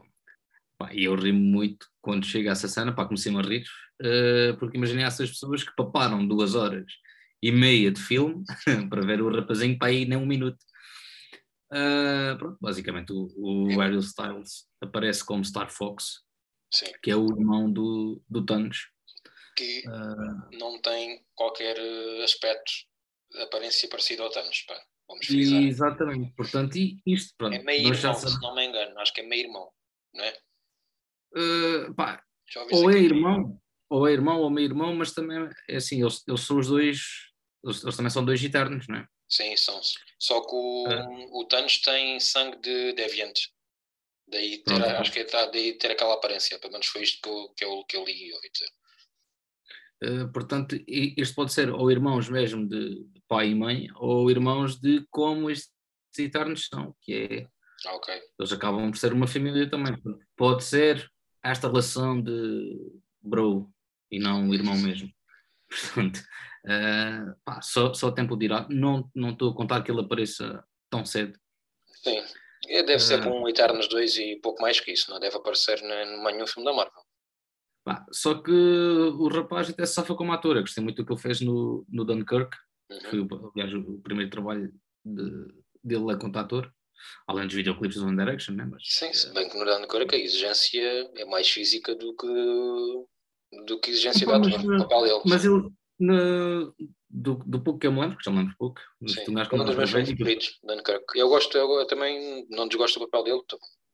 E 0.90 1.04
eu 1.04 1.14
ri 1.14 1.32
muito 1.32 1.86
quando 2.00 2.26
chega 2.26 2.50
essa 2.50 2.66
cena, 2.66 2.92
pá, 2.92 3.04
comecei 3.04 3.34
a 3.36 3.40
rir, 3.40 3.64
uh, 4.00 4.56
porque 4.58 4.76
imaginei 4.76 5.04
essas 5.04 5.30
pessoas 5.30 5.62
que 5.62 5.74
paparam 5.76 6.26
duas 6.26 6.54
horas 6.54 6.90
e 7.40 7.52
meia 7.52 7.90
de 7.90 8.00
filme 8.00 8.42
para 8.90 9.02
ver 9.02 9.20
o 9.20 9.30
rapazinho 9.30 9.78
para 9.78 9.88
aí 9.88 10.04
nem 10.04 10.18
um 10.18 10.26
minuto. 10.26 10.58
Uh, 11.72 12.36
pronto, 12.36 12.58
basicamente 12.60 13.12
o, 13.12 13.28
o 13.36 13.80
Ariel 13.80 14.00
Styles 14.00 14.66
aparece 14.80 15.24
como 15.24 15.44
Star 15.44 15.70
Fox, 15.70 16.20
Sim. 16.72 16.92
que 17.02 17.10
é 17.10 17.16
o 17.16 17.26
irmão 17.26 17.70
do, 17.70 18.20
do 18.28 18.44
Thanos. 18.44 18.90
Que 19.56 19.82
uh, 19.86 20.58
não 20.58 20.80
tem 20.80 21.24
qualquer 21.34 21.76
aspecto, 22.24 22.72
aparência 23.42 23.88
parecida 23.88 24.22
ao 24.22 24.30
Thanos, 24.30 24.62
pá. 24.62 24.74
Vamos 25.12 25.26
frisar. 25.26 25.62
Exatamente, 25.62 26.32
portanto, 26.34 26.76
e 26.76 27.02
isto, 27.06 27.34
pronto. 27.36 27.54
É 27.54 27.62
meio 27.62 27.92
irmão, 27.92 28.14
se 28.14 28.40
não 28.40 28.54
me 28.54 28.64
engano, 28.66 28.98
acho 28.98 29.12
que 29.12 29.20
é 29.20 29.26
meio 29.26 29.44
irmão, 29.44 29.70
não 30.14 30.24
é? 30.24 30.38
Uh, 31.36 31.94
pá, 31.94 32.22
ou 32.72 32.90
é 32.90 32.98
irmão, 32.98 33.60
ou 33.90 34.08
é 34.08 34.12
irmão 34.12 34.40
ou 34.40 34.50
meio 34.50 34.66
irmão, 34.66 34.94
mas 34.94 35.12
também 35.12 35.48
é 35.68 35.76
assim, 35.76 36.00
eles, 36.00 36.22
eles 36.26 36.40
são 36.40 36.58
os 36.58 36.68
dois, 36.68 36.98
eles, 37.62 37.82
eles, 37.82 37.96
também 37.96 38.10
são 38.10 38.24
dois 38.24 38.42
eternos, 38.42 38.86
não 38.88 38.96
é? 38.96 39.06
Sim, 39.28 39.54
são. 39.56 39.80
Só 40.18 40.40
que 40.40 40.54
o, 40.54 40.88
uh. 40.88 41.40
o 41.40 41.46
Thanos 41.46 41.80
tem 41.80 42.18
sangue 42.18 42.58
de 42.60 42.94
deviante. 42.94 43.50
Daí 44.28 44.62
ter, 44.62 44.76
Pronto. 44.76 44.96
acho 44.96 45.12
que 45.12 45.18
é, 45.20 45.24
tá, 45.24 45.46
daí 45.46 45.76
ter 45.76 45.90
aquela 45.90 46.14
aparência, 46.14 46.58
pelo 46.58 46.72
menos 46.72 46.86
foi 46.86 47.02
isto 47.02 47.20
que 47.20 47.28
eu, 47.28 47.48
que 47.54 47.64
eu, 47.64 47.84
que 47.84 47.96
eu 47.96 48.04
li 48.04 48.28
e 48.28 48.32
ouvi 48.32 48.50
dizer. 48.50 48.70
Uh, 50.04 50.32
portanto, 50.32 50.76
isto 50.88 51.34
pode 51.34 51.52
ser 51.52 51.70
ou 51.70 51.90
irmãos 51.90 52.28
mesmo 52.28 52.66
de 52.66 53.06
pai 53.32 53.48
e 53.48 53.54
mãe, 53.54 53.88
ou 53.96 54.30
irmãos 54.30 54.78
de 54.78 55.06
como 55.10 55.48
estes 55.48 55.72
eternos 56.18 56.68
são, 56.70 56.94
que 57.00 57.14
é. 57.14 57.48
Ah, 57.86 57.94
okay. 57.94 58.20
Eles 58.38 58.52
acabam 58.52 58.90
por 58.90 58.98
ser 58.98 59.14
uma 59.14 59.26
família 59.26 59.70
também. 59.70 59.96
Pode 60.36 60.62
ser 60.62 61.10
esta 61.42 61.66
relação 61.66 62.20
de 62.20 62.78
bro 63.22 63.72
e 64.10 64.18
não 64.18 64.52
irmão 64.52 64.76
mesmo. 64.76 65.10
Portanto, 65.94 66.18
uh, 66.66 67.34
pá, 67.42 67.62
só, 67.62 67.94
só 67.94 68.08
o 68.08 68.12
tempo 68.12 68.36
dirá. 68.36 68.66
Não 68.68 69.10
estou 69.30 69.52
a 69.52 69.56
contar 69.56 69.82
que 69.82 69.90
ele 69.90 70.02
apareça 70.02 70.62
tão 70.90 71.02
cedo. 71.06 71.32
Sim, 72.02 72.22
é, 72.68 72.82
deve 72.82 72.96
uh, 72.96 73.00
ser 73.00 73.24
com 73.24 73.30
um 73.30 73.48
Eternos 73.48 73.88
2 73.88 74.16
e 74.18 74.40
pouco 74.42 74.60
mais 74.60 74.78
que 74.78 74.92
isso, 74.92 75.10
não 75.10 75.18
deve 75.18 75.38
aparecer 75.38 75.78
em 75.78 76.22
nenhum 76.22 76.46
filme 76.46 76.68
da 76.68 76.76
Marvel. 76.76 77.02
Pá, 77.82 78.04
só 78.12 78.34
que 78.34 78.52
o 78.52 79.26
rapaz 79.28 79.70
até 79.70 79.86
se 79.86 79.94
safa 79.94 80.14
como 80.14 80.34
ator. 80.34 80.56
Eu 80.56 80.62
gostei 80.62 80.84
muito 80.84 80.98
do 80.98 81.06
que 81.06 81.12
ele 81.14 81.20
fez 81.20 81.40
no, 81.40 81.86
no 81.88 82.04
Dunkirk, 82.04 82.54
uhum. 82.92 83.26
que 83.26 83.28
foi, 83.28 83.50
aliás, 83.54 83.74
o 83.74 84.00
primeiro 84.00 84.30
trabalho 84.30 84.72
de, 85.04 85.48
dele 85.82 86.12
é 86.12 86.16
como 86.16 86.36
ator 86.38 86.72
além 87.26 87.46
dos 87.46 87.54
videoclipes 87.54 87.98
do 87.98 88.06
One 88.06 88.16
Direction, 88.16 88.54
né? 88.54 88.64
Mas, 88.70 88.82
Sim, 88.86 89.12
se 89.12 89.32
bem 89.32 89.48
que 89.48 89.56
no 89.56 89.64
Dunkirk 89.64 90.14
a 90.14 90.18
exigência 90.18 91.10
é 91.16 91.24
mais 91.24 91.48
física 91.48 91.94
do 91.94 92.14
que 92.14 92.26
do 93.66 93.78
que 93.80 93.90
exigência 93.90 94.26
da 94.26 94.38
do 94.38 94.78
papel 94.78 95.02
dele. 95.02 95.20
Mas 95.26 95.44
ele, 95.44 95.68
do, 97.10 97.34
do 97.46 97.60
pouco 97.62 97.78
que 97.78 97.86
eu 97.86 97.92
me 97.92 98.00
lembro, 98.00 98.16
que 98.16 98.24
já 98.24 98.30
me 98.30 98.38
lembro 98.38 98.54
pouco, 98.58 98.80
Sim, 99.06 99.20
um 99.30 99.64
dos 99.64 99.76
meus 99.76 99.90
favoritos, 99.90 100.58
Dunkirk. 100.64 101.04
Eu 101.18 101.28
gosto, 101.28 101.56
eu, 101.56 101.70
eu, 101.72 101.86
também 101.86 102.46
não 102.48 102.66
desgosto 102.66 102.98
do 102.98 103.08
papel 103.08 103.24
dele, 103.24 103.42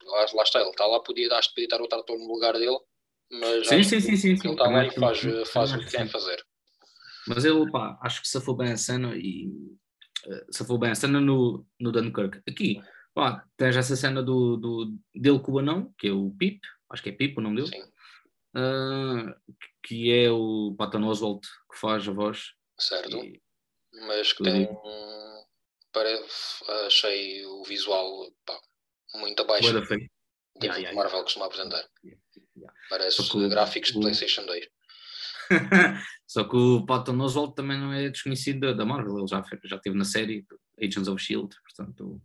lá, 0.05 0.27
lá 0.33 0.43
está, 0.43 0.61
ele 0.61 0.71
está 0.71 0.87
lá, 0.87 1.01
podia, 1.01 1.33
acho, 1.35 1.51
podia 1.51 1.65
estar 1.65 1.81
outro 1.81 1.99
ator 1.99 2.17
no 2.17 2.29
lugar 2.33 2.53
dele, 2.55 2.79
mas 3.31 3.67
sim, 3.67 3.83
sim, 3.83 4.01
sim, 4.01 4.17
sim, 4.17 4.29
ele 4.31 4.51
está 4.53 4.71
lá 4.71 4.87
e 4.87 4.91
faz, 4.93 5.21
faz 5.51 5.73
o 5.73 5.79
que 5.81 5.91
tem 5.91 6.03
a 6.03 6.09
fazer. 6.09 6.41
Mas 7.29 7.45
ele, 7.45 7.71
pá, 7.71 7.99
acho 8.03 8.23
que 8.23 8.29
se 8.29 8.41
for 8.41 8.55
bem 8.55 8.73
a 8.73 8.77
cena 8.77 9.17
e 9.17 9.49
uh, 10.27 10.47
se 10.51 10.65
for 10.65 10.79
bem 10.79 10.91
a 10.91 10.95
cena 10.95 11.21
no, 11.21 11.67
no 11.79 11.93
Dunkirk. 11.93 12.43
Aqui, 12.49 12.81
Pá, 13.19 13.45
tens 13.57 13.77
essa 13.77 13.97
cena 13.97 14.23
do, 14.23 14.57
do, 14.57 14.97
dele 15.13 15.41
com 15.41 15.51
o 15.51 15.59
anão, 15.59 15.93
que 15.99 16.07
é 16.07 16.13
o 16.13 16.31
Pip, 16.39 16.61
acho 16.89 17.03
que 17.03 17.09
é 17.09 17.13
Pip 17.13 17.37
o 17.37 17.41
nome 17.41 17.61
dele, 17.61 17.83
uh, 18.55 19.35
que 19.83 20.13
é 20.13 20.31
o 20.31 20.73
Patton 20.79 21.03
Oswalt 21.03 21.45
que 21.69 21.77
faz 21.81 22.07
a 22.07 22.13
voz. 22.13 22.53
Certo, 22.79 23.17
e, 23.17 23.43
mas 24.07 24.33
que 24.33 24.45
tem 24.45 24.69
um. 24.71 25.29
Achei 26.87 27.45
o 27.45 27.65
visual 27.65 28.31
pá, 28.47 28.57
muito 29.15 29.43
abaixo 29.43 29.73
do 29.73 29.85
que 29.85 30.09
yeah, 30.63 30.77
yeah, 30.77 30.95
Marvel 30.95 31.11
yeah. 31.11 31.25
costuma 31.25 31.47
apresentar. 31.47 31.85
Parece 32.89 33.37
o, 33.37 33.49
gráficos 33.49 33.91
de 33.91 33.99
PlayStation 33.99 34.47
2. 34.47 34.65
Só 36.27 36.45
que 36.45 36.57
o 36.57 36.85
Patton 36.85 37.19
Oswalt 37.21 37.55
também 37.55 37.79
não 37.79 37.93
é 37.93 38.09
desconhecido 38.09 38.75
da 38.75 38.85
Marvel, 38.85 39.19
ele 39.19 39.27
já, 39.27 39.43
já 39.65 39.77
esteve 39.77 39.97
na 39.97 40.05
série 40.05 40.45
Agents 40.81 41.09
of 41.09 41.23
Shield, 41.23 41.55
portanto 41.63 42.21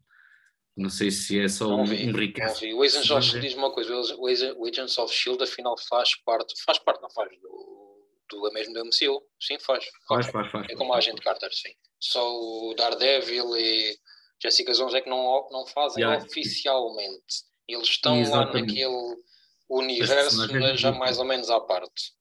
não 0.76 0.89
sei 0.89 1.11
se 1.11 1.39
é 1.39 1.47
só 1.47 1.67
não 1.67 1.82
um, 1.82 1.86
vi, 1.86 2.09
um 2.09 2.15
recast. 2.15 2.65
O 2.74 2.82
Agents 2.82 3.11
of 3.11 3.21
Shield 3.21 3.47
diz 3.47 3.55
uma 3.55 3.71
coisa, 3.71 3.95
o 4.17 4.67
Agents 4.67 4.97
of 4.97 5.13
Shield 5.13 5.43
afinal 5.43 5.76
faz 5.88 6.15
parte, 6.24 6.53
faz 6.63 6.80
parte, 6.80 7.01
não 7.01 7.11
faz 7.11 7.30
do, 7.39 8.07
do 8.30 8.47
é 8.47 8.53
mesmo 8.53 8.74
do 8.74 8.84
MCU, 8.84 9.21
sim 9.39 9.59
faz. 9.59 9.86
Faz, 10.07 10.28
faz, 10.28 10.51
faz. 10.51 10.67
É 10.69 10.76
como 10.76 10.93
a 10.93 10.97
Agente 10.97 11.21
Carter, 11.21 11.53
sim. 11.53 11.74
Só 11.99 12.28
o 12.28 12.74
Daredevil 12.76 13.55
e 13.55 13.95
Jessica 14.41 14.74
Jones 14.74 14.95
é 14.95 15.01
que 15.01 15.09
não, 15.09 15.47
não 15.51 15.65
fazem 15.67 16.03
yeah. 16.03 16.26
oficialmente. 16.26 17.43
Eles 17.67 17.88
estão 17.88 18.19
Exatamente. 18.19 18.55
lá 18.55 18.61
naquele 18.61 19.24
universo, 19.69 20.47
mas 20.59 20.80
já 20.80 20.91
mais 20.91 21.19
ou 21.19 21.26
menos 21.26 21.49
à 21.49 21.59
parte. 21.61 22.13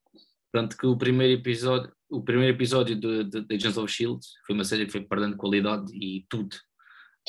Tanto 0.53 0.77
que 0.77 0.87
o 0.87 0.97
primeiro 0.97 1.41
episódio, 1.41 1.91
o 2.11 2.23
primeiro 2.23 2.55
episódio 2.55 2.95
de, 2.95 3.25
de, 3.25 3.41
de 3.41 3.55
Agents 3.55 3.79
of 3.79 3.91
Shield 3.91 4.21
foi 4.47 4.55
uma 4.55 4.65
série 4.65 4.85
que 4.85 4.93
foi 4.93 5.01
perdendo 5.01 5.37
qualidade 5.37 5.91
e 5.95 6.27
tudo 6.29 6.55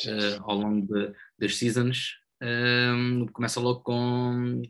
uh, 0.04 0.42
ao 0.42 0.58
longo 0.58 0.86
de, 0.86 1.12
das 1.38 1.56
seasons. 1.56 2.16
Um, 2.42 2.46
ehm, 2.46 3.26
começa 3.32 3.60
logo 3.60 3.80
com, 3.80 4.60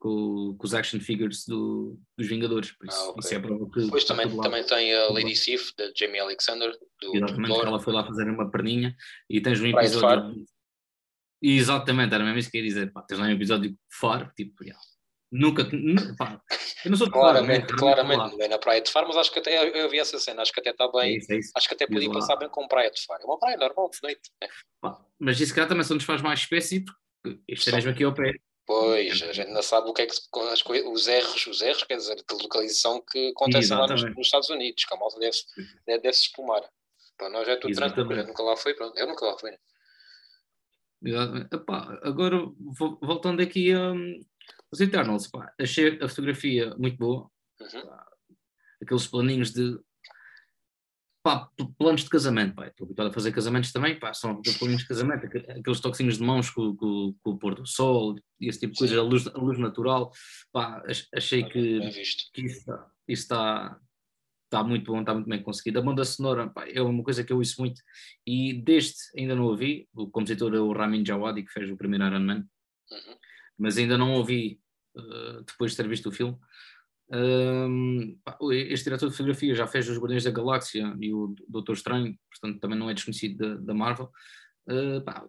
com, 0.00 0.56
com, 0.58 0.66
os 0.66 0.74
action 0.74 0.98
figures 0.98 1.44
do, 1.46 1.96
dos 2.18 2.26
Vingadores. 2.26 2.72
Por 2.72 2.88
isso, 2.88 2.98
ah, 2.98 3.10
okay. 3.10 3.20
isso 3.20 3.34
é 3.34 3.38
prova 3.38 3.70
que. 3.70 3.80
Depois 3.84 4.04
também, 4.04 4.36
também 4.38 4.66
tem 4.66 4.92
a 4.92 5.12
Lady 5.12 5.36
Sif, 5.36 5.72
da 5.78 5.92
Jamie 5.96 6.18
Alexander. 6.18 6.76
Do, 7.00 7.16
Exatamente, 7.16 7.54
do 7.54 7.62
ela 7.62 7.78
foi 7.78 7.92
lá 7.92 8.04
fazer 8.04 8.28
uma 8.28 8.50
perninha 8.50 8.96
e 9.30 9.40
tens 9.40 9.60
um 9.60 9.66
episódio. 9.66 10.44
Exatamente, 11.40 12.12
era 12.12 12.24
mesmo 12.24 12.38
isso 12.38 12.50
que 12.50 12.56
eu 12.56 12.62
ia 12.62 12.68
dizer. 12.68 12.92
Pá, 12.92 13.02
tens 13.02 13.20
lá 13.20 13.26
um 13.26 13.30
episódio 13.30 13.76
Far, 13.88 14.32
tipo, 14.34 14.64
yeah, 14.64 14.80
Nunca, 15.36 15.64
pá, 16.16 16.40
eu 16.84 16.92
não 16.92 16.96
sou 16.96 17.08
de 17.08 17.12
Claramente, 17.12 17.66
fora, 17.76 18.04
claramente, 18.04 18.36
não 18.36 18.44
é 18.44 18.46
na 18.46 18.56
Praia 18.56 18.80
de 18.80 18.88
Faro, 18.88 19.08
mas 19.08 19.16
acho 19.16 19.32
que 19.32 19.40
até 19.40 19.82
eu 19.84 19.90
vi 19.90 19.98
essa 19.98 20.16
cena, 20.16 20.42
acho 20.42 20.52
que 20.52 20.60
até 20.60 20.70
está 20.70 20.86
bem, 20.86 21.14
é 21.14 21.16
isso, 21.18 21.32
é 21.32 21.36
isso. 21.38 21.50
acho 21.56 21.66
que 21.66 21.74
até 21.74 21.88
podia 21.88 22.08
passar 22.12 22.36
bem 22.36 22.48
com 22.48 22.68
Praia 22.68 22.88
de 22.88 23.04
Faro. 23.04 23.20
É 23.20 23.26
uma 23.26 23.36
praia 23.36 23.56
normal, 23.56 23.90
de 23.90 23.98
noite. 24.00 24.30
É. 24.40 24.48
mas 25.18 25.40
isso 25.40 25.52
cá 25.52 25.66
também 25.66 25.82
só 25.82 25.92
nos 25.92 26.04
faz 26.04 26.22
mais 26.22 26.38
espécie, 26.38 26.84
porque 26.84 27.40
este 27.48 27.68
é 27.68 27.72
mesmo 27.72 27.90
aqui 27.90 28.04
ao 28.04 28.14
pé. 28.14 28.32
Pois, 28.64 29.22
a 29.22 29.32
gente 29.32 29.50
não 29.50 29.60
sabe 29.60 29.90
o 29.90 29.92
que 29.92 30.02
é 30.02 30.06
que 30.06 30.14
as 30.52 30.62
coisas, 30.62 30.88
os 30.88 31.08
erros, 31.08 31.46
os 31.48 31.60
erros, 31.60 31.82
quer 31.82 31.96
dizer, 31.96 32.14
de 32.14 32.42
localização 32.42 33.02
que 33.10 33.30
acontecem 33.30 33.76
lá 33.76 33.88
nos, 33.88 34.04
nos, 34.04 34.26
Estados 34.26 34.50
Unidos, 34.50 34.84
que 34.84 34.94
a 34.94 34.96
malta 34.96 35.18
deve, 35.18 35.36
deve, 35.84 36.00
deve 36.00 36.14
se 36.14 36.26
espumar. 36.26 36.62
Para 37.18 37.28
nós 37.28 37.48
é 37.48 37.56
tudo 37.56 37.74
tranquilo, 37.74 38.12
eu 38.12 38.26
nunca 38.28 38.42
lá 38.44 38.56
fui, 38.56 38.72
pronto, 38.72 38.96
eu 38.96 39.06
nunca 39.08 39.26
lá 39.26 39.36
fui. 39.36 39.50
Epá, 41.52 41.98
agora, 42.02 42.38
voltando 43.02 43.42
aqui 43.42 43.72
a, 43.72 43.92
os 44.74 44.80
Eternals, 44.80 45.28
pá, 45.28 45.52
achei 45.58 45.98
a 46.02 46.08
fotografia 46.08 46.74
muito 46.76 46.98
boa. 46.98 47.30
Uhum. 47.60 47.86
Pá, 47.86 48.06
aqueles 48.82 49.06
planinhos 49.06 49.52
de. 49.52 49.78
Pá, 51.22 51.48
planos 51.78 52.02
de 52.02 52.10
casamento, 52.10 52.54
pá. 52.54 52.66
Estou 52.66 52.84
habituado 52.84 53.08
a 53.08 53.12
fazer 53.12 53.32
casamentos 53.32 53.72
também, 53.72 53.98
pá, 53.98 54.12
são 54.12 54.32
aqueles 54.32 54.58
planinhos 54.58 54.82
de 54.82 54.88
casamento, 54.88 55.26
aqueles 55.26 55.80
toquezinhos 55.80 56.18
de 56.18 56.24
mãos 56.24 56.50
com, 56.50 56.76
com, 56.76 57.14
com 57.22 57.30
o 57.30 57.38
pôr 57.38 57.54
do 57.54 57.66
sol 57.66 58.16
e 58.40 58.48
esse 58.48 58.60
tipo 58.60 58.72
de 58.72 58.80
coisa, 58.80 58.98
a 58.98 59.02
luz, 59.02 59.26
a 59.28 59.38
luz 59.38 59.58
natural. 59.58 60.10
Pá, 60.52 60.82
achei 61.14 61.44
que, 61.44 61.80
que 62.32 62.44
isso, 62.44 62.60
está, 62.60 62.90
está, 63.08 63.80
está 64.44 64.64
muito 64.64 64.90
bom, 64.90 65.00
está 65.00 65.14
muito 65.14 65.28
bem 65.28 65.42
conseguido. 65.42 65.78
A 65.78 65.82
banda 65.82 66.04
sonora 66.04 66.50
pá, 66.50 66.68
é 66.68 66.82
uma 66.82 67.02
coisa 67.04 67.22
que 67.22 67.32
eu 67.32 67.38
ouço 67.38 67.60
muito 67.60 67.80
e 68.26 68.52
deste 68.52 69.16
ainda 69.16 69.36
não 69.36 69.44
ouvi. 69.44 69.88
O 69.94 70.10
compositor 70.10 70.52
é 70.52 70.58
o 70.58 70.72
Ramin 70.72 71.04
Djawadi, 71.04 71.44
que 71.44 71.52
fez 71.52 71.70
o 71.70 71.76
primeiro 71.76 72.06
Iron 72.06 72.20
Man, 72.20 72.44
uhum. 72.90 73.16
mas 73.56 73.78
ainda 73.78 73.96
não 73.96 74.12
ouvi 74.14 74.60
depois 75.46 75.72
de 75.72 75.76
ter 75.76 75.88
visto 75.88 76.08
o 76.08 76.12
filme. 76.12 76.36
Este 78.68 78.84
diretor 78.84 79.08
de 79.08 79.16
fotografia 79.16 79.54
já 79.54 79.66
fez 79.66 79.88
os 79.88 79.98
Guardiões 79.98 80.24
da 80.24 80.30
Galáxia 80.30 80.96
e 81.00 81.12
o 81.12 81.34
Doutor 81.48 81.74
Estranho, 81.74 82.18
portanto 82.30 82.60
também 82.60 82.78
não 82.78 82.88
é 82.88 82.94
desconhecido 82.94 83.60
da, 83.60 83.74
Marvel. 83.74 84.10
Pá, 85.04 85.24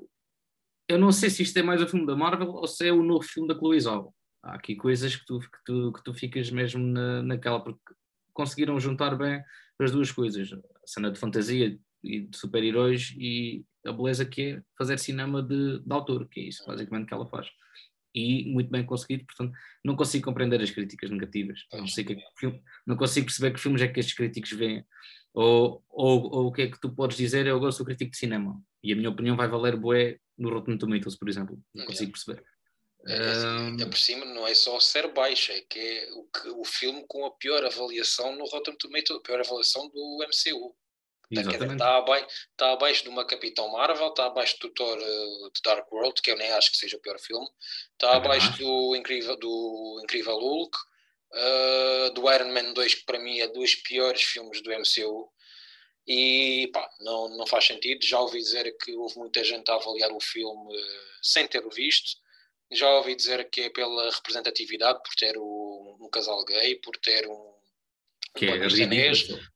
eu 0.87 0.99
não 0.99 1.11
sei 1.11 1.29
se 1.29 1.43
isto 1.43 1.57
é 1.57 1.63
mais 1.63 1.81
o 1.81 1.87
filme 1.87 2.05
da 2.05 2.15
Marvel 2.15 2.49
ou 2.49 2.67
se 2.67 2.87
é 2.87 2.93
o 2.93 3.03
novo 3.03 3.23
filme 3.23 3.47
da 3.47 3.57
Chloe 3.57 3.79
Zhao. 3.79 4.13
Há 4.43 4.55
aqui 4.55 4.75
coisas 4.75 5.15
que 5.15 5.25
tu, 5.25 5.39
que 5.39 5.63
tu, 5.65 5.93
que 5.93 6.03
tu 6.03 6.13
ficas 6.13 6.51
mesmo 6.51 6.83
na, 6.83 7.23
naquela, 7.23 7.59
porque 7.59 7.81
conseguiram 8.31 8.79
juntar 8.79 9.15
bem 9.15 9.43
as 9.79 9.91
duas 9.91 10.11
coisas, 10.11 10.53
a 10.53 10.87
cena 10.87 11.11
de 11.11 11.19
fantasia 11.19 11.77
e 12.03 12.19
de 12.21 12.37
super-heróis 12.37 13.15
e 13.17 13.65
a 13.85 13.91
beleza 13.91 14.25
que 14.25 14.41
é 14.41 14.61
fazer 14.77 14.99
cinema 14.99 15.41
de, 15.41 15.79
de 15.79 15.93
autor, 15.93 16.27
que 16.29 16.39
é 16.39 16.43
isso 16.43 16.63
basicamente 16.65 17.07
que 17.07 17.13
ela 17.13 17.25
faz 17.25 17.47
e 18.15 18.45
muito 18.45 18.71
bem 18.71 18.85
conseguido, 18.85 19.25
portanto 19.25 19.53
não 19.83 19.95
consigo 19.95 20.23
compreender 20.23 20.61
as 20.61 20.71
críticas 20.71 21.11
negativas, 21.11 21.59
não, 21.73 21.85
sei 21.85 22.05
que, 22.05 22.13
é 22.13 22.59
não 22.87 22.95
consigo 22.95 23.25
perceber 23.25 23.53
que 23.53 23.59
filmes 23.59 23.81
é 23.81 23.87
que 23.87 23.99
estes 23.99 24.15
críticos 24.15 24.51
veem, 24.51 24.85
ou, 25.33 25.83
ou, 25.89 26.33
ou, 26.33 26.45
o 26.47 26.51
que 26.51 26.61
é 26.61 26.71
que 26.71 26.79
tu 26.79 26.89
podes 26.89 27.17
dizer, 27.17 27.45
eu 27.45 27.59
gosto 27.59 27.79
do 27.79 27.85
crítico 27.85 28.11
de 28.11 28.17
cinema, 28.17 28.59
e 28.81 28.93
a 28.93 28.95
minha 28.95 29.09
opinião 29.09 29.35
vai 29.35 29.49
valer 29.49 29.75
bué 29.75 30.17
no 30.37 30.49
Rotten 30.49 30.77
Tomatoes, 30.77 31.17
por 31.17 31.27
exemplo, 31.27 31.61
não 31.73 31.85
consigo 31.85 32.11
perceber. 32.11 32.43
É, 33.07 33.29
assim, 33.29 33.47
ainda 33.47 33.87
por 33.87 33.97
cima 33.97 34.25
não 34.25 34.47
é 34.47 34.55
só 34.55 34.79
ser 34.79 35.11
baixa, 35.13 35.53
é 35.53 35.61
que 35.61 35.79
é 35.79 36.09
o, 36.13 36.23
que, 36.23 36.49
o 36.49 36.65
filme 36.65 37.05
com 37.07 37.25
a 37.25 37.31
pior 37.31 37.63
avaliação 37.63 38.35
no 38.35 38.45
Rotten 38.45 38.75
Tomatoes, 38.77 39.19
a 39.19 39.23
pior 39.23 39.39
avaliação 39.39 39.87
do 39.89 40.25
MCU. 40.25 40.75
Está 41.31 41.97
abaixo, 41.97 42.27
está 42.51 42.71
abaixo 42.71 43.03
de 43.03 43.09
uma 43.09 43.25
Capitão 43.25 43.71
Marvel, 43.71 44.07
está 44.07 44.25
abaixo 44.25 44.57
do 44.59 44.69
Thor 44.69 44.97
uh, 44.97 45.51
de 45.51 45.61
Dark 45.63 45.91
World, 45.91 46.21
que 46.21 46.31
eu 46.31 46.37
nem 46.37 46.51
acho 46.51 46.71
que 46.71 46.77
seja 46.77 46.97
o 46.97 46.99
pior 46.99 47.19
filme, 47.19 47.47
está 47.93 48.13
é 48.13 48.15
abaixo 48.15 48.57
do 48.57 48.95
Incrível, 48.95 49.37
do 49.37 49.99
Incrível 50.03 50.37
Hulk, 50.37 50.77
uh, 51.33 52.13
do 52.13 52.31
Iron 52.31 52.51
Man 52.51 52.73
2, 52.73 52.95
que 52.95 53.05
para 53.05 53.19
mim 53.19 53.39
é 53.39 53.47
dos 53.47 53.75
piores 53.75 54.21
filmes 54.21 54.61
do 54.61 54.71
MCU. 54.71 55.29
E 56.07 56.69
pá, 56.71 56.87
não, 56.99 57.29
não 57.29 57.47
faz 57.47 57.65
sentido. 57.65 58.05
Já 58.05 58.19
ouvi 58.19 58.37
dizer 58.37 58.77
que 58.77 58.95
houve 58.95 59.17
muita 59.17 59.43
gente 59.43 59.69
a 59.71 59.75
avaliar 59.75 60.11
o 60.11 60.19
filme 60.19 60.77
uh, 60.77 61.19
sem 61.21 61.47
ter 61.47 61.65
o 61.65 61.71
visto. 61.71 62.23
Já 62.71 62.89
ouvi 62.97 63.15
dizer 63.15 63.49
que 63.49 63.61
é 63.61 63.69
pela 63.69 64.11
representatividade, 64.11 65.01
por 65.03 65.15
ter 65.15 65.35
o, 65.37 65.97
um 65.99 66.09
casal 66.09 66.43
gay, 66.45 66.75
por 66.75 66.95
ter 66.97 67.27
um, 67.27 67.55
que 68.35 68.47
um 68.47 68.53
é 68.53 68.57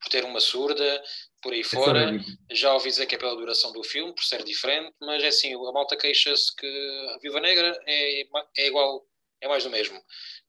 por 0.01 0.09
ter 0.09 0.23
uma 0.23 0.39
surda, 0.39 1.03
por 1.41 1.53
aí 1.53 1.61
é 1.61 1.63
fora. 1.63 2.11
Já 2.51 2.73
ouvi 2.73 2.89
dizer 2.89 3.05
que 3.05 3.15
é 3.15 3.17
pela 3.17 3.35
duração 3.35 3.71
do 3.71 3.83
filme, 3.83 4.13
por 4.13 4.23
ser 4.23 4.43
diferente, 4.43 4.93
mas 5.01 5.23
é 5.23 5.27
assim, 5.27 5.53
a 5.53 5.71
malta 5.71 5.95
queixa-se 5.95 6.55
que 6.55 6.67
a 7.15 7.17
Viva 7.19 7.39
Negra 7.39 7.79
é, 7.85 8.21
é 8.57 8.67
igual, 8.67 9.05
é 9.41 9.47
mais 9.47 9.63
do 9.63 9.69
mesmo. 9.69 9.99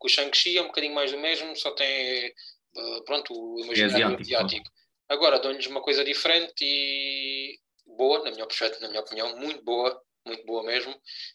Que 0.01 0.07
o 0.07 0.09
Shang-Chi 0.09 0.59
é 0.59 0.63
um 0.63 0.67
bocadinho 0.67 0.95
mais 0.95 1.13
do 1.13 1.19
mesmo, 1.19 1.55
só 1.57 1.71
tem, 1.73 2.27
eh, 2.27 3.01
pronto, 3.05 3.33
o 3.33 3.61
imaginário 3.61 4.17
é 4.17 4.21
asiático. 4.21 4.71
Agora, 5.09 5.39
dou-lhes 5.39 5.67
uma 5.67 5.83
coisa 5.83 6.05
diferente 6.05 6.63
e 6.63 7.59
boa, 7.97 8.23
na 8.23 8.31
minha, 8.31 8.47
na 8.81 8.89
minha 8.89 9.01
opinião, 9.01 9.37
muito 9.37 9.63
boa, 9.63 10.01
muito 10.27 10.45
boa 10.45 10.63
mesmo. 10.63 10.95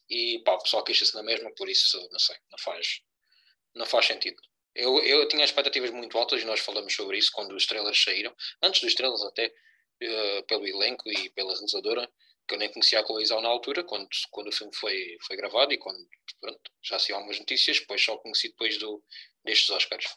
E 0.10 0.42
pá, 0.46 0.54
o 0.54 0.62
pessoal 0.62 0.84
queixa-se 0.84 1.14
na 1.16 1.24
mesma, 1.24 1.52
por 1.56 1.70
isso, 1.70 1.98
não 2.12 2.20
sei, 2.20 2.36
não 2.52 2.58
faz, 2.60 3.02
não 3.74 3.86
faz 3.86 4.06
sentido. 4.06 4.42
Eu, 4.76 5.00
eu 5.00 5.28
tinha 5.30 5.46
expectativas 5.46 5.90
muito 5.90 6.18
altas 6.18 6.42
e 6.42 6.46
nós 6.46 6.60
falamos 6.60 6.94
sobre 6.94 7.18
isso 7.18 7.32
quando 7.34 7.56
os 7.56 7.66
trailers 7.66 8.04
saíram, 8.04 8.36
antes 8.62 8.82
dos 8.82 8.94
trailers 8.94 9.24
até, 9.24 9.48
uh, 9.48 10.44
pelo 10.48 10.68
elenco 10.68 11.10
e 11.10 11.30
pela 11.30 11.54
realizadora, 11.54 12.12
que 12.46 12.54
eu 12.54 12.60
nem 12.60 12.72
conhecia 12.72 13.00
a 13.00 13.04
Colisão 13.04 13.42
na 13.42 13.48
altura, 13.48 13.84
quando, 13.84 14.08
quando 14.30 14.50
o 14.50 14.52
filme 14.52 14.76
foi, 14.76 15.18
foi 15.26 15.38
gravado 15.38 15.74
e 15.74 15.78
quando 15.78 15.98
pronto, 16.42 16.72
já 16.84 17.00
saíram 17.00 17.20
algumas 17.20 17.40
notícias, 17.40 17.80
depois 17.80 18.04
só 18.04 18.18
conheci 18.18 18.50
depois 18.50 18.78
do, 18.78 19.02
destes 19.44 19.70
Oscars. 19.70 20.08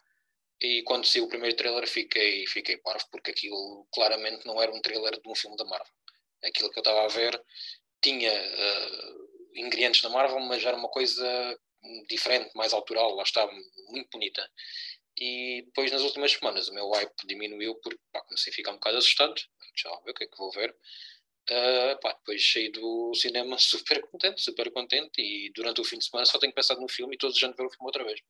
E 0.60 0.82
quando 0.82 1.06
saiu 1.06 1.24
o 1.24 1.28
primeiro 1.28 1.56
trailer 1.56 1.86
fiquei, 1.86 2.44
fiquei 2.46 2.76
parvo, 2.78 3.04
porque 3.12 3.30
aquilo 3.30 3.86
claramente 3.92 4.44
não 4.44 4.60
era 4.60 4.72
um 4.72 4.80
trailer 4.80 5.20
de 5.20 5.28
um 5.28 5.34
filme 5.34 5.56
da 5.56 5.64
Marvel. 5.64 5.94
Aquilo 6.42 6.70
que 6.70 6.78
eu 6.78 6.82
estava 6.82 7.04
a 7.04 7.08
ver 7.08 7.40
tinha 8.02 8.32
uh, 8.32 9.28
ingredientes 9.54 10.02
da 10.02 10.08
Marvel, 10.08 10.40
mas 10.40 10.64
era 10.64 10.76
uma 10.76 10.88
coisa 10.88 11.58
diferente, 12.08 12.54
mais 12.54 12.72
autoral, 12.72 13.14
lá 13.14 13.22
está, 13.22 13.46
muito 13.88 14.10
bonita. 14.12 14.48
E 15.20 15.62
depois 15.66 15.90
nas 15.90 16.02
últimas 16.02 16.32
semanas 16.32 16.68
o 16.68 16.74
meu 16.74 16.88
hype 16.90 17.12
diminuiu 17.26 17.74
porque 17.76 17.98
pá, 18.12 18.20
comecei 18.22 18.52
a 18.52 18.56
ficar 18.56 18.70
um 18.70 18.74
bocado 18.74 18.98
assustado. 18.98 19.34
Já 19.76 19.90
ver 20.04 20.10
o 20.10 20.14
que 20.14 20.24
é 20.24 20.26
que 20.26 20.36
vou 20.36 20.50
ver. 20.52 20.70
Uh, 21.50 21.98
pá, 22.00 22.12
depois 22.12 22.52
saí 22.52 22.70
do 22.70 23.12
cinema 23.14 23.56
super 23.58 24.00
contente, 24.02 24.40
super 24.40 24.70
contente. 24.72 25.20
E 25.20 25.50
durante 25.54 25.80
o 25.80 25.84
fim 25.84 25.98
de 25.98 26.04
semana 26.04 26.26
só 26.26 26.38
tenho 26.38 26.54
pensado 26.54 26.80
no 26.80 26.88
filme 26.88 27.16
e 27.20 27.26
os 27.26 27.42
anos 27.42 27.56
ver 27.56 27.66
o 27.66 27.70
filme 27.70 27.86
outra 27.86 28.04
vez. 28.04 28.20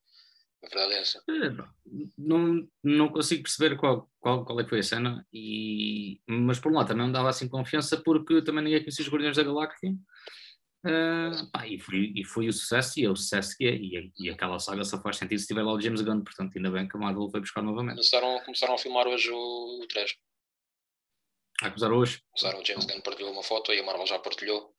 A 0.63 0.69
verdade 0.69 0.95
é 0.95 1.01
essa. 1.01 1.23
É, 1.29 1.51
não, 2.17 2.69
não 2.83 3.09
consigo 3.11 3.43
perceber 3.43 3.77
qual, 3.77 4.11
qual, 4.19 4.45
qual 4.45 4.59
é 4.59 4.65
que 4.65 4.71
foi 4.71 4.81
a 4.81 4.83
cena, 4.83 5.25
e, 5.33 6.21
mas 6.27 6.59
por 6.59 6.73
um 6.73 6.75
lado 6.75 6.89
também 6.89 7.07
me 7.07 7.13
dava 7.13 7.29
assim 7.29 7.49
confiança 7.49 7.97
porque 8.03 8.43
também 8.43 8.65
ninguém 8.65 8.81
conhecia 8.81 9.05
os 9.05 9.09
Guardiões 9.09 9.37
da 9.37 9.45
Galáxia 9.45 9.95
Uh, 10.85 11.51
pá, 11.51 11.67
e, 11.67 11.79
foi, 11.79 12.13
e 12.15 12.25
foi 12.25 12.49
o 12.49 12.53
sucesso, 12.53 13.01
e 13.01 13.05
é 13.05 13.11
o 13.11 13.17
sucesso 13.17 13.57
que 13.57 13.67
é, 13.67 13.75
e, 13.75 14.13
e 14.17 14.31
aquela 14.31 14.59
saga 14.61 14.85
só 14.85 15.01
faz 15.01 15.17
sentido 15.17 15.39
se 15.39 15.47
tiver 15.47 15.63
lá 15.63 15.73
o 15.73 15.81
James 15.81 16.03
Gunn, 16.03 16.23
portanto, 16.23 16.57
ainda 16.57 16.71
bem 16.71 16.89
que 16.89 16.97
a 16.97 17.01
Marvel 17.01 17.29
foi 17.31 17.41
buscar 17.41 17.63
novamente. 17.63 17.97
Começaram, 17.97 18.41
começaram 18.45 18.75
a 18.75 18.79
filmar 18.79 19.07
hoje 19.09 19.31
o, 19.31 19.81
o 19.83 19.87
3. 19.89 20.15
Ah, 21.63 21.71
começaram 21.71 21.97
hoje? 21.97 22.23
Começaram, 22.31 22.61
o 22.61 22.65
James 22.65 22.85
Gunn 22.85 23.01
partilhou 23.01 23.33
uma 23.33 23.43
foto 23.43 23.73
e 23.73 23.81
a 23.81 23.85
Marvel 23.85 24.07
já 24.07 24.19
partilhou, 24.21 24.73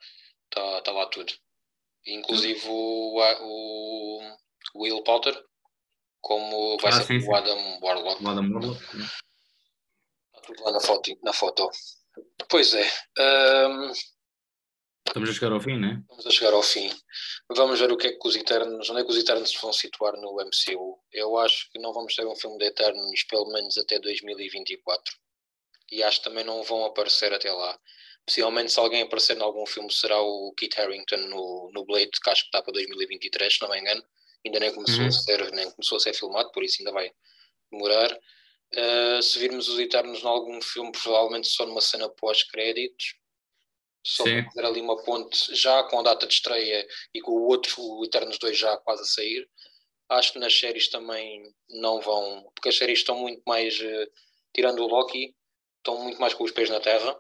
está 0.45 0.82
tá 0.82 0.91
lá 0.91 1.06
tudo. 1.08 1.34
Inclusive 2.08 2.62
o, 2.68 3.20
o, 3.20 4.22
o 4.76 4.84
Will 4.84 5.04
Potter, 5.04 5.38
como 6.22 6.78
vai 6.78 6.91
ah, 6.91 7.02
ser 7.02 7.22
sim, 7.22 7.28
o 7.28 7.36
Adam 7.36 7.80
Warlock. 7.82 8.24
O 8.24 8.30
Adam 8.30 8.52
Warlock. 8.52 8.82
Está 8.84 10.41
tudo 10.45 10.64
lá 10.64 10.72
na 10.72 10.80
foto. 10.80 11.20
Na 11.24 11.34
foto. 11.34 11.70
Pois 12.50 12.74
é. 12.74 12.89
Um, 13.68 13.91
Estamos 15.10 15.30
a 15.30 15.34
chegar 15.34 15.51
ao 15.51 15.60
fim, 15.60 15.78
não 15.78 15.89
é? 15.89 15.93
Estamos 16.01 16.28
a 16.28 16.30
chegar 16.30 16.53
ao 16.53 16.62
fim. 16.62 16.89
Vamos 17.49 17.80
ver 17.80 17.91
o 17.91 17.97
que 17.97 18.07
é 18.07 18.12
que 18.12 18.28
os 18.28 18.36
Eternos, 18.36 18.89
onde 18.91 19.01
é 19.01 19.03
que 19.03 19.10
os 19.10 19.18
Eternos 19.18 19.53
vão 19.60 19.74
situar 19.74 20.14
no 20.14 20.36
MCU. 20.36 20.99
Eu 21.12 21.36
acho 21.39 21.68
que 21.72 21.80
não 21.80 21.91
vamos 21.91 22.16
ter 22.16 22.26
um 22.28 22.36
filme 22.36 22.60
de 22.60 22.66
Eternos 22.66 23.24
pelo 23.24 23.51
menos 23.51 23.76
até 23.80 23.99
2024. 23.99 25.16
E 25.91 26.03
acho 26.03 26.20
que 26.20 26.30
também 26.30 26.43
não 26.43 26.62
vão 26.62 26.86
aparecer 26.86 27.34
até 27.34 27.51
lá. 27.51 27.78
Possivelmente 28.24 28.72
se 28.72 28.80
alguém 28.80 29.01
aparecer 29.01 29.36
em 29.36 29.41
algum 29.41 29.66
filme 29.66 29.91
será 29.91 30.22
o 30.22 30.53
Kit 30.55 30.80
Harington 30.80 31.18
no, 31.18 31.72
no 31.74 31.86
Blade, 31.86 32.12
que 32.24 32.30
acho 32.30 32.43
que 32.43 32.49
está 32.49 32.62
para 32.62 32.74
2023, 32.74 33.51
se 33.51 33.62
não 33.64 33.70
me 33.70 33.80
engano. 33.80 34.03
Ainda 34.45 34.60
nem 34.60 34.74
começou, 34.74 35.01
uhum. 35.01 35.07
a 35.07 35.12
ser, 35.12 35.51
nem 35.51 35.72
começou 35.72 35.97
a 35.97 36.01
ser 36.01 36.14
filmado, 36.14 36.51
por 36.51 36.64
isso 36.64 36.78
ainda 36.80 36.91
vai 36.91 37.12
demorar. 37.72 38.14
Uh, 38.14 39.22
se 39.24 39.39
virmos 39.39 39.68
os 39.68 39.80
Eternos 39.80 40.22
em 40.22 40.28
algum 40.28 40.62
filme, 40.62 40.91
provavelmente 40.91 41.47
só 41.47 41.66
numa 41.66 41.82
cena 41.82 42.07
pós-créditos 42.07 43.16
só 44.04 44.24
para 44.24 44.45
fazer 44.45 44.66
ali 44.66 44.82
uma 44.82 45.02
ponte 45.04 45.54
já 45.56 45.84
com 45.84 46.00
a 46.00 46.04
data 46.04 46.26
de 46.26 46.34
estreia 46.34 46.88
e 47.14 47.22
com 47.22 47.32
o 47.32 47.47
outro, 47.47 47.76
o 47.80 48.06
Eternos 48.06 48.38
2 48.38 48.58
já 48.58 48.78
quase 48.78 49.02
a 49.02 49.06
sair. 49.06 49.50
Acho 50.10 50.34
que 50.34 50.39
nas 50.39 50.58
séries 50.58 50.89
também 50.89 51.54
não 51.70 52.02
vão, 52.02 52.50
porque 52.56 52.70
as 52.70 52.78
séries 52.78 53.00
estão 53.00 53.16
muito 53.16 53.43
mais, 53.45 53.80
uh, 53.80 54.12
tirando 54.54 54.80
o 54.80 54.88
Loki, 54.88 55.36
estão 55.78 56.02
muito 56.02 56.20
mais 56.20 56.34
com 56.34 56.43
os 56.43 56.52
pés 56.52 56.70
na 56.70 56.80
terra. 56.80 57.20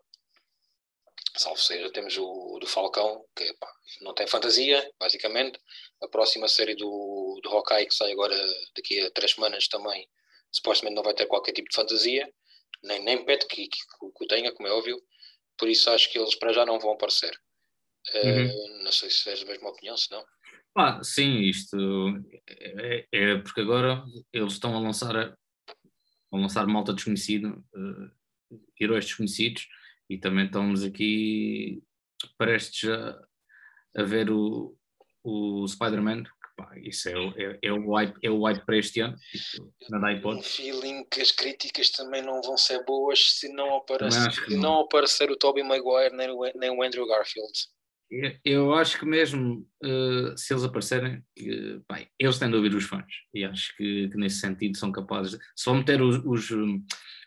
Salvo 1.37 1.61
seja, 1.61 1.91
temos 1.91 2.17
o 2.17 2.57
do 2.59 2.65
Falcão, 2.67 3.23
que 3.35 3.53
pá, 3.59 3.71
não 4.01 4.13
tem 4.13 4.25
fantasia, 4.25 4.91
basicamente. 4.99 5.59
A 6.01 6.07
próxima 6.07 6.47
série 6.47 6.75
do, 6.75 7.39
do 7.43 7.49
Hawkeye, 7.49 7.85
que 7.85 7.93
sai 7.93 8.11
agora 8.11 8.35
daqui 8.75 8.99
a 9.01 9.11
três 9.11 9.33
semanas 9.33 9.67
também, 9.67 10.09
supostamente 10.51 10.95
não 10.95 11.03
vai 11.03 11.13
ter 11.13 11.27
qualquer 11.27 11.51
tipo 11.51 11.69
de 11.69 11.75
fantasia, 11.75 12.27
nem, 12.83 12.99
nem 13.03 13.23
pede 13.23 13.45
que, 13.45 13.67
que, 13.67 13.77
que 13.77 14.23
o 14.23 14.27
tenha, 14.27 14.51
como 14.51 14.67
é 14.67 14.71
óbvio 14.71 14.99
por 15.59 15.69
isso 15.69 15.89
acho 15.89 16.11
que 16.11 16.17
eles 16.17 16.35
para 16.35 16.53
já 16.53 16.65
não 16.65 16.79
vão 16.79 16.93
aparecer. 16.93 17.37
Uhum. 18.23 18.47
Uh, 18.47 18.83
não 18.83 18.91
sei 18.91 19.09
se 19.09 19.29
és 19.29 19.43
da 19.43 19.51
mesma 19.51 19.69
opinião, 19.69 19.95
se 19.97 20.09
não. 20.09 20.23
Ah, 20.75 21.03
sim, 21.03 21.41
isto 21.41 21.77
é, 22.47 23.07
é, 23.11 23.37
porque 23.39 23.61
agora 23.61 24.03
eles 24.31 24.53
estão 24.53 24.75
a 24.75 24.79
lançar 24.79 25.15
a, 25.15 25.37
a 26.31 26.37
lançar 26.37 26.65
malta 26.67 26.93
desconhecida, 26.93 27.49
uh, 27.49 28.55
heróis 28.79 29.05
desconhecidos, 29.05 29.67
e 30.09 30.17
também 30.17 30.45
estamos 30.45 30.83
aqui 30.83 31.83
prestes 32.37 32.89
a, 32.89 33.19
a 33.97 34.03
ver 34.03 34.31
o, 34.31 34.77
o 35.23 35.67
Spider-Man, 35.67 36.23
Pá, 36.59 36.69
isso 36.75 37.07
é, 37.07 37.13
é, 37.13 37.59
é, 37.61 37.71
o 37.71 37.93
hype, 37.93 38.17
é 38.21 38.29
o 38.29 38.43
hype 38.43 38.65
para 38.65 38.77
este 38.77 38.99
ano. 38.99 39.15
Tipo, 39.31 39.73
não 39.89 40.01
dá 40.01 40.11
hipótese. 40.11 40.41
Um 40.41 40.43
feeling 40.43 41.05
que 41.09 41.21
as 41.21 41.31
críticas 41.31 41.89
também 41.89 42.21
não 42.21 42.41
vão 42.41 42.57
ser 42.57 42.83
boas 42.83 43.37
se 43.39 43.47
não 43.53 43.77
aparecer, 43.77 44.33
se 44.33 44.55
não. 44.55 44.61
não 44.61 44.79
aparecer 44.81 45.31
o 45.31 45.37
Tobey 45.37 45.63
Maguire 45.63 46.13
nem 46.13 46.29
o, 46.29 46.51
nem 46.55 46.69
o 46.69 46.83
Andrew 46.83 47.07
Garfield. 47.07 47.53
Eu 48.43 48.73
acho 48.73 48.99
que 48.99 49.05
mesmo 49.05 49.65
uh, 49.85 50.35
se 50.37 50.51
eles 50.51 50.65
aparecerem, 50.65 51.23
bem, 51.37 52.09
eles 52.19 52.39
têm 52.39 52.49
de 52.49 52.55
ouvir 52.55 52.75
os 52.75 52.83
fãs 52.83 53.05
e 53.33 53.45
acho 53.45 53.77
que, 53.77 54.09
que 54.09 54.17
nesse 54.17 54.39
sentido 54.39 54.77
são 54.77 54.91
capazes. 54.91 55.33
De, 55.33 55.37
se 55.55 55.65
vão 55.65 55.75
meter 55.75 56.01
os, 56.01 56.17
os, 56.25 56.49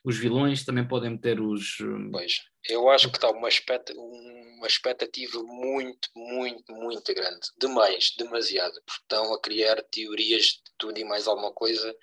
os, 0.05 0.18
vilões, 0.18 0.64
também 0.64 0.86
podem 0.86 1.11
meter 1.11 1.40
os. 1.40 1.78
Pois, 2.11 2.40
eu 2.68 2.88
acho 2.88 3.11
que 3.11 3.16
está 3.16 3.30
uma, 3.30 3.48
expect, 3.48 3.92
uma 3.96 4.66
expectativa 4.66 5.42
muito, 5.42 6.09
muito, 6.14 6.72
muito 6.72 7.14
grande. 7.14 7.40
Demais, 7.59 8.14
demasiado. 8.18 8.74
Porque 8.86 9.03
estão 9.03 9.34
a 9.34 9.40
criar 9.40 9.82
teorias 9.90 10.44
de 10.44 10.72
tudo 10.78 10.98
e 10.98 11.05
mais 11.05 11.26
alguma 11.26 11.53
coisa 11.53 11.94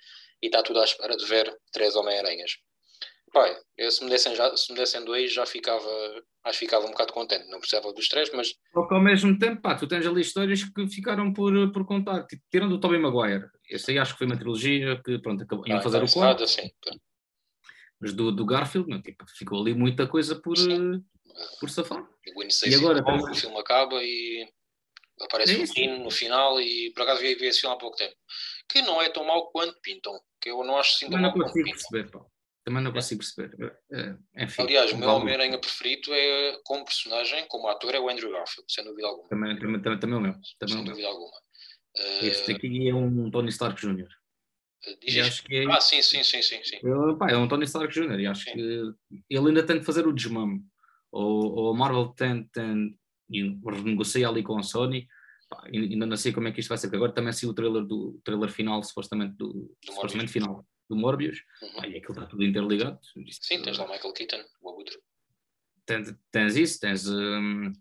e 0.42 0.46
está 0.46 0.62
tudo 0.62 0.80
à 0.80 0.84
espera 0.84 1.16
de 1.16 1.24
ver 1.26 1.54
três 1.72 1.94
Homem-Aranhas. 1.94 2.52
Pai, 3.32 3.56
eu, 3.78 3.90
se, 3.90 4.02
me 4.02 4.10
dessem 4.10 4.34
já, 4.34 4.56
se 4.56 4.72
me 4.72 4.78
dessem 4.78 5.04
dois 5.04 5.32
já 5.32 5.46
ficava, 5.46 5.88
acho 6.44 6.58
que 6.58 6.64
ficava 6.64 6.86
um 6.86 6.90
bocado 6.90 7.12
contente, 7.12 7.48
não 7.48 7.60
precisava 7.60 7.92
dos 7.92 8.08
três, 8.08 8.28
mas... 8.34 8.54
Porque 8.72 8.92
ao 8.92 9.00
mesmo 9.00 9.38
tempo, 9.38 9.62
pá, 9.62 9.76
tu 9.76 9.86
tens 9.86 10.04
ali 10.04 10.20
histórias 10.20 10.64
que 10.64 10.88
ficaram 10.88 11.32
por, 11.32 11.72
por 11.72 11.86
contar, 11.86 12.26
tipo, 12.26 12.42
tirando 12.50 12.72
o 12.72 12.80
Tobey 12.80 12.98
Maguire, 12.98 13.46
esse 13.68 13.92
aí 13.92 13.98
acho 13.98 14.14
que 14.14 14.18
foi 14.18 14.26
uma 14.26 14.36
trilogia 14.36 15.00
que, 15.04 15.16
pronto, 15.20 15.44
acabou, 15.44 15.66
iam 15.68 15.78
ah, 15.78 15.82
fazer 15.82 16.02
o 16.02 16.12
quarto. 16.12 16.42
Assim, 16.42 16.68
mas 18.00 18.12
do, 18.12 18.32
do 18.32 18.46
Garfield, 18.46 18.88
não, 18.88 19.02
tipo, 19.02 19.24
ficou 19.36 19.60
ali 19.60 19.74
muita 19.74 20.06
coisa 20.06 20.34
por, 20.34 20.56
uh, 20.58 21.04
por 21.58 21.68
safar. 21.68 22.08
E 22.66 22.74
agora... 22.74 23.02
o 23.02 23.34
filme 23.34 23.58
acaba 23.58 24.02
e 24.02 24.48
aparece 25.20 25.60
é 25.60 25.64
o 25.64 25.68
Kino 25.68 26.04
no 26.04 26.10
final 26.10 26.60
e 26.60 26.90
por 26.94 27.02
acaso 27.02 27.20
vi, 27.20 27.34
vi 27.34 27.46
esse 27.46 27.60
filme 27.60 27.76
há 27.76 27.78
pouco 27.78 27.96
tempo. 27.96 28.14
Que 28.68 28.82
não 28.82 29.02
é 29.02 29.10
tão 29.10 29.24
mau 29.24 29.50
quanto 29.50 29.78
pintam, 29.82 30.18
que 30.40 30.50
eu 30.50 30.64
não 30.64 30.78
acho 30.78 30.96
assim 30.96 31.10
tão 31.10 31.20
mau 31.20 31.32
quanto 31.32 31.52
pintam. 31.52 31.72
Perceber, 31.72 32.10
pá. 32.10 32.24
Também 32.64 32.82
não 32.82 32.92
consigo 32.92 33.20
perceber. 33.20 33.78
É, 33.90 34.44
enfim, 34.44 34.62
Aliás, 34.62 34.92
o 34.92 34.96
meu 34.96 35.08
Homem-Aranha 35.08 35.58
preferido 35.58 36.12
é, 36.12 36.60
como 36.62 36.84
personagem, 36.84 37.46
como 37.48 37.68
ator, 37.68 37.94
é 37.94 37.98
o 37.98 38.08
Andrew 38.08 38.30
Garfield, 38.30 38.70
sem 38.70 38.84
dúvida 38.84 39.08
alguma. 39.08 39.28
Também, 39.28 39.58
também, 39.58 39.82
também, 39.82 39.98
também 39.98 40.16
o 40.16 40.20
meu. 40.20 40.34
Também 40.58 40.76
sem 40.76 40.84
dúvida 40.84 41.08
alguma. 41.08 41.32
Este 42.22 42.52
aqui 42.52 42.88
é 42.88 42.94
um 42.94 43.30
Tony 43.30 43.48
Stark 43.48 43.80
Jr. 43.80 44.08
Acho 45.26 45.44
que 45.44 45.56
é... 45.56 45.70
Ah, 45.70 45.80
sim, 45.80 46.00
sim, 46.02 46.22
sim, 46.22 46.42
sim. 46.42 46.62
sim. 46.64 46.78
Eu, 46.82 47.16
pá, 47.16 47.30
é 47.30 47.36
um 47.36 47.46
Tony 47.46 47.64
Stark 47.64 47.92
Jr. 47.92 48.20
e 48.20 48.26
acho 48.26 48.44
sim. 48.44 48.52
que 48.52 48.60
ele 49.28 49.48
ainda 49.48 49.62
tem 49.62 49.78
de 49.78 49.84
fazer 49.84 50.06
o 50.06 50.12
desmame. 50.12 50.62
Ou, 51.12 51.54
ou 51.54 51.74
a 51.74 51.76
Marvel 51.76 52.08
tem, 52.08 52.44
tem 52.44 52.98
e 53.30 53.42
renegocia 53.64 54.28
ali 54.28 54.42
com 54.42 54.58
a 54.58 54.62
Sony. 54.62 55.06
Pá, 55.48 55.64
ainda 55.66 56.06
não 56.06 56.16
sei 56.16 56.32
como 56.32 56.48
é 56.48 56.52
que 56.52 56.60
isto 56.60 56.68
vai 56.68 56.78
ser, 56.78 56.86
porque 56.86 56.96
agora 56.96 57.12
também 57.12 57.32
saiu 57.32 57.50
o 57.50 57.54
trailer, 57.54 57.84
do, 57.84 58.16
o 58.16 58.20
trailer 58.24 58.50
final, 58.50 58.82
supostamente, 58.82 59.36
do, 59.36 59.52
do 59.52 59.76
supostamente 59.84 60.32
final 60.32 60.66
do 60.88 60.96
Morbius, 60.96 61.38
uhum. 61.62 61.82
aí 61.82 61.96
aquilo 61.96 62.14
está 62.14 62.26
tudo 62.26 62.44
interligado. 62.44 62.98
Sim, 63.30 63.62
tens 63.62 63.78
lá 63.78 63.86
Michael 63.86 64.12
Keaton, 64.12 64.44
o 64.60 64.70
outro. 64.70 65.00
Tens, 65.86 66.12
tens 66.32 66.56
isso, 66.56 66.80
tens. 66.80 67.08
Um, 67.08 67.72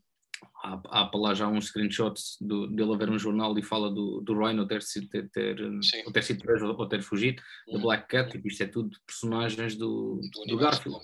há, 0.64 0.82
há 0.90 1.06
para 1.06 1.20
lá 1.20 1.34
já 1.34 1.48
uns 1.48 1.68
screenshots 1.68 2.38
do, 2.40 2.68
dele 2.68 2.94
a 2.94 2.98
ver 2.98 3.10
um 3.10 3.20
jornal 3.20 3.58
e 3.58 3.64
fala 3.64 3.90
do, 3.90 4.22
do 4.22 4.38
Rhino 4.38 4.68
ter, 4.68 4.80
ter, 5.10 5.30
ter, 5.30 5.62
hum, 5.62 5.80
ou 6.06 6.12
ter 6.12 6.24
sido 6.24 6.44
preso 6.44 6.66
ou 6.66 6.88
ter 6.88 7.02
fugido, 7.02 7.42
uhum. 7.68 7.74
da 7.76 7.80
Black 7.80 8.08
Cat, 8.08 8.32
tipo, 8.32 8.48
isto 8.48 8.64
é 8.64 8.68
tudo 8.68 8.98
personagens 9.06 9.76
do, 9.76 10.20
do, 10.34 10.46
do 10.46 10.58
Garfield. 10.58 11.00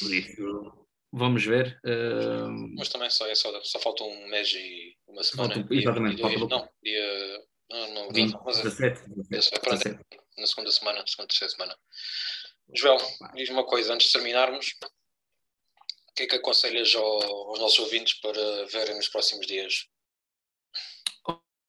Por 0.00 0.14
isso, 0.14 0.86
vamos 1.12 1.44
ver. 1.44 1.80
Uh... 1.84 2.74
Mas 2.76 2.88
também 2.88 3.10
só, 3.10 3.26
é 3.26 3.34
só, 3.34 3.60
só 3.62 3.78
falta 3.78 4.04
um 4.04 4.28
mês 4.28 4.52
e 4.54 4.96
uma 5.06 5.22
semana. 5.22 5.54
Falta, 5.54 5.74
exatamente, 5.74 6.16
dia, 6.16 6.38
falta... 6.38 6.56
Não, 6.56 6.68
dia. 6.82 7.42
Não, 7.70 7.94
não, 7.94 8.12
20, 8.12 8.32
não, 8.32 8.42
mas, 8.44 8.62
17, 8.62 9.00
17, 9.30 9.60
17 9.64 9.98
na 10.36 10.46
segunda 10.46 10.70
semana, 10.70 11.04
segunda, 11.06 11.28
terceira 11.28 11.52
semana. 11.52 11.76
Joel, 12.74 12.98
diz 13.34 13.48
uma 13.50 13.64
coisa 13.64 13.92
antes 13.94 14.06
de 14.06 14.12
terminarmos. 14.12 14.74
O 16.12 16.14
que 16.14 16.24
é 16.24 16.26
que 16.26 16.36
aconselhas 16.36 16.94
aos 16.94 17.58
nossos 17.58 17.78
ouvintes 17.78 18.20
para 18.20 18.66
verem 18.66 18.96
nos 18.96 19.08
próximos 19.08 19.46
dias? 19.46 19.88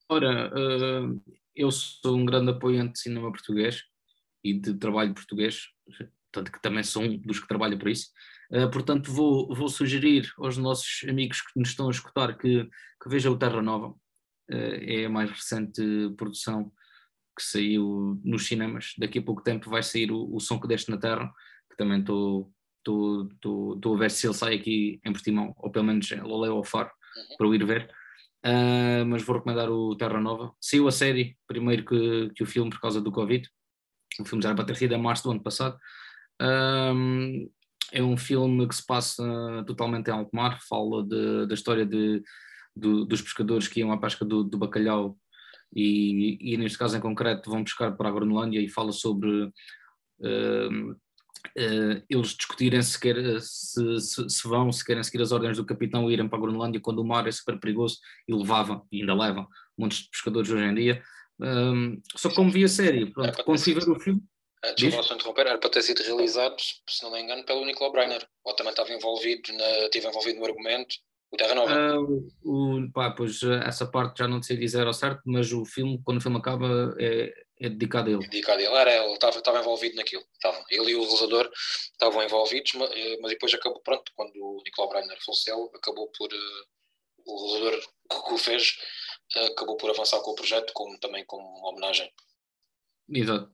Ora, 0.09 0.51
uh, 0.53 1.23
eu 1.55 1.71
sou 1.71 2.17
um 2.17 2.25
grande 2.25 2.51
apoiante 2.51 2.93
de 2.93 2.99
cinema 2.99 3.31
português 3.31 3.83
e 4.43 4.53
de 4.53 4.73
trabalho 4.73 5.13
português, 5.13 5.69
tanto 6.29 6.51
que 6.51 6.61
também 6.61 6.83
sou 6.83 7.03
um 7.03 7.17
dos 7.19 7.39
que 7.39 7.47
trabalha 7.47 7.79
por 7.79 7.87
isso. 7.87 8.09
Uh, 8.51 8.69
portanto, 8.69 9.13
vou, 9.13 9.55
vou 9.55 9.69
sugerir 9.69 10.29
aos 10.37 10.57
nossos 10.57 11.07
amigos 11.07 11.39
que 11.41 11.57
nos 11.57 11.69
estão 11.69 11.87
a 11.87 11.91
escutar 11.91 12.37
que, 12.37 12.65
que 13.01 13.09
vejam 13.09 13.31
o 13.31 13.39
Terra 13.39 13.61
Nova. 13.61 13.95
Uh, 14.51 14.75
é 14.81 15.05
a 15.05 15.09
mais 15.09 15.31
recente 15.31 15.81
produção 16.17 16.69
que 17.37 17.45
saiu 17.45 18.19
nos 18.25 18.45
cinemas. 18.45 18.93
Daqui 18.97 19.19
a 19.19 19.23
pouco 19.23 19.41
tempo 19.41 19.69
vai 19.69 19.81
sair 19.81 20.11
o, 20.11 20.35
o 20.35 20.41
Som 20.41 20.59
que 20.59 20.67
Deste 20.67 20.91
na 20.91 20.97
Terra, 20.97 21.33
que 21.69 21.77
também 21.77 22.01
estou 22.01 22.53
a 22.91 23.97
ver 23.97 24.11
se 24.11 24.27
ele 24.27 24.33
sai 24.33 24.55
aqui 24.55 24.99
em 25.05 25.11
Portimão, 25.11 25.53
ou 25.57 25.71
pelo 25.71 25.85
menos 25.85 26.11
em 26.11 26.21
Lolé 26.21 26.49
ou 26.49 26.63
Faro, 26.63 26.89
uhum. 26.89 27.37
para 27.37 27.47
o 27.47 27.55
ir 27.55 27.65
ver. 27.65 27.89
Uh, 28.45 29.05
mas 29.05 29.23
vou 29.23 29.37
recomendar 29.37 29.69
o 29.69 29.95
Terra 29.95 30.19
Nova. 30.19 30.53
Saiu 30.59 30.87
a 30.87 30.91
série 30.91 31.37
primeiro 31.47 31.85
que, 31.85 32.29
que 32.35 32.43
o 32.43 32.45
filme 32.45 32.69
por 32.69 32.81
causa 32.81 32.99
do 32.99 33.11
Covid. 33.11 33.47
O 34.19 34.25
filme 34.25 34.43
já 34.43 34.49
era 34.49 34.55
para 34.55 34.65
ter 34.65 34.75
sido 34.75 34.93
em 34.93 35.01
março 35.01 35.23
do 35.23 35.31
ano 35.31 35.41
passado. 35.41 35.77
Um, 36.41 37.49
é 37.91 38.01
um 38.01 38.17
filme 38.17 38.67
que 38.67 38.75
se 38.75 38.85
passa 38.85 39.23
totalmente 39.65 40.09
em 40.09 40.11
alto 40.11 40.35
mar, 40.35 40.59
fala 40.67 41.03
de, 41.03 41.45
da 41.47 41.53
história 41.53 41.85
de, 41.85 42.21
de, 42.75 43.05
dos 43.05 43.21
pescadores 43.21 43.67
que 43.67 43.79
iam 43.79 43.91
à 43.91 43.97
pesca 43.97 44.25
do, 44.25 44.43
do 44.43 44.57
bacalhau 44.57 45.17
e, 45.75 46.37
e, 46.53 46.57
neste 46.57 46.77
caso 46.77 46.97
em 46.97 47.01
concreto 47.01 47.49
vão 47.49 47.63
buscar 47.63 47.91
para 47.95 48.09
a 48.09 48.11
Groenlândia 48.11 48.59
e 48.59 48.69
fala 48.69 48.91
sobre 48.91 49.43
uh, 49.43 50.95
eles 52.09 52.29
discutirem 52.29 52.81
se, 52.81 52.97
se, 53.41 53.99
se, 53.99 54.29
se, 54.29 54.47
vão, 54.47 54.71
se 54.71 54.83
querem 54.83 55.03
seguir 55.03 55.21
as 55.21 55.31
ordens 55.31 55.57
do 55.57 55.65
capitão 55.65 56.09
e 56.09 56.13
irem 56.13 56.27
para 56.27 56.37
a 56.37 56.41
Groenlândia 56.41 56.81
quando 56.81 56.99
o 56.99 57.05
mar 57.05 57.27
é 57.27 57.31
super 57.31 57.59
perigoso 57.59 57.99
e 58.27 58.33
levavam, 58.33 58.85
e 58.91 59.01
ainda 59.01 59.13
levam, 59.13 59.47
muitos 59.77 59.99
de 59.99 60.09
pescadores 60.09 60.49
hoje 60.49 60.63
em 60.63 60.75
dia. 60.75 61.03
Um, 61.39 62.01
só 62.15 62.29
como 62.29 62.51
vi 62.51 62.63
a 62.63 62.67
série, 62.67 63.11
pronto, 63.11 63.43
quando 63.43 63.59
fui 63.59 63.73
ver 63.73 63.89
o 63.89 63.99
filme. 63.99 64.21
Desculpa 64.77 65.03
só 65.03 65.15
interromper, 65.15 65.47
era 65.47 65.57
para 65.57 65.69
ter 65.69 65.81
sido 65.81 66.01
realizado, 66.01 66.55
se 66.57 67.03
não 67.03 67.11
me 67.11 67.21
engano, 67.21 67.43
pelo 67.43 67.65
Nicolau 67.65 67.91
Breiner, 67.91 68.25
ou 68.45 68.55
também 68.55 68.71
estava 68.71 68.93
envolvido, 68.93 69.51
na, 69.51 69.65
esteve 69.85 70.07
envolvido 70.07 70.39
no 70.39 70.45
argumento, 70.45 70.95
o 71.29 71.35
Terra 71.35 71.55
Nova. 71.55 71.99
Uh, 71.99 72.27
o, 72.43 72.91
pá, 72.93 73.11
pois 73.11 73.43
essa 73.43 73.85
parte 73.85 74.19
já 74.19 74.27
não 74.27 74.41
sei 74.41 74.55
dizer 74.55 74.87
ao 74.87 74.93
certo, 74.93 75.21
mas 75.25 75.51
o 75.51 75.65
filme, 75.65 75.99
quando 76.05 76.19
o 76.19 76.21
filme 76.21 76.37
acaba, 76.37 76.95
é, 76.97 77.33
é 77.59 77.69
dedicado 77.69 78.09
a 78.09 78.13
ele. 78.13 78.27
Dedicado 78.27 78.59
a 78.59 78.63
ele, 78.63 78.75
era, 78.75 79.03
ele 79.03 79.13
estava, 79.13 79.37
estava 79.37 79.59
envolvido 79.59 79.95
naquilo. 79.95 80.23
Estava. 80.33 80.63
Ele 80.69 80.91
e 80.91 80.95
o 80.95 81.01
realizador 81.01 81.49
estavam 81.53 82.23
envolvidos, 82.23 82.73
mas, 82.73 82.91
eh, 82.91 83.17
mas 83.21 83.31
depois 83.31 83.53
acabou, 83.53 83.81
pronto, 83.81 84.11
quando 84.15 84.35
o 84.35 84.61
Nicolau 84.65 84.89
Breiner 84.89 85.17
faleceu, 85.23 85.71
acabou 85.75 86.11
por, 86.17 86.31
uh, 86.33 87.25
o 87.25 87.47
realizador 87.47 87.79
que 88.09 88.33
o 88.33 88.37
fez, 88.37 88.77
uh, 89.35 89.51
acabou 89.51 89.77
por 89.77 89.89
avançar 89.89 90.19
com 90.21 90.31
o 90.31 90.35
projeto, 90.35 90.71
como, 90.73 90.99
também 90.99 91.23
como 91.25 91.43
uma 91.43 91.69
homenagem. 91.69 92.11
Exato. 93.09 93.51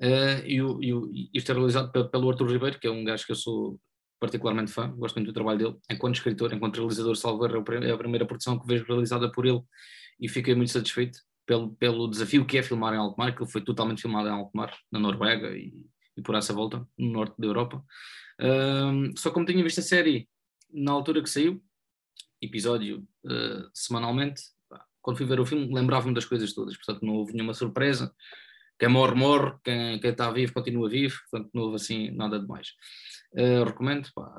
Uh, 0.00 0.46
e, 0.46 0.62
o, 0.62 0.82
e 0.82 0.94
o, 0.94 1.10
isto 1.34 1.50
é 1.50 1.54
realizado 1.54 1.90
pelo 2.10 2.30
Arthur 2.30 2.50
Ribeiro, 2.50 2.78
que 2.78 2.86
é 2.86 2.90
um 2.90 3.04
gajo 3.04 3.26
que 3.26 3.32
eu 3.32 3.36
sou 3.36 3.80
particularmente 4.20 4.72
fã, 4.72 4.90
gosto 4.96 5.14
muito 5.16 5.28
do 5.28 5.32
trabalho 5.32 5.58
dele, 5.58 5.76
enquanto 5.90 6.16
escritor, 6.16 6.52
enquanto 6.52 6.76
realizador, 6.76 7.16
Salver 7.16 7.52
é 7.84 7.90
a 7.92 7.96
primeira 7.96 8.26
produção 8.26 8.58
que 8.58 8.66
vejo 8.66 8.84
realizada 8.84 9.30
por 9.30 9.46
ele 9.46 9.62
e 10.20 10.28
fiquei 10.28 10.54
muito 10.56 10.72
satisfeito 10.72 11.20
pelo, 11.48 11.70
pelo 11.76 12.06
desafio 12.06 12.44
que 12.44 12.58
é 12.58 12.62
filmar 12.62 12.92
em 12.92 12.98
Alkmaar, 12.98 13.34
que 13.34 13.42
ele 13.42 13.50
foi 13.50 13.62
totalmente 13.62 14.02
filmado 14.02 14.28
em 14.28 14.32
Alkmaar, 14.32 14.78
na 14.92 14.98
Noruega 14.98 15.48
e, 15.56 15.72
e 16.14 16.20
por 16.20 16.34
essa 16.34 16.52
volta, 16.52 16.86
no 16.98 17.10
norte 17.10 17.34
da 17.38 17.46
Europa. 17.46 17.82
Uh, 18.38 19.18
só 19.18 19.30
como 19.30 19.46
tinha 19.46 19.64
visto 19.64 19.78
a 19.78 19.82
série 19.82 20.28
na 20.70 20.92
altura 20.92 21.22
que 21.22 21.30
saiu, 21.30 21.62
episódio 22.38 23.08
uh, 23.24 23.70
semanalmente, 23.72 24.42
quando 25.00 25.16
fui 25.16 25.24
ver 25.24 25.40
o 25.40 25.46
filme 25.46 25.74
lembrava-me 25.74 26.14
das 26.14 26.26
coisas 26.26 26.52
todas, 26.52 26.76
portanto 26.76 27.02
não 27.02 27.14
houve 27.14 27.32
nenhuma 27.32 27.54
surpresa, 27.54 28.14
quem 28.78 28.90
morre, 28.90 29.14
morre, 29.14 29.56
quem, 29.64 29.98
quem 30.00 30.10
está 30.10 30.30
vivo 30.30 30.52
continua 30.52 30.86
vivo, 30.90 31.18
portanto 31.30 31.50
não 31.54 31.62
houve 31.62 31.76
assim 31.76 32.10
nada 32.10 32.38
de 32.38 32.46
mais. 32.46 32.74
Uh, 33.32 33.64
recomendo, 33.64 34.06
pá, 34.14 34.36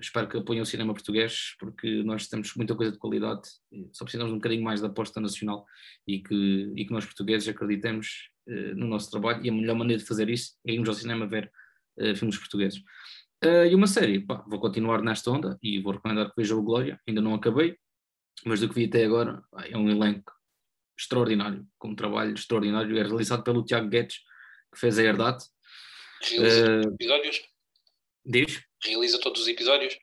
espero 0.00 0.28
que 0.28 0.36
apoiem 0.36 0.60
o 0.60 0.66
cinema 0.66 0.92
português, 0.92 1.54
porque 1.58 2.02
nós 2.02 2.28
temos 2.28 2.54
muita 2.54 2.74
coisa 2.74 2.92
de 2.92 2.98
qualidade, 2.98 3.48
só 3.92 4.04
precisamos 4.04 4.30
de 4.30 4.34
um 4.34 4.38
bocadinho 4.38 4.62
mais 4.62 4.80
de 4.80 4.86
aposta 4.86 5.20
nacional 5.20 5.66
e 6.06 6.20
que, 6.20 6.72
e 6.76 6.84
que 6.84 6.92
nós 6.92 7.04
portugueses 7.04 7.48
acreditemos 7.48 8.30
uh, 8.46 8.74
no 8.74 8.86
nosso 8.86 9.10
trabalho 9.10 9.44
e 9.44 9.48
a 9.48 9.52
melhor 9.52 9.76
maneira 9.76 10.02
de 10.02 10.08
fazer 10.08 10.28
isso 10.28 10.54
é 10.66 10.72
irmos 10.72 10.88
ao 10.88 10.94
cinema 10.94 11.26
ver 11.26 11.50
filmes 12.16 12.38
portugueses. 12.38 12.82
e 13.42 13.74
uma 13.74 13.86
série, 13.86 14.20
pá, 14.20 14.42
vou 14.48 14.58
continuar 14.58 15.02
nesta 15.02 15.30
onda 15.30 15.58
e 15.62 15.78
vou 15.82 15.92
recomendar 15.92 16.30
que 16.30 16.34
vejam 16.36 16.58
o 16.58 16.62
Glória, 16.62 16.98
ainda 17.06 17.20
não 17.20 17.34
acabei, 17.34 17.76
mas 18.46 18.60
do 18.60 18.68
que 18.68 18.74
vi 18.74 18.86
até 18.86 19.04
agora 19.04 19.42
é 19.64 19.76
um 19.76 19.90
elenco 19.90 20.32
extraordinário, 20.98 21.66
com 21.78 21.88
um 21.88 21.94
trabalho 21.94 22.34
extraordinário, 22.34 22.98
é 22.98 23.02
realizado 23.02 23.42
pelo 23.42 23.64
Tiago 23.64 23.88
Guedes, 23.88 24.18
que 24.72 24.78
fez 24.78 24.98
a 24.98 25.02
Herdade. 25.02 25.44
Uh, 26.32 26.94
episódios? 26.94 27.40
Diz? 28.24 28.62
Realiza 28.84 29.20
todos 29.20 29.42
os 29.42 29.48
episódios? 29.48 29.96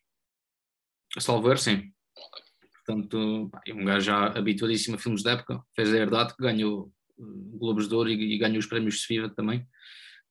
Salver, 1.17 1.57
sim. 1.57 1.91
Okay. 2.15 2.43
Portanto, 2.85 3.51
é 3.65 3.73
um 3.73 3.85
gajo 3.85 4.05
já 4.05 4.27
habituadíssimo 4.27 4.95
a 4.95 4.99
filmes 4.99 5.23
da 5.23 5.31
época, 5.31 5.61
fez 5.75 5.93
a 5.93 5.97
Herdade, 5.97 6.35
que 6.35 6.43
ganhou 6.43 6.91
uh, 7.17 7.57
Globos 7.57 7.87
de 7.87 7.95
Ouro 7.95 8.09
e, 8.09 8.35
e 8.35 8.37
ganhou 8.37 8.59
os 8.59 8.65
prémios 8.65 8.99
de 8.99 9.05
FIFA 9.07 9.29
também. 9.29 9.67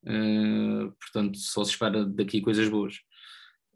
Uh, 0.05 0.93
portanto, 1.01 1.39
só 1.39 1.65
se 1.65 1.73
espera 1.73 2.05
daqui 2.05 2.41
coisas 2.41 2.69
boas. 2.69 3.01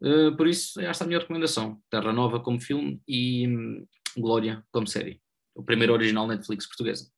Uh, 0.01 0.35
por 0.35 0.47
isso, 0.47 0.79
esta 0.79 1.03
é 1.03 1.05
a 1.05 1.07
minha 1.07 1.19
recomendação: 1.19 1.81
Terra 1.89 2.13
Nova 2.13 2.39
como 2.39 2.59
filme 2.59 3.01
e 3.07 3.47
um, 3.47 3.85
Glória 4.17 4.65
como 4.71 4.87
série 4.87 5.21
o 5.55 5.63
primeiro 5.63 5.93
original 5.93 6.27
Netflix 6.27 6.65
portuguesa. 6.65 7.09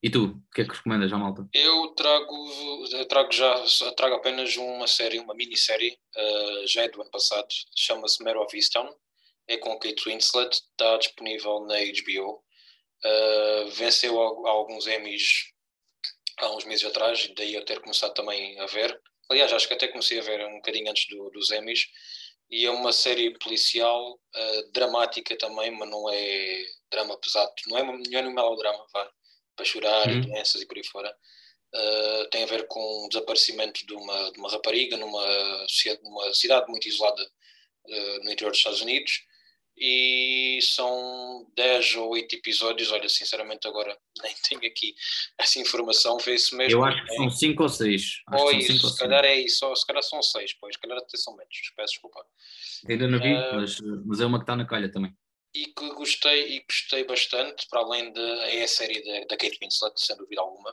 E 0.00 0.08
tu, 0.08 0.26
o 0.26 0.54
que 0.54 0.60
é 0.60 0.64
que 0.64 0.74
recomendas 0.74 1.12
à 1.12 1.18
malta? 1.18 1.48
Eu 1.52 1.88
trago, 1.88 2.88
trago 3.08 3.32
já 3.32 3.92
trago 3.96 4.14
apenas 4.14 4.56
uma 4.56 4.86
série, 4.86 5.18
uma 5.18 5.34
minissérie, 5.34 5.98
uh, 6.16 6.66
já 6.68 6.82
é 6.82 6.88
do 6.88 7.02
ano 7.02 7.10
passado, 7.10 7.48
chama-se 7.74 8.22
Mare 8.22 8.38
of 8.38 8.56
Easttown, 8.56 8.88
é 9.48 9.56
com 9.56 9.76
Kate 9.78 10.04
Winslet, 10.04 10.54
está 10.54 10.96
disponível 10.98 11.60
na 11.60 11.74
HBO. 11.76 12.44
Uh, 13.04 13.06
eh, 13.06 13.64
venceu 13.70 14.20
alguns 14.20 14.86
Emmys 14.86 15.52
há 16.38 16.54
uns 16.54 16.64
meses 16.64 16.84
atrás, 16.84 17.28
daí 17.36 17.54
eu 17.54 17.64
ter 17.64 17.80
começado 17.80 18.12
também 18.14 18.58
a 18.60 18.66
ver. 18.66 19.00
Aliás, 19.30 19.52
acho 19.52 19.66
que 19.66 19.74
até 19.74 19.88
comecei 19.88 20.18
a 20.18 20.22
ver 20.22 20.46
um 20.46 20.56
bocadinho 20.56 20.90
antes 20.90 21.06
do, 21.08 21.30
dos 21.30 21.50
Emmys. 21.50 21.86
E 22.50 22.64
é 22.66 22.70
uma 22.70 22.92
série 22.92 23.36
policial, 23.38 24.14
uh, 24.14 24.72
dramática 24.72 25.36
também, 25.36 25.70
mas 25.70 25.88
não 25.88 26.08
é 26.10 26.64
drama 26.90 27.18
pesado, 27.18 27.52
não 27.68 27.78
é, 27.78 27.82
não 27.82 27.94
é 27.94 28.22
um 28.26 28.34
melodrama, 28.34 28.86
vá, 28.92 29.10
para 29.58 29.66
chorar 29.66 30.06
uhum. 30.06 30.18
e 30.18 30.20
doenças 30.20 30.62
e 30.62 30.66
por 30.66 30.76
aí 30.76 30.86
fora. 30.86 31.12
Uh, 31.74 32.30
tem 32.30 32.44
a 32.44 32.46
ver 32.46 32.66
com 32.66 32.80
o 32.80 33.08
desaparecimento 33.08 33.86
de 33.86 33.92
uma, 33.92 34.32
de 34.32 34.38
uma 34.38 34.50
rapariga 34.50 34.96
numa, 34.96 35.26
numa 36.02 36.32
cidade 36.32 36.66
muito 36.68 36.88
isolada 36.88 37.22
uh, 37.22 38.24
no 38.24 38.30
interior 38.30 38.50
dos 38.50 38.58
Estados 38.58 38.80
Unidos 38.80 39.20
e 39.76 40.58
são 40.62 41.46
10 41.54 41.96
ou 41.96 42.10
8 42.12 42.36
episódios. 42.36 42.90
Olha, 42.90 43.08
sinceramente, 43.08 43.68
agora 43.68 43.96
nem 44.22 44.34
tenho 44.48 44.72
aqui 44.72 44.94
essa 45.36 45.60
informação. 45.60 46.16
Vê-se 46.18 46.56
mesmo. 46.56 46.80
Eu 46.80 46.84
acho 46.84 47.04
que 47.04 47.14
são 47.14 47.30
5 47.30 47.62
ou 47.62 47.68
6. 47.68 48.02
Ou 48.32 48.52
isso, 48.52 48.88
se 48.88 48.98
calhar 48.98 49.24
é 49.24 49.38
isso, 49.38 49.76
se 49.76 49.86
calhar 49.86 50.02
são 50.02 50.22
6, 50.22 50.54
pois, 50.54 50.74
se 50.74 50.80
calhar 50.80 50.96
até 50.96 51.18
são 51.18 51.36
menos. 51.36 51.52
Peço 51.76 51.92
desculpa. 51.92 52.24
Ainda 52.88 53.06
não 53.06 53.20
vi, 53.20 53.34
uh, 53.34 53.54
mas, 53.56 53.78
mas 54.06 54.20
é 54.20 54.24
uma 54.26 54.38
que 54.38 54.44
está 54.44 54.56
na 54.56 54.66
calha 54.66 54.90
também 54.90 55.12
e 55.62 55.66
que 55.72 55.90
gostei 55.90 56.56
e 56.56 56.60
gostei 56.60 57.04
bastante, 57.04 57.66
para 57.68 57.80
além 57.80 58.12
de 58.12 58.20
é 58.20 58.62
a 58.62 58.68
série 58.68 59.02
da, 59.26 59.36
Kate 59.36 59.58
Winslet, 59.60 60.00
sem 60.00 60.16
dúvida 60.16 60.40
alguma. 60.40 60.70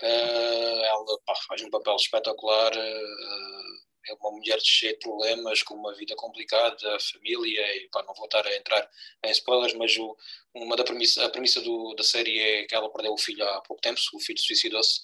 Uh, 0.00 0.84
ela 0.84 1.18
pá, 1.26 1.34
faz 1.48 1.62
um 1.62 1.70
papel 1.70 1.96
espetacular, 1.96 2.72
uh, 2.72 3.88
é 4.08 4.14
uma 4.14 4.30
mulher 4.30 4.58
cheia 4.62 4.94
de 4.94 5.00
problemas, 5.00 5.62
com 5.62 5.74
uma 5.74 5.94
vida 5.94 6.14
complicada, 6.16 6.98
família, 7.00 7.76
e 7.76 7.88
pá, 7.90 8.02
não 8.04 8.14
vou 8.14 8.24
estar 8.24 8.46
a 8.46 8.56
entrar 8.56 8.88
em 9.26 9.30
spoilers, 9.32 9.74
mas 9.74 9.94
o, 9.98 10.16
uma 10.54 10.76
da 10.76 10.84
premissa, 10.84 11.26
a 11.26 11.28
premissa 11.28 11.60
do, 11.60 11.94
da 11.94 12.02
série 12.02 12.38
é 12.38 12.64
que 12.64 12.74
ela 12.74 12.90
perdeu 12.90 13.12
o 13.12 13.18
filho 13.18 13.44
há 13.44 13.60
pouco 13.60 13.82
tempo, 13.82 14.00
o 14.14 14.20
filho 14.20 14.40
suicidou-se, 14.40 15.00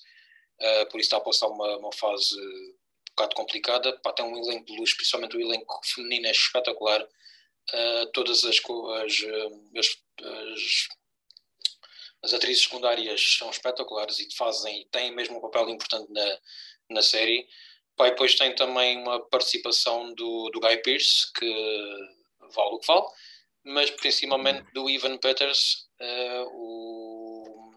uh, 0.60 0.88
por 0.90 0.98
isso 0.98 1.08
está 1.08 1.18
a 1.18 1.20
passar 1.20 1.48
uma, 1.48 1.76
uma 1.76 1.92
fase 1.92 2.34
um 2.40 3.14
bocado 3.16 3.36
complicada. 3.36 4.00
Pá, 4.00 4.12
tem 4.12 4.24
um 4.24 4.36
elenco 4.36 4.64
de 4.66 4.76
luz, 4.76 4.94
principalmente 4.94 5.36
o 5.36 5.40
elenco 5.40 5.80
feminino 5.84 6.26
é 6.26 6.30
espetacular 6.30 7.06
todas 8.12 8.44
as, 8.44 8.60
as, 9.02 9.22
as, 9.76 10.88
as, 12.22 12.34
atrizes 12.34 12.64
secundárias 12.64 13.36
são 13.38 13.50
espetaculares 13.50 14.18
e 14.18 14.34
fazem 14.36 14.86
têm 14.90 15.14
mesmo 15.14 15.38
um 15.38 15.40
papel 15.40 15.70
importante 15.70 16.12
na, 16.12 16.38
na 16.90 17.02
série. 17.02 17.46
Pai, 17.96 18.10
depois 18.10 18.34
tem 18.34 18.54
também 18.54 18.98
uma 18.98 19.20
participação 19.28 20.12
do, 20.14 20.50
do 20.50 20.60
Guy 20.60 20.78
Pearce, 20.82 21.32
que 21.32 21.46
vale 22.54 22.74
o 22.74 22.78
que 22.78 22.86
vale, 22.86 23.06
mas 23.64 23.90
principalmente 23.90 24.70
do 24.72 24.90
Ivan 24.90 25.16
Peters, 25.18 25.88
uh, 26.00 26.48
o 26.52 27.74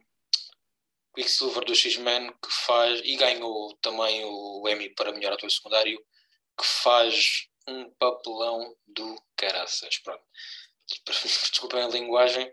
Quicksilver 1.15 1.63
do 1.65 1.75
X-Men, 1.75 2.31
que 2.43 2.51
faz, 2.65 3.01
e 3.03 3.15
ganhou 3.15 3.75
também 3.81 4.23
o 4.25 4.67
Emmy 4.67 4.89
para 4.89 5.11
melhor 5.11 5.33
ator 5.33 5.49
secundário, 5.49 5.99
que 6.59 6.65
faz 6.65 7.47
um 7.67 7.89
papelão 7.91 8.75
do 8.87 9.21
caraças. 9.35 9.97
Pronto. 9.99 10.23
Desculpem 11.51 11.81
a 11.81 11.87
linguagem, 11.87 12.51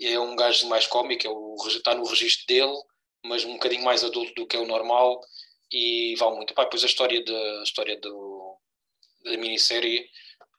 é 0.00 0.18
um 0.18 0.36
gajo 0.36 0.68
mais 0.68 0.86
cómico, 0.86 1.26
é 1.26 1.30
o, 1.30 1.56
está 1.66 1.94
no 1.94 2.04
registro 2.04 2.46
dele, 2.46 2.76
mas 3.24 3.44
um 3.44 3.54
bocadinho 3.54 3.84
mais 3.84 4.04
adulto 4.04 4.32
do 4.34 4.46
que 4.46 4.56
é 4.56 4.60
o 4.60 4.66
normal 4.66 5.20
e 5.72 6.14
vale 6.16 6.36
muito. 6.36 6.54
Pá, 6.54 6.64
depois 6.64 6.82
a 6.82 6.86
história, 6.86 7.22
de, 7.22 7.34
a 7.34 7.62
história 7.62 7.98
do, 8.00 8.58
da 9.24 9.36
minissérie, 9.36 10.08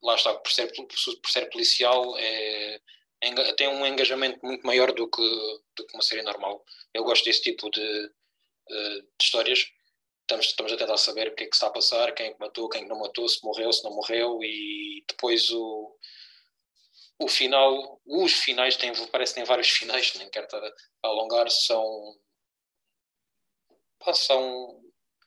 lá 0.02 0.16
está, 0.16 0.34
por 0.34 0.52
ser, 0.52 0.72
por 0.74 1.30
ser 1.30 1.50
policial, 1.50 2.18
é, 2.18 2.80
é, 3.22 3.54
tem 3.54 3.68
um 3.68 3.86
engajamento 3.86 4.40
muito 4.44 4.66
maior 4.66 4.92
do 4.94 5.10
que, 5.10 5.22
do 5.76 5.86
que 5.86 5.94
uma 5.94 6.04
série 6.04 6.24
normal. 6.24 6.64
Eu 6.94 7.04
gosto 7.04 7.26
desse 7.26 7.42
tipo 7.42 7.70
de, 7.70 7.82
de 7.82 9.06
histórias 9.22 9.72
estamos, 10.32 10.46
estamos 10.48 10.72
a 10.74 10.78
tentar 10.78 10.98
saber 10.98 11.28
o 11.28 11.36
que 11.36 11.44
é 11.44 11.48
que 11.48 11.56
está 11.56 11.68
a 11.68 11.72
passar, 11.72 12.14
quem 12.14 12.28
é 12.28 12.36
matou, 12.40 12.70
quem 12.70 12.82
é 12.82 12.84
que 12.84 12.90
não 12.90 13.00
matou, 13.00 13.28
se 13.28 13.44
morreu, 13.44 13.72
se 13.72 13.84
não 13.84 13.92
morreu, 13.94 14.40
e 14.44 15.04
depois 15.08 15.50
o, 15.52 15.98
o 17.20 17.28
final, 17.28 18.02
os 18.06 18.34
finais 18.34 18.78
têm, 18.78 18.94
parece 19.08 19.34
que 19.34 19.40
têm 19.40 19.48
vários 19.48 19.70
finais, 19.70 20.14
nem 20.16 20.30
quero 20.30 20.46
estar 20.46 20.64
a 20.64 21.08
alongar, 21.08 21.50
são. 21.50 22.18
Pá, 24.00 24.14
são. 24.14 24.80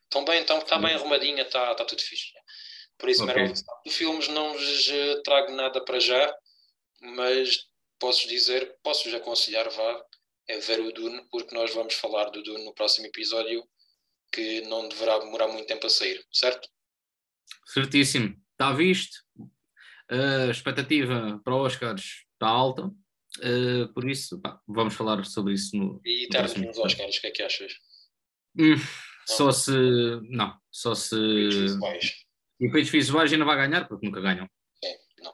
Estão 0.04 0.24
bem, 0.24 0.40
estão, 0.40 0.58
está 0.58 0.78
bem 0.78 0.94
arrumadinha, 0.94 1.42
está, 1.42 1.72
está 1.72 1.84
tudo 1.84 2.00
fixe. 2.00 2.32
Por 2.96 3.08
isso, 3.08 3.24
okay. 3.24 3.52
de 3.84 3.90
filmes 3.90 4.28
não 4.28 4.52
vos 4.52 4.88
eh, 4.88 5.20
trago 5.24 5.50
nada 5.52 5.84
para 5.84 5.98
já, 5.98 6.32
mas 7.00 7.66
posso 7.98 8.28
dizer, 8.28 8.78
posso-vos 8.82 9.14
aconselhar, 9.14 9.68
vá, 9.68 10.04
é 10.46 10.58
ver 10.58 10.78
o 10.80 10.92
Dune, 10.92 11.26
porque 11.30 11.52
nós 11.54 11.74
vamos 11.74 11.94
falar 11.94 12.30
do 12.30 12.42
Dune 12.42 12.64
no 12.64 12.74
próximo 12.74 13.06
episódio 13.08 13.68
que 14.34 14.62
não 14.62 14.88
deverá 14.88 15.18
demorar 15.18 15.48
muito 15.48 15.66
tempo 15.66 15.86
a 15.86 15.90
sair, 15.90 16.24
certo? 16.32 16.68
Certíssimo. 17.66 18.36
Está 18.52 18.72
visto. 18.72 19.16
A 20.10 20.50
expectativa 20.50 21.40
para 21.44 21.56
Oscars 21.56 22.24
está 22.32 22.46
alta, 22.46 22.86
uh, 22.86 23.92
por 23.94 24.08
isso 24.08 24.40
pá, 24.40 24.60
vamos 24.66 24.94
falar 24.94 25.24
sobre 25.24 25.54
isso 25.54 25.76
no. 25.76 26.00
E 26.04 26.28
termos 26.28 26.54
nos 26.56 26.78
Oscars, 26.78 27.16
o 27.16 27.20
que 27.20 27.26
é 27.26 27.30
que 27.30 27.42
achas? 27.42 27.72
Hum, 28.58 28.76
só 29.26 29.50
se. 29.50 29.72
Não, 30.28 30.54
só 30.70 30.94
se. 30.94 31.16
E 31.16 32.66
efeitos 32.66 32.90
visuais 32.90 33.32
ainda 33.32 33.44
vai 33.44 33.56
ganhar, 33.56 33.88
porque 33.88 34.06
nunca 34.06 34.20
ganham. 34.20 34.48
É, 34.84 34.96
não. 35.22 35.32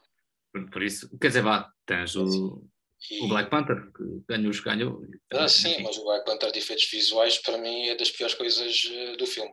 Por, 0.53 0.71
por, 0.71 0.83
isso, 0.83 1.11
quer 1.19 1.29
dizer, 1.29 1.43
vá, 1.43 1.71
tens 1.85 2.17
o. 2.17 2.65
E... 3.09 3.25
O 3.25 3.29
Black 3.29 3.49
Panther, 3.49 3.91
que 3.93 4.03
ganhou 4.29 4.51
os 4.51 4.61
ganhou. 4.61 5.03
Ah, 5.33 5.49
sim, 5.49 5.83
mas 5.83 5.97
o 5.97 6.05
Black 6.05 6.25
Panther 6.25 6.53
de 6.53 6.59
efeitos 6.59 6.89
visuais, 6.91 7.39
para 7.39 7.57
mim, 7.57 7.89
é 7.89 7.95
das 7.95 8.11
piores 8.11 8.35
coisas 8.35 8.85
uh, 8.85 9.17
do 9.17 9.27
filme. 9.27 9.53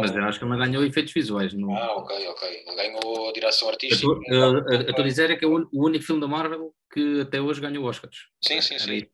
Mas 0.00 0.14
eu 0.14 0.24
acho 0.24 0.38
que 0.38 0.44
ele 0.44 0.52
não 0.52 0.58
ganhou 0.58 0.84
efeitos 0.84 1.12
visuais. 1.12 1.52
Não... 1.52 1.76
Ah, 1.76 1.96
ok, 1.96 2.28
ok. 2.28 2.64
Ele 2.66 2.76
ganhou 2.76 3.28
a 3.28 3.32
direção 3.32 3.68
artística. 3.68 4.06
Eu 4.26 4.58
estou 4.80 5.04
a 5.04 5.06
dizer 5.06 5.30
é 5.30 5.36
que 5.36 5.44
é 5.44 5.48
o 5.48 5.68
único 5.72 6.04
filme 6.04 6.20
da 6.20 6.26
Marvel 6.26 6.74
que 6.92 7.20
até 7.20 7.40
hoje 7.40 7.60
ganhou 7.60 7.84
Oscars. 7.84 8.16
Sim, 8.42 8.60
sim, 8.62 8.78
sim. 8.78 9.06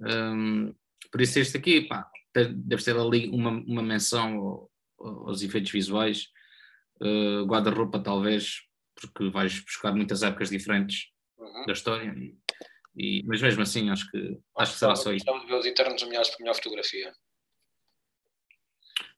Um, 0.00 0.72
por 1.10 1.20
isso 1.20 1.40
este 1.40 1.56
aqui, 1.56 1.80
pá, 1.82 2.08
deve 2.32 2.82
ter 2.82 2.96
ali 2.96 3.28
uma, 3.30 3.50
uma 3.50 3.82
menção 3.82 4.68
aos 4.98 5.42
efeitos 5.42 5.72
visuais. 5.72 6.28
Uh, 7.00 7.44
Guarda-roupa 7.44 7.98
talvez, 7.98 8.62
porque 8.94 9.30
vais 9.30 9.60
buscar 9.60 9.92
muitas 9.92 10.22
épocas 10.22 10.48
diferentes 10.48 11.08
uhum. 11.38 11.66
da 11.66 11.72
história. 11.72 12.14
E, 12.16 12.36
e, 12.96 13.22
mas 13.24 13.40
mesmo 13.40 13.62
assim, 13.62 13.90
acho 13.90 14.10
que, 14.10 14.38
acho 14.58 14.72
que 14.72 14.78
será 14.78 14.96
só 14.96 15.12
isso. 15.12 15.24
Estamos 15.24 15.44
a 15.44 15.46
ver 15.46 15.54
os 15.54 15.66
Eternos 15.66 16.02
nomeados 16.02 16.30
por 16.30 16.40
melhor 16.40 16.54
fotografia. 16.54 17.12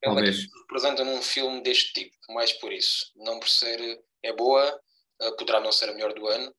Talvez. 0.03 0.47
representa 0.63 1.05
num 1.05 1.21
filme 1.23 1.63
deste 1.63 1.93
tipo, 1.93 2.17
mais 2.33 2.53
por 2.55 2.73
isso. 2.73 3.13
Não 3.17 3.39
por 3.39 3.49
ser. 3.49 4.01
É 4.23 4.33
boa, 4.35 4.81
eh, 5.21 5.33
poderá 5.33 5.61
não 5.61 5.73
ser 5.73 5.89
a 5.89 5.95
melhor 5.95 6.13
do 6.13 6.27
ano. 6.27 6.55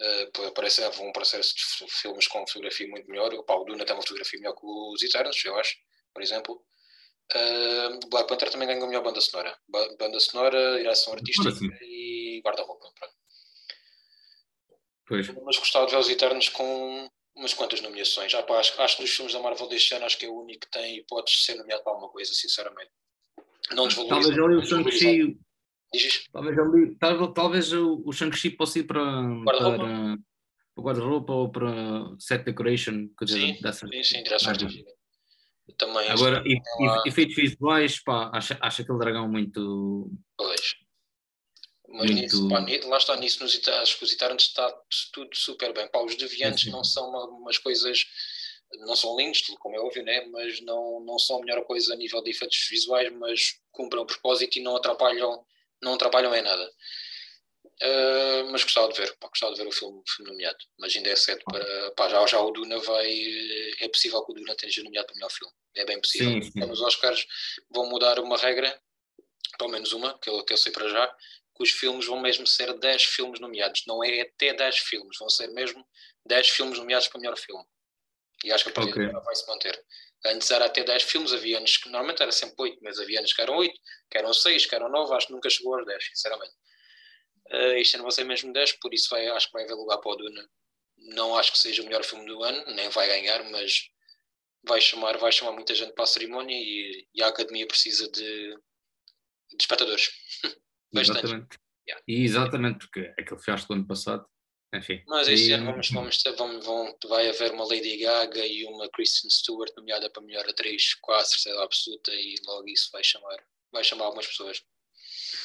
Uh, 0.00 0.52
parece, 0.52 0.88
vão 0.90 1.10
aparecer 1.10 1.40
filmes 1.88 2.26
com 2.26 2.44
fotografia 2.46 2.88
muito 2.88 3.08
melhor. 3.08 3.32
O 3.34 3.44
Paulo 3.44 3.64
Duna 3.64 3.84
tem 3.84 3.94
uma 3.94 4.02
fotografia 4.02 4.40
melhor 4.40 4.54
que 4.54 4.66
os 4.66 5.00
Eternos, 5.02 5.44
eu 5.44 5.56
acho, 5.56 5.76
por 6.12 6.22
exemplo. 6.22 6.64
Uh, 7.32 8.08
Black 8.08 8.28
Panther 8.28 8.50
também 8.50 8.66
ganhou 8.66 8.84
a 8.84 8.86
melhor 8.88 9.04
banda 9.04 9.20
sonora. 9.20 9.56
Banda 9.68 10.18
sonora, 10.18 10.78
direção 10.78 11.12
artística 11.12 11.48
e 11.82 12.40
guarda-roupa. 12.44 12.92
Pois. 15.06 15.28
Mas 15.28 15.58
gostava 15.58 15.86
de 15.86 15.92
ver 15.92 15.98
os 15.98 16.08
Eternos 16.08 16.48
com 16.48 17.08
umas 17.36 17.52
quantas 17.52 17.80
nomeações. 17.80 18.32
Ah, 18.34 18.42
pá, 18.42 18.58
acho, 18.58 18.80
acho 18.80 18.96
que 18.96 19.02
dos 19.02 19.10
filmes 19.10 19.32
da 19.34 19.40
Marvel 19.40 19.68
deste 19.68 19.94
ano 19.94 20.04
acho 20.04 20.18
que 20.18 20.26
é 20.26 20.28
o 20.28 20.40
único 20.40 20.60
que 20.60 20.70
tem 20.70 20.98
hipóteses 20.98 21.40
de 21.40 21.44
ser 21.46 21.54
nomeado 21.56 21.82
para 21.82 21.92
alguma 21.92 22.10
coisa, 22.10 22.32
sinceramente. 22.32 22.90
Não 23.72 23.88
desvaloriza. 23.88 24.34
Talvez 24.34 24.44
ali 24.44 24.56
o 24.56 24.66
Shang-Chi. 24.66 25.38
Talvez, 26.32 26.58
ali, 26.58 26.96
talvez, 26.96 27.32
talvez 27.34 27.72
o, 27.72 28.02
o 28.04 28.12
Shang-Chi 28.12 28.50
possa 28.50 28.78
ir 28.80 28.84
para 28.84 29.00
guarda-roupa 29.44 30.18
guarda 30.76 31.04
ou 31.04 31.48
para 31.50 32.16
set 32.18 32.44
decoration. 32.44 33.08
Sim, 33.26 33.58
dessa, 33.60 33.86
sim, 33.86 34.02
sim, 34.02 34.22
direção 34.22 34.52
Também. 35.78 36.08
Agora, 36.10 36.42
e, 36.46 36.60
efeitos 37.06 37.36
visuais, 37.36 38.02
pá, 38.02 38.30
acha, 38.32 38.58
acha 38.60 38.82
aquele 38.82 38.98
dragão 38.98 39.28
muito. 39.28 40.10
Pois. 40.36 40.76
Mas 41.94 42.10
muito... 42.10 42.22
nisso, 42.22 42.48
pá, 42.48 42.66
lá 42.88 42.96
está 42.96 43.16
nisso, 43.16 43.42
nos 43.42 43.68
acho 43.68 43.98
que 43.98 44.04
os 44.04 44.12
Eternos 44.12 44.42
está 44.42 44.68
tudo 45.12 45.34
super 45.36 45.72
bem. 45.72 45.86
Pá, 45.88 46.02
os 46.02 46.16
deviantes 46.16 46.66
não 46.66 46.82
são 46.82 47.08
uma, 47.08 47.24
umas 47.26 47.56
coisas, 47.56 48.04
não 48.80 48.96
são 48.96 49.16
lindos, 49.16 49.42
como 49.60 49.76
é 49.76 49.78
óbvio, 49.78 50.02
né? 50.02 50.26
mas 50.26 50.60
não, 50.60 51.00
não 51.00 51.18
são 51.20 51.36
a 51.36 51.40
melhor 51.40 51.64
coisa 51.64 51.94
a 51.94 51.96
nível 51.96 52.20
de 52.22 52.30
efeitos 52.30 52.66
visuais, 52.68 53.12
mas 53.12 53.60
cumprem 53.70 54.02
o 54.02 54.06
propósito 54.06 54.58
e 54.58 54.62
não 54.62 54.74
atrapalham, 54.74 55.46
não 55.80 55.94
atrapalham 55.94 56.34
em 56.34 56.42
nada. 56.42 56.68
Uh, 57.82 58.50
mas 58.50 58.62
gostava 58.64 58.92
de 58.92 59.00
ver, 59.00 59.16
pá, 59.18 59.28
gostava 59.28 59.52
de 59.52 59.62
ver 59.62 59.68
o 59.68 59.72
filme, 59.72 60.02
filme 60.08 60.30
nomeado, 60.32 60.58
mas 60.78 60.94
ainda 60.96 61.10
é 61.10 61.16
cedo 61.16 61.42
para. 61.44 61.90
Pá, 61.92 62.08
já, 62.08 62.26
já 62.26 62.40
o 62.40 62.50
Duna 62.50 62.78
vai. 62.80 63.08
É 63.80 63.88
possível 63.88 64.24
que 64.24 64.32
o 64.32 64.34
Duna 64.34 64.52
esteja 64.52 64.82
nomeado 64.82 65.06
para 65.06 65.14
o 65.14 65.16
melhor 65.16 65.30
filme, 65.30 65.52
é 65.76 65.84
bem 65.84 66.00
possível. 66.00 66.42
Sim, 66.42 66.50
sim. 66.50 66.60
Nos 66.60 66.80
Oscars 66.80 67.26
vão 67.70 67.88
mudar 67.88 68.18
uma 68.20 68.36
regra, 68.36 68.80
pelo 69.58 69.70
menos 69.70 69.92
uma, 69.92 70.18
que 70.18 70.28
eu, 70.28 70.44
que 70.44 70.52
eu 70.52 70.56
sei 70.56 70.72
para 70.72 70.88
já, 70.88 71.16
que 71.54 71.62
os 71.62 71.70
filmes 71.70 72.06
vão 72.06 72.20
mesmo 72.20 72.46
ser 72.46 72.72
10 72.78 73.04
filmes 73.04 73.40
nomeados, 73.40 73.82
não 73.86 74.02
é 74.02 74.22
até 74.22 74.52
10 74.52 74.78
filmes, 74.78 75.16
vão 75.18 75.28
ser 75.28 75.48
mesmo 75.48 75.86
10 76.26 76.48
filmes 76.48 76.78
nomeados 76.78 77.08
para 77.08 77.18
o 77.18 77.20
melhor 77.20 77.36
filme. 77.38 77.64
E 78.44 78.52
acho 78.52 78.64
que 78.64 78.70
a 78.70 78.72
partir 78.72 78.90
okay. 78.90 79.08
vai 79.08 79.34
se 79.34 79.46
manter. 79.46 79.84
Antes 80.26 80.50
era 80.50 80.64
até 80.64 80.82
10 80.82 81.02
filmes, 81.02 81.32
havia 81.32 81.58
anos 81.58 81.76
que 81.76 81.88
normalmente 81.88 82.22
era 82.22 82.32
sempre 82.32 82.54
8, 82.58 82.78
mas 82.82 82.98
havia 82.98 83.18
anos 83.18 83.32
que 83.32 83.42
eram 83.42 83.56
8, 83.56 83.74
que 84.10 84.18
eram 84.18 84.32
6, 84.32 84.66
que 84.66 84.74
eram 84.74 84.90
9, 84.90 85.14
acho 85.14 85.26
que 85.26 85.32
nunca 85.32 85.50
chegou 85.50 85.76
aos 85.76 85.86
10, 85.86 86.06
sinceramente. 86.06 86.52
Uh, 87.50 87.76
este 87.76 87.96
ano 87.96 88.04
vai 88.04 88.12
ser 88.12 88.24
mesmo 88.24 88.52
10, 88.52 88.72
por 88.80 88.92
isso 88.94 89.08
vai, 89.10 89.26
acho 89.28 89.46
que 89.46 89.52
vai 89.52 89.64
haver 89.64 89.74
lugar 89.74 89.98
para 89.98 90.10
o 90.10 90.16
Duna. 90.16 90.48
Não 90.96 91.36
acho 91.36 91.52
que 91.52 91.58
seja 91.58 91.82
o 91.82 91.84
melhor 91.84 92.02
filme 92.04 92.26
do 92.26 92.42
ano, 92.42 92.64
nem 92.74 92.88
vai 92.88 93.06
ganhar, 93.06 93.44
mas 93.50 93.90
vai 94.66 94.80
chamar, 94.80 95.18
vai 95.18 95.30
chamar 95.30 95.52
muita 95.52 95.74
gente 95.74 95.92
para 95.92 96.04
a 96.04 96.06
cerimónia 96.06 96.56
e, 96.56 97.06
e 97.14 97.22
a 97.22 97.28
Academia 97.28 97.66
precisa 97.66 98.10
de, 98.10 98.50
de 98.50 99.56
espectadores. 99.60 100.10
Bastante. 100.94 101.18
Exatamente. 101.18 101.58
Yeah. 101.86 102.04
E 102.08 102.24
exatamente, 102.24 102.78
porque 102.78 103.12
aquele 103.18 103.40
fiasco 103.40 103.68
do 103.68 103.74
ano 103.74 103.86
passado, 103.86 104.26
enfim. 104.74 105.02
Mas 105.06 105.28
este 105.28 105.50
e... 105.50 105.52
ano 105.52 105.66
vamos, 105.66 105.90
vamos 105.90 106.22
ter, 106.22 106.32
vamos, 106.32 106.64
vamos, 106.64 106.94
vai 107.06 107.28
haver 107.28 107.52
uma 107.52 107.64
Lady 107.64 107.98
Gaga 107.98 108.46
e 108.46 108.64
uma 108.64 108.88
Kristen 108.88 109.30
Stewart 109.30 109.70
nomeada 109.76 110.10
para 110.10 110.22
melhor 110.22 110.48
atriz, 110.48 110.94
quase 110.94 111.30
terceira 111.30 111.62
absoluta, 111.62 112.10
e 112.12 112.36
logo 112.46 112.68
isso 112.68 112.88
vai 112.92 113.04
chamar, 113.04 113.36
vai 113.72 113.84
chamar 113.84 114.06
algumas 114.06 114.26
pessoas. 114.26 114.62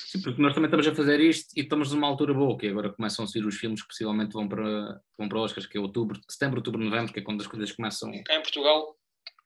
Sim, 0.08 0.22
porque 0.22 0.42
nós 0.42 0.54
também 0.54 0.68
estamos 0.68 0.88
a 0.88 0.96
fazer 0.96 1.20
isto 1.20 1.50
e 1.56 1.62
estamos 1.62 1.92
numa 1.92 2.08
altura 2.08 2.34
boa, 2.34 2.58
que 2.58 2.68
agora 2.68 2.92
começam 2.92 3.24
a 3.24 3.28
sair 3.28 3.46
os 3.46 3.58
filmes 3.58 3.82
que 3.82 3.88
possivelmente 3.90 4.34
vão 4.34 4.48
para, 4.48 5.00
vão 5.18 5.30
para 5.30 5.40
Oscars, 5.40 5.68
que 5.68 5.78
é 5.78 5.82
outubro, 5.82 6.20
setembro, 6.28 6.58
outubro, 6.58 6.84
novembro, 6.84 7.14
que 7.14 7.20
é 7.20 7.22
quando 7.22 7.42
as 7.42 7.48
coisas 7.48 7.72
começam. 7.72 8.12
Cá 8.24 8.36
em 8.36 8.42
Portugal, 8.42 8.98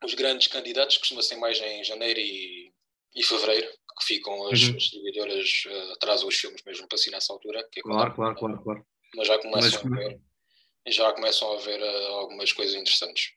os 0.05 0.13
grandes 0.13 0.47
candidatos 0.47 0.97
costumam 0.97 1.21
ser 1.21 1.35
mais 1.35 1.59
em 1.59 1.83
janeiro 1.83 2.19
e, 2.19 2.71
e 3.15 3.23
fevereiro, 3.23 3.67
que 3.93 4.05
ficam 4.05 4.47
as, 4.47 4.61
uhum. 4.63 4.77
distribuidoras 4.77 5.63
uh, 5.67 5.93
atrasam 5.93 6.27
os 6.27 6.35
filmes 6.35 6.63
mesmo 6.65 6.87
para 6.87 6.97
si 6.97 7.11
nessa 7.11 7.33
altura. 7.33 7.67
É 7.75 7.81
claro, 7.81 8.13
claro, 8.13 8.35
claro, 8.35 8.63
claro. 8.63 8.85
Mas 9.15 9.27
já 9.27 9.37
começam 9.39 9.89
mas, 9.89 9.99
a 9.99 10.01
ver, 10.01 10.21
já 10.87 11.13
começam 11.13 11.53
a 11.53 11.57
ver 11.59 11.81
uh, 11.81 12.13
algumas 12.13 12.51
coisas 12.51 12.75
interessantes. 12.75 13.33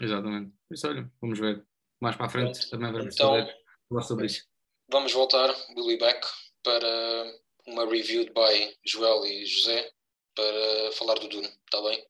Exatamente. 0.00 0.52
Isso 0.70 0.86
olha, 0.88 1.10
vamos 1.20 1.38
ver. 1.38 1.66
Mais 2.00 2.16
para 2.16 2.26
a 2.26 2.28
frente 2.28 2.58
Pronto. 2.58 2.70
também 2.70 2.92
vamos 2.92 3.14
então, 3.14 3.48
falar 3.88 4.02
sobre 4.02 4.26
isso. 4.26 4.46
Vamos 4.90 5.12
voltar, 5.12 5.52
Billy 5.74 5.98
Back, 5.98 6.26
para 6.62 7.38
uma 7.66 7.84
review 7.84 8.24
by 8.26 8.76
Joel 8.84 9.26
e 9.26 9.44
José 9.44 9.92
para 10.34 10.92
falar 10.92 11.14
do 11.18 11.28
Dune, 11.28 11.48
está 11.48 11.82
bem? 11.82 12.06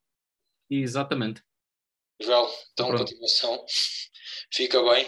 Exatamente. 0.71 1.43
Joel, 2.21 2.49
então, 2.73 2.95
continuação. 2.97 3.65
Fica 4.53 4.83
bem. 4.83 5.07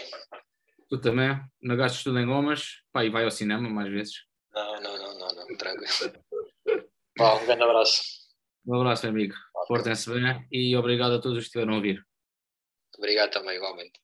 Tu 0.91 0.99
também, 0.99 1.39
não 1.61 1.77
gastas 1.77 2.03
tudo 2.03 2.19
em 2.19 2.25
gomas, 2.25 2.81
pá, 2.91 3.05
e 3.05 3.09
vai 3.09 3.23
ao 3.23 3.31
cinema 3.31 3.69
mais 3.69 3.89
vezes. 3.89 4.25
Não, 4.53 4.81
não, 4.81 4.97
não, 4.97 5.17
não, 5.19 5.47
não 5.47 5.57
tranquilo. 5.57 5.87
Um 7.17 7.45
grande 7.45 7.63
abraço. 7.63 8.01
Um 8.65 8.75
abraço, 8.75 9.07
amigo. 9.07 9.33
Okay. 9.33 9.67
Portem-se 9.67 10.09
bem 10.09 10.47
e 10.51 10.75
obrigado 10.75 11.13
a 11.13 11.21
todos 11.21 11.37
que 11.37 11.45
estiveram 11.45 11.73
a 11.73 11.75
ouvir. 11.75 12.05
Obrigado 12.97 13.31
também, 13.31 13.55
igualmente. 13.55 14.01